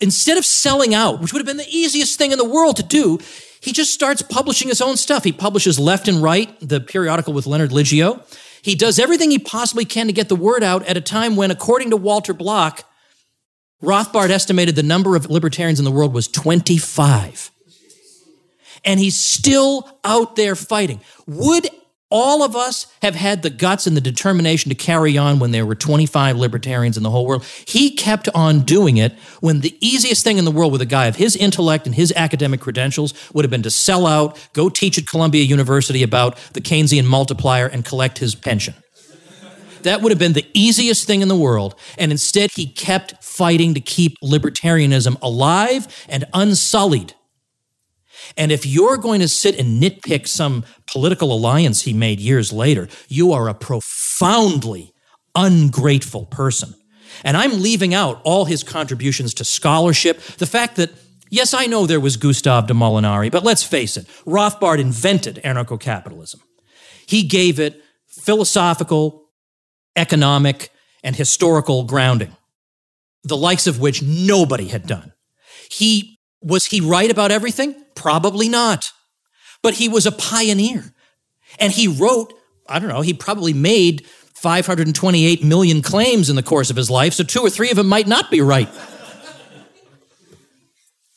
instead 0.00 0.36
of 0.36 0.44
selling 0.44 0.92
out, 0.94 1.22
which 1.22 1.32
would 1.32 1.38
have 1.38 1.46
been 1.46 1.56
the 1.56 1.74
easiest 1.74 2.18
thing 2.18 2.32
in 2.32 2.38
the 2.38 2.44
world 2.44 2.76
to 2.76 2.82
do, 2.82 3.18
he 3.64 3.72
just 3.72 3.94
starts 3.94 4.20
publishing 4.20 4.68
his 4.68 4.82
own 4.82 4.98
stuff. 4.98 5.24
He 5.24 5.32
publishes 5.32 5.78
Left 5.78 6.06
and 6.06 6.22
Right, 6.22 6.54
the 6.60 6.80
periodical 6.80 7.32
with 7.32 7.46
Leonard 7.46 7.70
Liggio. 7.70 8.22
He 8.60 8.74
does 8.74 8.98
everything 8.98 9.30
he 9.30 9.38
possibly 9.38 9.86
can 9.86 10.06
to 10.06 10.12
get 10.12 10.28
the 10.28 10.36
word 10.36 10.62
out 10.62 10.84
at 10.86 10.98
a 10.98 11.00
time 11.00 11.34
when, 11.34 11.50
according 11.50 11.88
to 11.88 11.96
Walter 11.96 12.34
Block, 12.34 12.84
Rothbard 13.82 14.28
estimated 14.28 14.76
the 14.76 14.82
number 14.82 15.16
of 15.16 15.30
libertarians 15.30 15.78
in 15.78 15.86
the 15.86 15.90
world 15.90 16.12
was 16.12 16.28
25. 16.28 17.50
And 18.84 19.00
he's 19.00 19.16
still 19.16 19.98
out 20.04 20.36
there 20.36 20.56
fighting. 20.56 21.00
Would 21.26 21.66
all 22.14 22.44
of 22.44 22.54
us 22.54 22.86
have 23.02 23.16
had 23.16 23.42
the 23.42 23.50
guts 23.50 23.88
and 23.88 23.96
the 23.96 24.00
determination 24.00 24.68
to 24.68 24.76
carry 24.76 25.18
on 25.18 25.40
when 25.40 25.50
there 25.50 25.66
were 25.66 25.74
25 25.74 26.36
libertarians 26.36 26.96
in 26.96 27.02
the 27.02 27.10
whole 27.10 27.26
world. 27.26 27.44
He 27.66 27.90
kept 27.90 28.28
on 28.36 28.60
doing 28.60 28.98
it 28.98 29.14
when 29.40 29.62
the 29.62 29.76
easiest 29.80 30.22
thing 30.22 30.38
in 30.38 30.44
the 30.44 30.52
world 30.52 30.70
with 30.70 30.80
a 30.80 30.86
guy 30.86 31.06
of 31.06 31.16
his 31.16 31.34
intellect 31.34 31.86
and 31.86 31.94
his 31.96 32.12
academic 32.14 32.60
credentials 32.60 33.14
would 33.34 33.44
have 33.44 33.50
been 33.50 33.64
to 33.64 33.70
sell 33.70 34.06
out, 34.06 34.38
go 34.52 34.68
teach 34.68 34.96
at 34.96 35.08
Columbia 35.08 35.42
University 35.42 36.04
about 36.04 36.38
the 36.52 36.60
Keynesian 36.60 37.04
multiplier, 37.04 37.66
and 37.66 37.84
collect 37.84 38.18
his 38.18 38.36
pension. 38.36 38.74
That 39.82 40.00
would 40.00 40.12
have 40.12 40.18
been 40.20 40.34
the 40.34 40.46
easiest 40.54 41.08
thing 41.08 41.20
in 41.20 41.26
the 41.26 41.36
world. 41.36 41.74
And 41.98 42.12
instead, 42.12 42.52
he 42.54 42.66
kept 42.66 43.24
fighting 43.24 43.74
to 43.74 43.80
keep 43.80 44.16
libertarianism 44.20 45.20
alive 45.20 46.06
and 46.08 46.26
unsullied. 46.32 47.14
And 48.36 48.50
if 48.52 48.66
you're 48.66 48.96
going 48.96 49.20
to 49.20 49.28
sit 49.28 49.58
and 49.58 49.82
nitpick 49.82 50.26
some 50.26 50.64
political 50.86 51.32
alliance 51.32 51.82
he 51.82 51.92
made 51.92 52.20
years 52.20 52.52
later, 52.52 52.88
you 53.08 53.32
are 53.32 53.48
a 53.48 53.54
profoundly 53.54 54.92
ungrateful 55.34 56.26
person. 56.26 56.74
And 57.22 57.36
I'm 57.36 57.62
leaving 57.62 57.94
out 57.94 58.20
all 58.24 58.44
his 58.44 58.62
contributions 58.62 59.34
to 59.34 59.44
scholarship, 59.44 60.20
the 60.38 60.46
fact 60.46 60.76
that 60.76 60.90
Yes, 61.30 61.52
I 61.52 61.66
know 61.66 61.84
there 61.84 61.98
was 61.98 62.16
Gustave 62.16 62.68
de 62.68 62.74
Molinari, 62.74 63.28
but 63.28 63.42
let's 63.42 63.64
face 63.64 63.96
it, 63.96 64.06
Rothbard 64.24 64.78
invented 64.78 65.40
anarcho 65.42 65.80
capitalism. 65.80 66.40
He 67.06 67.24
gave 67.24 67.58
it 67.58 67.82
philosophical, 68.06 69.30
economic, 69.96 70.70
and 71.02 71.16
historical 71.16 71.84
grounding, 71.84 72.36
the 73.24 73.36
likes 73.36 73.66
of 73.66 73.80
which 73.80 74.00
nobody 74.00 74.68
had 74.68 74.86
done. 74.86 75.12
He 75.72 76.13
was 76.44 76.66
he 76.66 76.80
right 76.80 77.10
about 77.10 77.32
everything? 77.32 77.74
Probably 77.94 78.48
not. 78.48 78.92
But 79.62 79.74
he 79.74 79.88
was 79.88 80.06
a 80.06 80.12
pioneer. 80.12 80.94
And 81.58 81.72
he 81.72 81.88
wrote, 81.88 82.32
I 82.68 82.78
don't 82.78 82.88
know, 82.88 83.00
he 83.00 83.14
probably 83.14 83.52
made 83.52 84.06
528 84.34 85.42
million 85.42 85.80
claims 85.80 86.28
in 86.28 86.36
the 86.36 86.42
course 86.42 86.70
of 86.70 86.76
his 86.76 86.90
life, 86.90 87.14
so 87.14 87.24
two 87.24 87.40
or 87.40 87.50
three 87.50 87.70
of 87.70 87.76
them 87.76 87.88
might 87.88 88.06
not 88.06 88.30
be 88.30 88.40
right. 88.40 88.68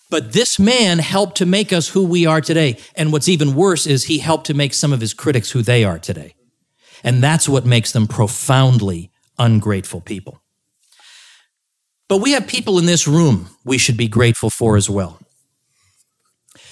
But 0.10 0.32
this 0.32 0.58
man 0.58 1.00
helped 1.00 1.38
to 1.38 1.46
make 1.46 1.74
us 1.74 1.90
who 1.90 2.06
we 2.06 2.26
are 2.26 2.40
today. 2.40 2.78
And 2.96 3.12
what's 3.12 3.28
even 3.28 3.56
worse 3.56 3.86
is 3.86 4.06
he 4.06 4.20
helped 4.20 4.48
to 4.48 4.54
make 4.54 4.74
some 4.74 4.94
of 4.94 5.02
his 5.02 5.14
critics 5.14 5.52
who 5.52 5.62
they 5.62 5.84
are 5.84 6.00
today. 6.00 6.36
And 7.04 7.22
that's 7.22 7.50
what 7.50 7.66
makes 7.66 7.92
them 7.92 8.08
profoundly 8.08 9.12
ungrateful 9.38 10.00
people. 10.00 10.42
But 12.10 12.18
we 12.18 12.32
have 12.32 12.48
people 12.48 12.80
in 12.80 12.86
this 12.86 13.08
room 13.08 13.50
we 13.66 13.78
should 13.78 13.98
be 13.98 14.08
grateful 14.08 14.50
for 14.50 14.78
as 14.78 14.90
well. 14.90 15.20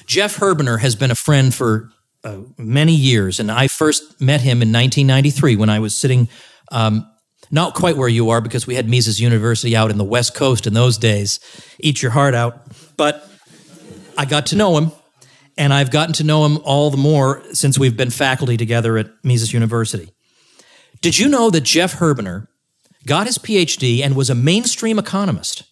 Jeff 0.05 0.37
Herbener 0.37 0.79
has 0.79 0.95
been 0.95 1.11
a 1.11 1.15
friend 1.15 1.53
for 1.53 1.89
uh, 2.23 2.37
many 2.57 2.93
years, 2.93 3.39
and 3.39 3.51
I 3.51 3.67
first 3.67 4.21
met 4.21 4.41
him 4.41 4.61
in 4.61 4.71
1993 4.71 5.55
when 5.55 5.69
I 5.69 5.79
was 5.79 5.95
sitting 5.95 6.29
um, 6.71 7.09
not 7.51 7.73
quite 7.75 7.97
where 7.97 8.09
you 8.09 8.29
are 8.29 8.41
because 8.41 8.65
we 8.65 8.75
had 8.75 8.87
Mises 8.87 9.19
University 9.19 9.75
out 9.75 9.91
in 9.91 9.97
the 9.97 10.03
West 10.03 10.35
Coast 10.35 10.65
in 10.67 10.73
those 10.73 10.97
days. 10.97 11.39
Eat 11.79 12.01
your 12.01 12.11
heart 12.11 12.33
out. 12.33 12.67
But 12.97 13.27
I 14.17 14.25
got 14.25 14.47
to 14.47 14.55
know 14.55 14.77
him, 14.77 14.91
and 15.57 15.73
I've 15.73 15.91
gotten 15.91 16.13
to 16.15 16.23
know 16.23 16.45
him 16.45 16.59
all 16.63 16.89
the 16.89 16.97
more 16.97 17.43
since 17.53 17.77
we've 17.77 17.97
been 17.97 18.09
faculty 18.09 18.57
together 18.57 18.97
at 18.97 19.11
Mises 19.23 19.53
University. 19.53 20.11
Did 21.01 21.19
you 21.19 21.27
know 21.27 21.49
that 21.49 21.61
Jeff 21.61 21.95
Herbener 21.95 22.47
got 23.05 23.27
his 23.27 23.37
PhD 23.37 24.01
and 24.03 24.15
was 24.15 24.29
a 24.29 24.35
mainstream 24.35 24.99
economist? 24.99 25.63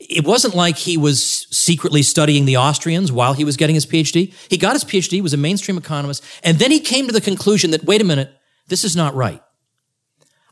It 0.00 0.26
wasn't 0.26 0.54
like 0.54 0.76
he 0.76 0.96
was 0.96 1.46
secretly 1.50 2.02
studying 2.02 2.44
the 2.44 2.56
Austrians 2.56 3.12
while 3.12 3.34
he 3.34 3.44
was 3.44 3.56
getting 3.56 3.74
his 3.74 3.86
PhD. 3.86 4.32
He 4.48 4.56
got 4.56 4.72
his 4.72 4.84
PhD, 4.84 5.20
was 5.20 5.34
a 5.34 5.36
mainstream 5.36 5.76
economist, 5.76 6.24
and 6.42 6.58
then 6.58 6.70
he 6.70 6.80
came 6.80 7.06
to 7.06 7.12
the 7.12 7.20
conclusion 7.20 7.70
that, 7.70 7.84
wait 7.84 8.00
a 8.00 8.04
minute, 8.04 8.32
this 8.68 8.82
is 8.82 8.96
not 8.96 9.14
right. 9.14 9.42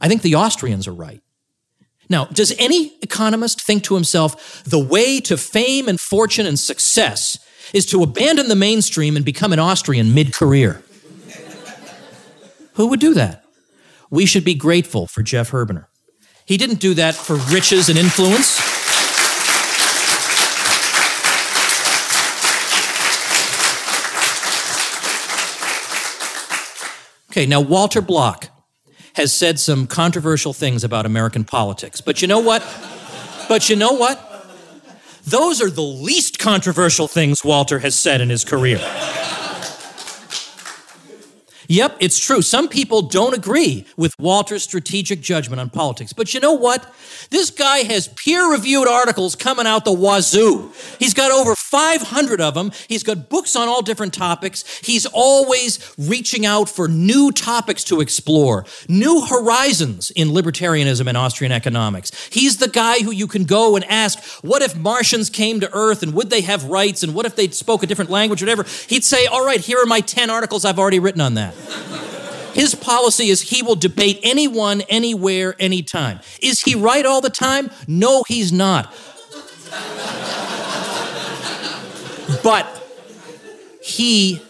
I 0.00 0.08
think 0.08 0.22
the 0.22 0.36
Austrians 0.36 0.86
are 0.86 0.94
right. 0.94 1.22
Now, 2.10 2.26
does 2.26 2.54
any 2.58 2.96
economist 3.02 3.60
think 3.60 3.84
to 3.84 3.94
himself, 3.94 4.62
the 4.64 4.78
way 4.78 5.20
to 5.20 5.36
fame 5.36 5.88
and 5.88 6.00
fortune 6.00 6.46
and 6.46 6.58
success 6.58 7.38
is 7.74 7.84
to 7.86 8.02
abandon 8.02 8.48
the 8.48 8.56
mainstream 8.56 9.16
and 9.16 9.24
become 9.24 9.52
an 9.52 9.58
Austrian 9.58 10.14
mid 10.14 10.34
career? 10.34 10.82
Who 12.74 12.86
would 12.86 13.00
do 13.00 13.14
that? 13.14 13.44
We 14.10 14.24
should 14.24 14.44
be 14.44 14.54
grateful 14.54 15.06
for 15.06 15.22
Jeff 15.22 15.50
Herbener. 15.50 15.87
He 16.48 16.56
didn't 16.56 16.80
do 16.80 16.94
that 16.94 17.14
for 17.14 17.36
riches 17.52 17.90
and 17.90 17.98
influence. 17.98 18.58
Okay, 27.30 27.44
now 27.44 27.60
Walter 27.60 28.00
Block 28.00 28.48
has 29.12 29.30
said 29.30 29.60
some 29.60 29.86
controversial 29.86 30.54
things 30.54 30.84
about 30.84 31.04
American 31.04 31.44
politics. 31.44 32.00
But 32.00 32.22
you 32.22 32.28
know 32.28 32.38
what? 32.38 32.62
But 33.50 33.68
you 33.68 33.76
know 33.76 33.92
what? 33.92 34.24
Those 35.26 35.60
are 35.60 35.68
the 35.68 35.82
least 35.82 36.38
controversial 36.38 37.08
things 37.08 37.44
Walter 37.44 37.80
has 37.80 37.94
said 37.94 38.22
in 38.22 38.30
his 38.30 38.42
career. 38.42 38.78
Yep, 41.70 41.98
it's 42.00 42.18
true. 42.18 42.40
Some 42.40 42.68
people 42.68 43.02
don't 43.02 43.34
agree 43.34 43.84
with 43.94 44.14
Walter's 44.18 44.62
strategic 44.62 45.20
judgment 45.20 45.60
on 45.60 45.68
politics. 45.68 46.14
But 46.14 46.32
you 46.32 46.40
know 46.40 46.54
what? 46.54 46.90
This 47.28 47.50
guy 47.50 47.80
has 47.80 48.08
peer 48.08 48.50
reviewed 48.50 48.88
articles 48.88 49.36
coming 49.36 49.66
out 49.66 49.84
the 49.84 49.92
wazoo. 49.92 50.72
He's 50.98 51.12
got 51.12 51.30
over 51.30 51.54
500 51.54 52.40
of 52.40 52.54
them. 52.54 52.72
He's 52.88 53.02
got 53.02 53.28
books 53.28 53.54
on 53.54 53.68
all 53.68 53.82
different 53.82 54.14
topics. 54.14 54.64
He's 54.78 55.04
always 55.04 55.94
reaching 55.98 56.46
out 56.46 56.70
for 56.70 56.88
new 56.88 57.30
topics 57.32 57.84
to 57.84 58.00
explore, 58.00 58.64
new 58.88 59.26
horizons 59.26 60.10
in 60.12 60.28
libertarianism 60.28 61.06
and 61.06 61.18
Austrian 61.18 61.52
economics. 61.52 62.28
He's 62.30 62.56
the 62.56 62.68
guy 62.68 63.00
who 63.00 63.10
you 63.10 63.26
can 63.26 63.44
go 63.44 63.76
and 63.76 63.84
ask, 63.84 64.18
what 64.42 64.62
if 64.62 64.74
Martians 64.74 65.28
came 65.28 65.60
to 65.60 65.68
Earth 65.74 66.02
and 66.02 66.14
would 66.14 66.30
they 66.30 66.40
have 66.40 66.64
rights? 66.64 67.02
And 67.02 67.14
what 67.14 67.26
if 67.26 67.36
they 67.36 67.48
spoke 67.48 67.82
a 67.82 67.86
different 67.86 68.10
language, 68.10 68.40
whatever? 68.40 68.64
He'd 68.86 69.04
say, 69.04 69.26
all 69.26 69.44
right, 69.44 69.60
here 69.60 69.78
are 69.78 69.86
my 69.86 70.00
10 70.00 70.30
articles 70.30 70.64
I've 70.64 70.78
already 70.78 70.98
written 70.98 71.20
on 71.20 71.34
that. 71.34 71.57
His 72.54 72.74
policy 72.74 73.28
is 73.28 73.40
he 73.40 73.62
will 73.62 73.76
debate 73.76 74.18
anyone, 74.24 74.80
anywhere, 74.88 75.54
anytime. 75.60 76.18
Is 76.42 76.60
he 76.60 76.74
right 76.74 77.06
all 77.06 77.20
the 77.20 77.30
time? 77.30 77.70
No, 77.86 78.24
he's 78.26 78.52
not. 78.52 78.92
but 82.42 82.66
he 83.80 84.42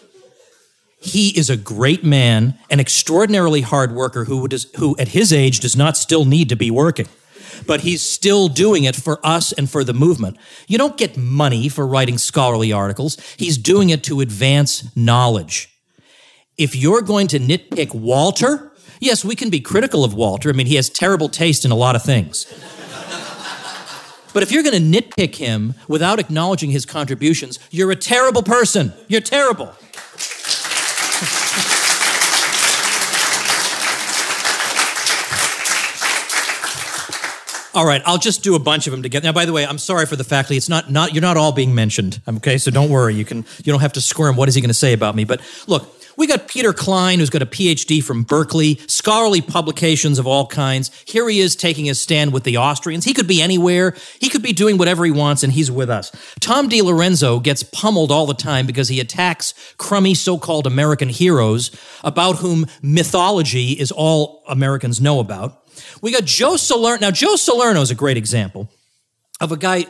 he 1.00 1.38
is 1.38 1.48
a 1.48 1.56
great 1.56 2.02
man, 2.02 2.58
an 2.70 2.80
extraordinarily 2.80 3.60
hard 3.60 3.92
worker 3.92 4.24
who, 4.24 4.48
does, 4.48 4.66
who 4.76 4.96
at 4.98 5.08
his 5.08 5.32
age 5.32 5.60
does 5.60 5.76
not 5.76 5.96
still 5.96 6.24
need 6.24 6.48
to 6.48 6.56
be 6.56 6.70
working. 6.70 7.06
But 7.66 7.82
he's 7.82 8.02
still 8.02 8.48
doing 8.48 8.84
it 8.84 8.96
for 8.96 9.20
us 9.24 9.52
and 9.52 9.70
for 9.70 9.84
the 9.84 9.94
movement. 9.94 10.36
You 10.66 10.78
don't 10.78 10.96
get 10.96 11.16
money 11.16 11.68
for 11.68 11.86
writing 11.86 12.18
scholarly 12.18 12.72
articles. 12.72 13.16
He's 13.36 13.58
doing 13.58 13.90
it 13.90 14.02
to 14.04 14.20
advance 14.20 14.94
knowledge 14.96 15.77
if 16.58 16.74
you're 16.74 17.02
going 17.02 17.28
to 17.28 17.38
nitpick 17.38 17.94
Walter, 17.94 18.72
yes, 19.00 19.24
we 19.24 19.36
can 19.36 19.48
be 19.48 19.60
critical 19.60 20.04
of 20.04 20.12
Walter. 20.12 20.50
I 20.50 20.52
mean, 20.52 20.66
he 20.66 20.74
has 20.74 20.90
terrible 20.90 21.28
taste 21.28 21.64
in 21.64 21.70
a 21.70 21.76
lot 21.76 21.94
of 21.94 22.02
things. 22.02 22.46
but 24.34 24.42
if 24.42 24.50
you're 24.50 24.64
going 24.64 24.92
to 24.92 25.00
nitpick 25.00 25.36
him 25.36 25.74
without 25.86 26.18
acknowledging 26.18 26.70
his 26.70 26.84
contributions, 26.84 27.60
you're 27.70 27.92
a 27.92 27.96
terrible 27.96 28.42
person. 28.42 28.92
You're 29.06 29.20
terrible. 29.20 29.72
All 37.74 37.86
right, 37.86 38.02
I'll 38.06 38.18
just 38.18 38.42
do 38.42 38.56
a 38.56 38.58
bunch 38.58 38.88
of 38.88 38.90
them 38.90 39.04
together. 39.04 39.24
Now, 39.24 39.32
by 39.32 39.44
the 39.44 39.52
way, 39.52 39.64
I'm 39.64 39.78
sorry 39.78 40.04
for 40.06 40.16
the 40.16 40.24
faculty. 40.24 40.56
It's 40.56 40.68
not 40.68 40.90
not 40.90 41.14
you're 41.14 41.22
not 41.22 41.36
all 41.36 41.52
being 41.52 41.76
mentioned. 41.76 42.20
Okay, 42.26 42.58
so 42.58 42.72
don't 42.72 42.90
worry. 42.90 43.14
You 43.14 43.24
can 43.24 43.44
you 43.58 43.72
don't 43.72 43.82
have 43.82 43.92
to 43.92 44.00
squirm. 44.00 44.34
What 44.34 44.48
is 44.48 44.56
he 44.56 44.60
going 44.60 44.68
to 44.70 44.74
say 44.74 44.92
about 44.92 45.14
me? 45.14 45.22
But 45.22 45.40
look, 45.68 45.97
we 46.18 46.26
got 46.26 46.48
Peter 46.48 46.72
Klein, 46.72 47.20
who's 47.20 47.30
got 47.30 47.42
a 47.42 47.46
PhD 47.46 48.02
from 48.02 48.24
Berkeley, 48.24 48.80
scholarly 48.88 49.40
publications 49.40 50.18
of 50.18 50.26
all 50.26 50.48
kinds. 50.48 50.90
Here 51.06 51.28
he 51.28 51.38
is 51.38 51.54
taking 51.54 51.84
his 51.84 52.00
stand 52.00 52.32
with 52.32 52.42
the 52.42 52.58
Austrians. 52.58 53.04
He 53.04 53.14
could 53.14 53.28
be 53.28 53.40
anywhere. 53.40 53.94
He 54.20 54.28
could 54.28 54.42
be 54.42 54.52
doing 54.52 54.78
whatever 54.78 55.04
he 55.04 55.12
wants, 55.12 55.44
and 55.44 55.52
he's 55.52 55.70
with 55.70 55.88
us. 55.88 56.10
Tom 56.40 56.68
DiLorenzo 56.68 57.40
gets 57.40 57.62
pummeled 57.62 58.10
all 58.10 58.26
the 58.26 58.34
time 58.34 58.66
because 58.66 58.88
he 58.88 58.98
attacks 58.98 59.54
crummy 59.78 60.12
so-called 60.12 60.66
American 60.66 61.08
heroes 61.08 61.70
about 62.02 62.38
whom 62.38 62.66
mythology 62.82 63.70
is 63.72 63.92
all 63.92 64.42
Americans 64.48 65.00
know 65.00 65.20
about. 65.20 65.62
We 66.02 66.10
got 66.10 66.24
Joe 66.24 66.56
Salerno. 66.56 67.00
Now, 67.00 67.10
Joe 67.12 67.36
Salerno 67.36 67.80
is 67.80 67.92
a 67.92 67.94
great 67.94 68.16
example 68.16 68.68
of 69.40 69.52
a 69.52 69.56
guy. 69.56 69.86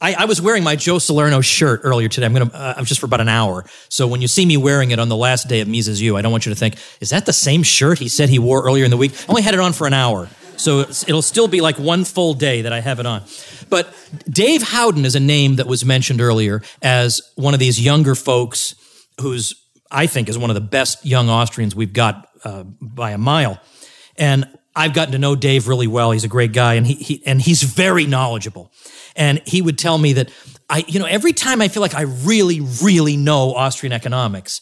I, 0.00 0.14
I, 0.14 0.24
was 0.26 0.42
wearing 0.42 0.62
my 0.62 0.76
Joe 0.76 0.98
Salerno 0.98 1.40
shirt 1.40 1.80
earlier 1.82 2.08
today. 2.08 2.26
I'm 2.26 2.34
gonna, 2.34 2.50
uh, 2.52 2.82
just 2.84 3.00
for 3.00 3.06
about 3.06 3.20
an 3.22 3.28
hour. 3.28 3.64
So 3.88 4.06
when 4.06 4.20
you 4.20 4.28
see 4.28 4.44
me 4.44 4.56
wearing 4.56 4.90
it 4.90 4.98
on 4.98 5.08
the 5.08 5.16
last 5.16 5.48
day 5.48 5.60
of 5.60 5.68
Mises 5.68 6.02
U, 6.02 6.16
I 6.16 6.22
don't 6.22 6.32
want 6.32 6.44
you 6.44 6.50
to 6.50 6.58
think, 6.58 6.76
is 7.00 7.10
that 7.10 7.24
the 7.24 7.32
same 7.32 7.62
shirt 7.62 7.98
he 7.98 8.08
said 8.08 8.28
he 8.28 8.38
wore 8.38 8.62
earlier 8.62 8.84
in 8.84 8.90
the 8.90 8.96
week? 8.96 9.12
I 9.22 9.24
only 9.28 9.42
had 9.42 9.54
it 9.54 9.60
on 9.60 9.72
for 9.72 9.86
an 9.86 9.94
hour. 9.94 10.28
So 10.56 10.80
it'll 10.80 11.22
still 11.22 11.48
be 11.48 11.60
like 11.60 11.78
one 11.78 12.04
full 12.04 12.34
day 12.34 12.62
that 12.62 12.72
I 12.72 12.80
have 12.80 13.00
it 13.00 13.06
on. 13.06 13.22
But 13.68 13.92
Dave 14.28 14.62
Howden 14.62 15.04
is 15.04 15.14
a 15.14 15.20
name 15.20 15.56
that 15.56 15.66
was 15.66 15.84
mentioned 15.84 16.20
earlier 16.20 16.62
as 16.82 17.20
one 17.34 17.54
of 17.54 17.60
these 17.60 17.80
younger 17.80 18.14
folks 18.14 18.74
who's 19.20 19.54
I 19.90 20.06
think, 20.06 20.28
is 20.28 20.38
one 20.38 20.50
of 20.50 20.54
the 20.54 20.60
best 20.60 21.04
young 21.04 21.28
Austrians 21.28 21.74
we've 21.74 21.92
got 21.92 22.28
uh, 22.44 22.64
by 22.64 23.12
a 23.12 23.18
mile. 23.18 23.60
And 24.16 24.48
I've 24.76 24.92
gotten 24.92 25.12
to 25.12 25.18
know 25.18 25.34
Dave 25.34 25.68
really 25.68 25.86
well. 25.86 26.10
He's 26.10 26.24
a 26.24 26.28
great 26.28 26.52
guy, 26.52 26.74
and 26.74 26.86
he, 26.86 26.94
he 26.94 27.22
and 27.26 27.40
he's 27.40 27.62
very 27.62 28.06
knowledgeable. 28.06 28.70
And 29.16 29.40
he 29.46 29.62
would 29.62 29.78
tell 29.78 29.96
me 29.96 30.12
that 30.12 30.30
I, 30.68 30.84
you 30.86 31.00
know, 31.00 31.06
every 31.06 31.32
time 31.32 31.62
I 31.62 31.68
feel 31.68 31.80
like 31.80 31.94
I 31.94 32.02
really, 32.02 32.60
really 32.60 33.16
know 33.16 33.54
Austrian 33.54 33.94
economics, 33.94 34.60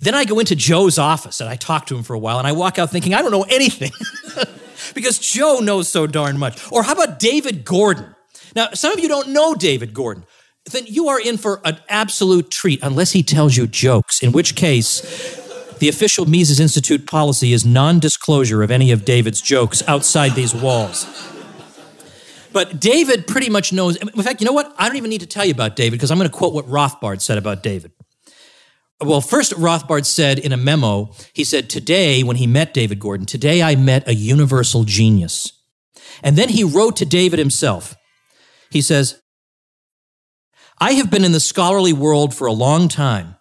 then 0.00 0.14
I 0.14 0.24
go 0.24 0.38
into 0.38 0.54
Joe's 0.54 0.98
office 0.98 1.40
and 1.40 1.48
I 1.48 1.56
talk 1.56 1.86
to 1.86 1.96
him 1.96 2.02
for 2.02 2.14
a 2.14 2.18
while, 2.18 2.38
and 2.38 2.46
I 2.46 2.52
walk 2.52 2.78
out 2.78 2.90
thinking 2.90 3.14
I 3.14 3.22
don't 3.22 3.30
know 3.30 3.46
anything 3.48 3.92
because 4.94 5.18
Joe 5.18 5.60
knows 5.60 5.88
so 5.88 6.06
darn 6.06 6.38
much. 6.38 6.60
Or 6.70 6.82
how 6.82 6.92
about 6.92 7.18
David 7.18 7.64
Gordon? 7.64 8.14
Now, 8.54 8.70
some 8.74 8.92
of 8.92 9.00
you 9.00 9.08
don't 9.08 9.30
know 9.30 9.54
David 9.54 9.94
Gordon. 9.94 10.24
Then 10.70 10.84
you 10.86 11.08
are 11.08 11.18
in 11.18 11.38
for 11.38 11.60
an 11.64 11.78
absolute 11.88 12.50
treat 12.50 12.80
unless 12.82 13.12
he 13.12 13.22
tells 13.22 13.56
you 13.56 13.66
jokes, 13.66 14.22
in 14.22 14.32
which 14.32 14.54
case 14.54 15.00
the 15.80 15.88
official 15.88 16.26
Mises 16.26 16.60
Institute 16.60 17.06
policy 17.06 17.52
is 17.52 17.66
non 17.66 17.98
disclosure 17.98 18.62
of 18.62 18.70
any 18.70 18.92
of 18.92 19.04
David's 19.04 19.40
jokes 19.40 19.82
outside 19.88 20.34
these 20.34 20.54
walls. 20.54 21.06
But 22.52 22.80
David 22.80 23.26
pretty 23.26 23.48
much 23.48 23.72
knows. 23.72 23.96
In 23.96 24.08
fact, 24.22 24.40
you 24.40 24.46
know 24.46 24.52
what? 24.52 24.74
I 24.78 24.86
don't 24.86 24.96
even 24.96 25.10
need 25.10 25.20
to 25.20 25.26
tell 25.26 25.44
you 25.44 25.52
about 25.52 25.76
David 25.76 25.92
because 25.92 26.10
I'm 26.10 26.18
going 26.18 26.30
to 26.30 26.36
quote 26.36 26.52
what 26.52 26.66
Rothbard 26.66 27.20
said 27.20 27.38
about 27.38 27.62
David. 27.62 27.92
Well, 29.00 29.20
first, 29.20 29.52
Rothbard 29.52 30.04
said 30.04 30.38
in 30.38 30.52
a 30.52 30.56
memo, 30.56 31.12
he 31.32 31.44
said, 31.44 31.70
Today, 31.70 32.22
when 32.22 32.36
he 32.36 32.46
met 32.46 32.74
David 32.74 32.98
Gordon, 32.98 33.24
today 33.24 33.62
I 33.62 33.74
met 33.74 34.06
a 34.06 34.14
universal 34.14 34.84
genius. 34.84 35.52
And 36.22 36.36
then 36.36 36.50
he 36.50 36.64
wrote 36.64 36.96
to 36.96 37.06
David 37.06 37.38
himself. 37.38 37.96
He 38.70 38.82
says, 38.82 39.20
I 40.78 40.92
have 40.92 41.10
been 41.10 41.24
in 41.24 41.32
the 41.32 41.40
scholarly 41.40 41.92
world 41.92 42.34
for 42.34 42.46
a 42.46 42.52
long 42.52 42.88
time, 42.88 43.36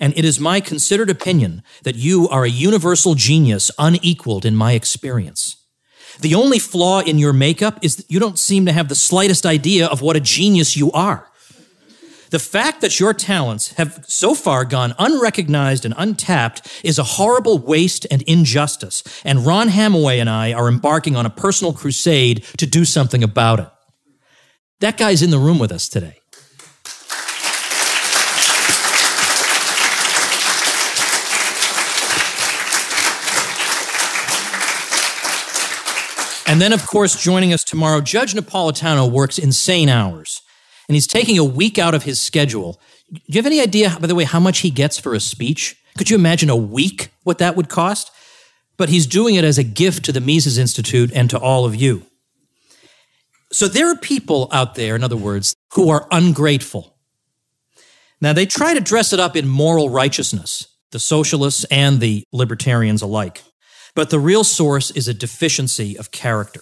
and 0.00 0.12
it 0.16 0.24
is 0.24 0.40
my 0.40 0.60
considered 0.60 1.10
opinion 1.10 1.62
that 1.82 1.96
you 1.96 2.28
are 2.28 2.44
a 2.44 2.50
universal 2.50 3.14
genius 3.14 3.70
unequaled 3.78 4.44
in 4.44 4.56
my 4.56 4.72
experience. 4.72 5.56
The 6.20 6.34
only 6.34 6.58
flaw 6.58 7.00
in 7.00 7.18
your 7.18 7.32
makeup 7.32 7.78
is 7.82 7.96
that 7.96 8.10
you 8.10 8.20
don't 8.20 8.38
seem 8.38 8.66
to 8.66 8.72
have 8.72 8.88
the 8.88 8.94
slightest 8.94 9.46
idea 9.46 9.86
of 9.86 10.02
what 10.02 10.16
a 10.16 10.20
genius 10.20 10.76
you 10.76 10.92
are. 10.92 11.28
The 12.30 12.38
fact 12.38 12.80
that 12.80 12.98
your 12.98 13.12
talents 13.12 13.72
have 13.74 14.06
so 14.08 14.34
far 14.34 14.64
gone 14.64 14.94
unrecognized 14.98 15.84
and 15.84 15.92
untapped 15.98 16.80
is 16.82 16.98
a 16.98 17.04
horrible 17.04 17.58
waste 17.58 18.06
and 18.10 18.22
injustice, 18.22 19.02
and 19.22 19.44
Ron 19.44 19.68
Hamowy 19.68 20.18
and 20.18 20.30
I 20.30 20.54
are 20.54 20.66
embarking 20.66 21.14
on 21.14 21.26
a 21.26 21.30
personal 21.30 21.74
crusade 21.74 22.42
to 22.56 22.66
do 22.66 22.86
something 22.86 23.22
about 23.22 23.60
it. 23.60 23.68
That 24.80 24.96
guy's 24.96 25.22
in 25.22 25.28
the 25.28 25.38
room 25.38 25.58
with 25.58 25.70
us 25.70 25.90
today. 25.90 26.21
And 36.46 36.60
then, 36.60 36.72
of 36.72 36.86
course, 36.86 37.22
joining 37.22 37.52
us 37.52 37.64
tomorrow, 37.64 38.00
Judge 38.00 38.34
Napolitano 38.34 39.10
works 39.10 39.38
insane 39.38 39.88
hours, 39.88 40.42
and 40.88 40.94
he's 40.94 41.06
taking 41.06 41.38
a 41.38 41.44
week 41.44 41.78
out 41.78 41.94
of 41.94 42.02
his 42.02 42.20
schedule. 42.20 42.80
Do 43.12 43.20
you 43.26 43.38
have 43.38 43.46
any 43.46 43.60
idea, 43.60 43.96
by 44.00 44.06
the 44.06 44.14
way, 44.14 44.24
how 44.24 44.40
much 44.40 44.58
he 44.58 44.70
gets 44.70 44.98
for 44.98 45.14
a 45.14 45.20
speech? 45.20 45.76
Could 45.96 46.10
you 46.10 46.16
imagine 46.16 46.50
a 46.50 46.56
week 46.56 47.10
what 47.22 47.38
that 47.38 47.56
would 47.56 47.68
cost? 47.68 48.10
But 48.76 48.88
he's 48.88 49.06
doing 49.06 49.34
it 49.34 49.44
as 49.44 49.58
a 49.58 49.64
gift 49.64 50.04
to 50.06 50.12
the 50.12 50.20
Mises 50.20 50.58
Institute 50.58 51.12
and 51.14 51.30
to 51.30 51.38
all 51.38 51.64
of 51.64 51.76
you. 51.76 52.04
So 53.52 53.68
there 53.68 53.90
are 53.90 53.96
people 53.96 54.48
out 54.50 54.74
there, 54.74 54.96
in 54.96 55.04
other 55.04 55.16
words, 55.16 55.54
who 55.74 55.90
are 55.90 56.08
ungrateful. 56.10 56.96
Now, 58.20 58.32
they 58.32 58.46
try 58.46 58.72
to 58.74 58.80
dress 58.80 59.12
it 59.12 59.20
up 59.20 59.36
in 59.36 59.46
moral 59.46 59.90
righteousness, 59.90 60.66
the 60.90 60.98
socialists 60.98 61.64
and 61.64 62.00
the 62.00 62.24
libertarians 62.32 63.02
alike 63.02 63.42
but 63.94 64.10
the 64.10 64.18
real 64.18 64.44
source 64.44 64.90
is 64.90 65.08
a 65.08 65.14
deficiency 65.14 65.96
of 65.98 66.10
character. 66.10 66.60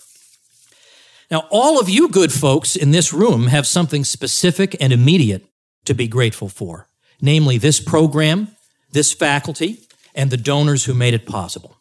Now, 1.30 1.46
all 1.50 1.78
of 1.78 1.88
you 1.88 2.08
good 2.08 2.32
folks 2.32 2.74
in 2.74 2.90
this 2.90 3.12
room 3.12 3.46
have 3.46 3.66
something 3.66 4.04
specific 4.04 4.76
and 4.80 4.92
immediate 4.92 5.46
to 5.84 5.94
be 5.94 6.08
grateful 6.08 6.48
for, 6.48 6.88
namely 7.20 7.56
this 7.56 7.78
program, 7.78 8.48
this 8.90 9.12
faculty, 9.12 9.80
and 10.14 10.30
the 10.30 10.36
donors 10.36 10.84
who 10.84 10.94
made 10.94 11.14
it 11.14 11.26
possible. 11.26 11.76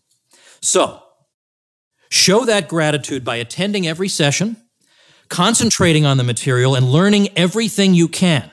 So, 0.61 1.01
show 2.09 2.45
that 2.45 2.67
gratitude 2.67 3.25
by 3.25 3.37
attending 3.37 3.87
every 3.87 4.07
session, 4.07 4.57
concentrating 5.29 6.05
on 6.05 6.17
the 6.17 6.23
material, 6.23 6.75
and 6.75 6.91
learning 6.91 7.29
everything 7.35 7.95
you 7.95 8.07
can. 8.07 8.51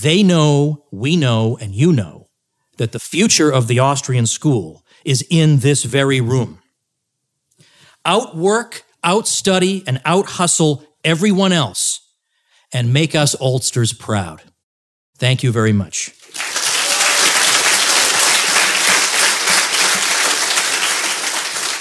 They 0.00 0.22
know, 0.22 0.86
we 0.90 1.16
know, 1.16 1.58
and 1.60 1.74
you 1.74 1.92
know 1.92 2.28
that 2.78 2.92
the 2.92 2.98
future 2.98 3.50
of 3.50 3.68
the 3.68 3.78
Austrian 3.78 4.26
school 4.26 4.81
is 5.04 5.24
in 5.30 5.58
this 5.58 5.84
very 5.84 6.20
room. 6.20 6.58
Outwork, 8.04 8.84
outstudy, 9.04 9.84
and 9.86 10.00
outhustle 10.04 10.84
everyone 11.04 11.52
else 11.52 12.00
and 12.72 12.92
make 12.92 13.14
us 13.14 13.34
oldsters 13.40 13.92
proud. 13.92 14.42
Thank 15.18 15.42
you 15.42 15.52
very 15.52 15.72
much. 15.72 16.12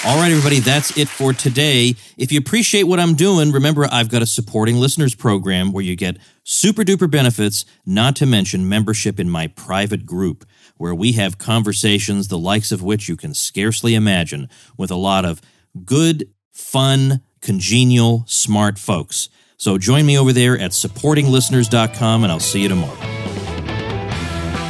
All 0.03 0.17
right, 0.17 0.31
everybody, 0.31 0.59
that's 0.59 0.97
it 0.97 1.07
for 1.07 1.31
today. 1.31 1.93
If 2.17 2.31
you 2.31 2.39
appreciate 2.39 2.83
what 2.83 2.99
I'm 2.99 3.13
doing, 3.13 3.51
remember 3.51 3.87
I've 3.91 4.09
got 4.09 4.23
a 4.23 4.25
supporting 4.25 4.77
listeners 4.77 5.13
program 5.13 5.71
where 5.71 5.83
you 5.83 5.95
get 5.95 6.17
super 6.43 6.81
duper 6.81 7.09
benefits, 7.09 7.65
not 7.85 8.15
to 8.15 8.25
mention 8.25 8.67
membership 8.67 9.19
in 9.19 9.29
my 9.29 9.45
private 9.45 10.07
group 10.07 10.43
where 10.81 10.95
we 10.95 11.11
have 11.13 11.37
conversations 11.37 12.27
the 12.27 12.37
likes 12.37 12.71
of 12.71 12.81
which 12.81 13.07
you 13.07 13.15
can 13.15 13.33
scarcely 13.35 13.93
imagine 13.93 14.49
with 14.77 14.89
a 14.89 14.95
lot 14.95 15.23
of 15.23 15.39
good, 15.85 16.27
fun, 16.51 17.21
congenial, 17.39 18.23
smart 18.27 18.79
folks. 18.79 19.29
So 19.57 19.77
join 19.77 20.07
me 20.07 20.17
over 20.17 20.33
there 20.33 20.57
at 20.57 20.71
supportinglisteners.com 20.71 22.23
and 22.23 22.31
I'll 22.31 22.39
see 22.39 22.63
you 22.63 22.69
tomorrow. 22.69 22.97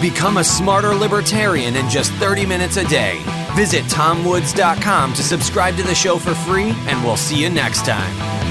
Become 0.01 0.38
a 0.38 0.43
smarter 0.43 0.93
libertarian 0.93 1.78
in 1.78 1.89
just 1.89 2.12
30 2.14 2.45
minutes 2.45 2.76
a 2.76 2.86
day. 2.89 3.22
Visit 3.55 3.86
tomwoods.com 3.86 5.14
to 5.14 5.24
subscribe 5.24 5.78
to 5.78 5.84
the 5.84 5.95
show 5.95 6.18
for 6.18 6.34
free, 6.34 6.74
and 6.88 7.03
we'll 7.03 7.18
see 7.18 7.41
you 7.41 7.49
next 7.49 7.86
time. 7.86 8.51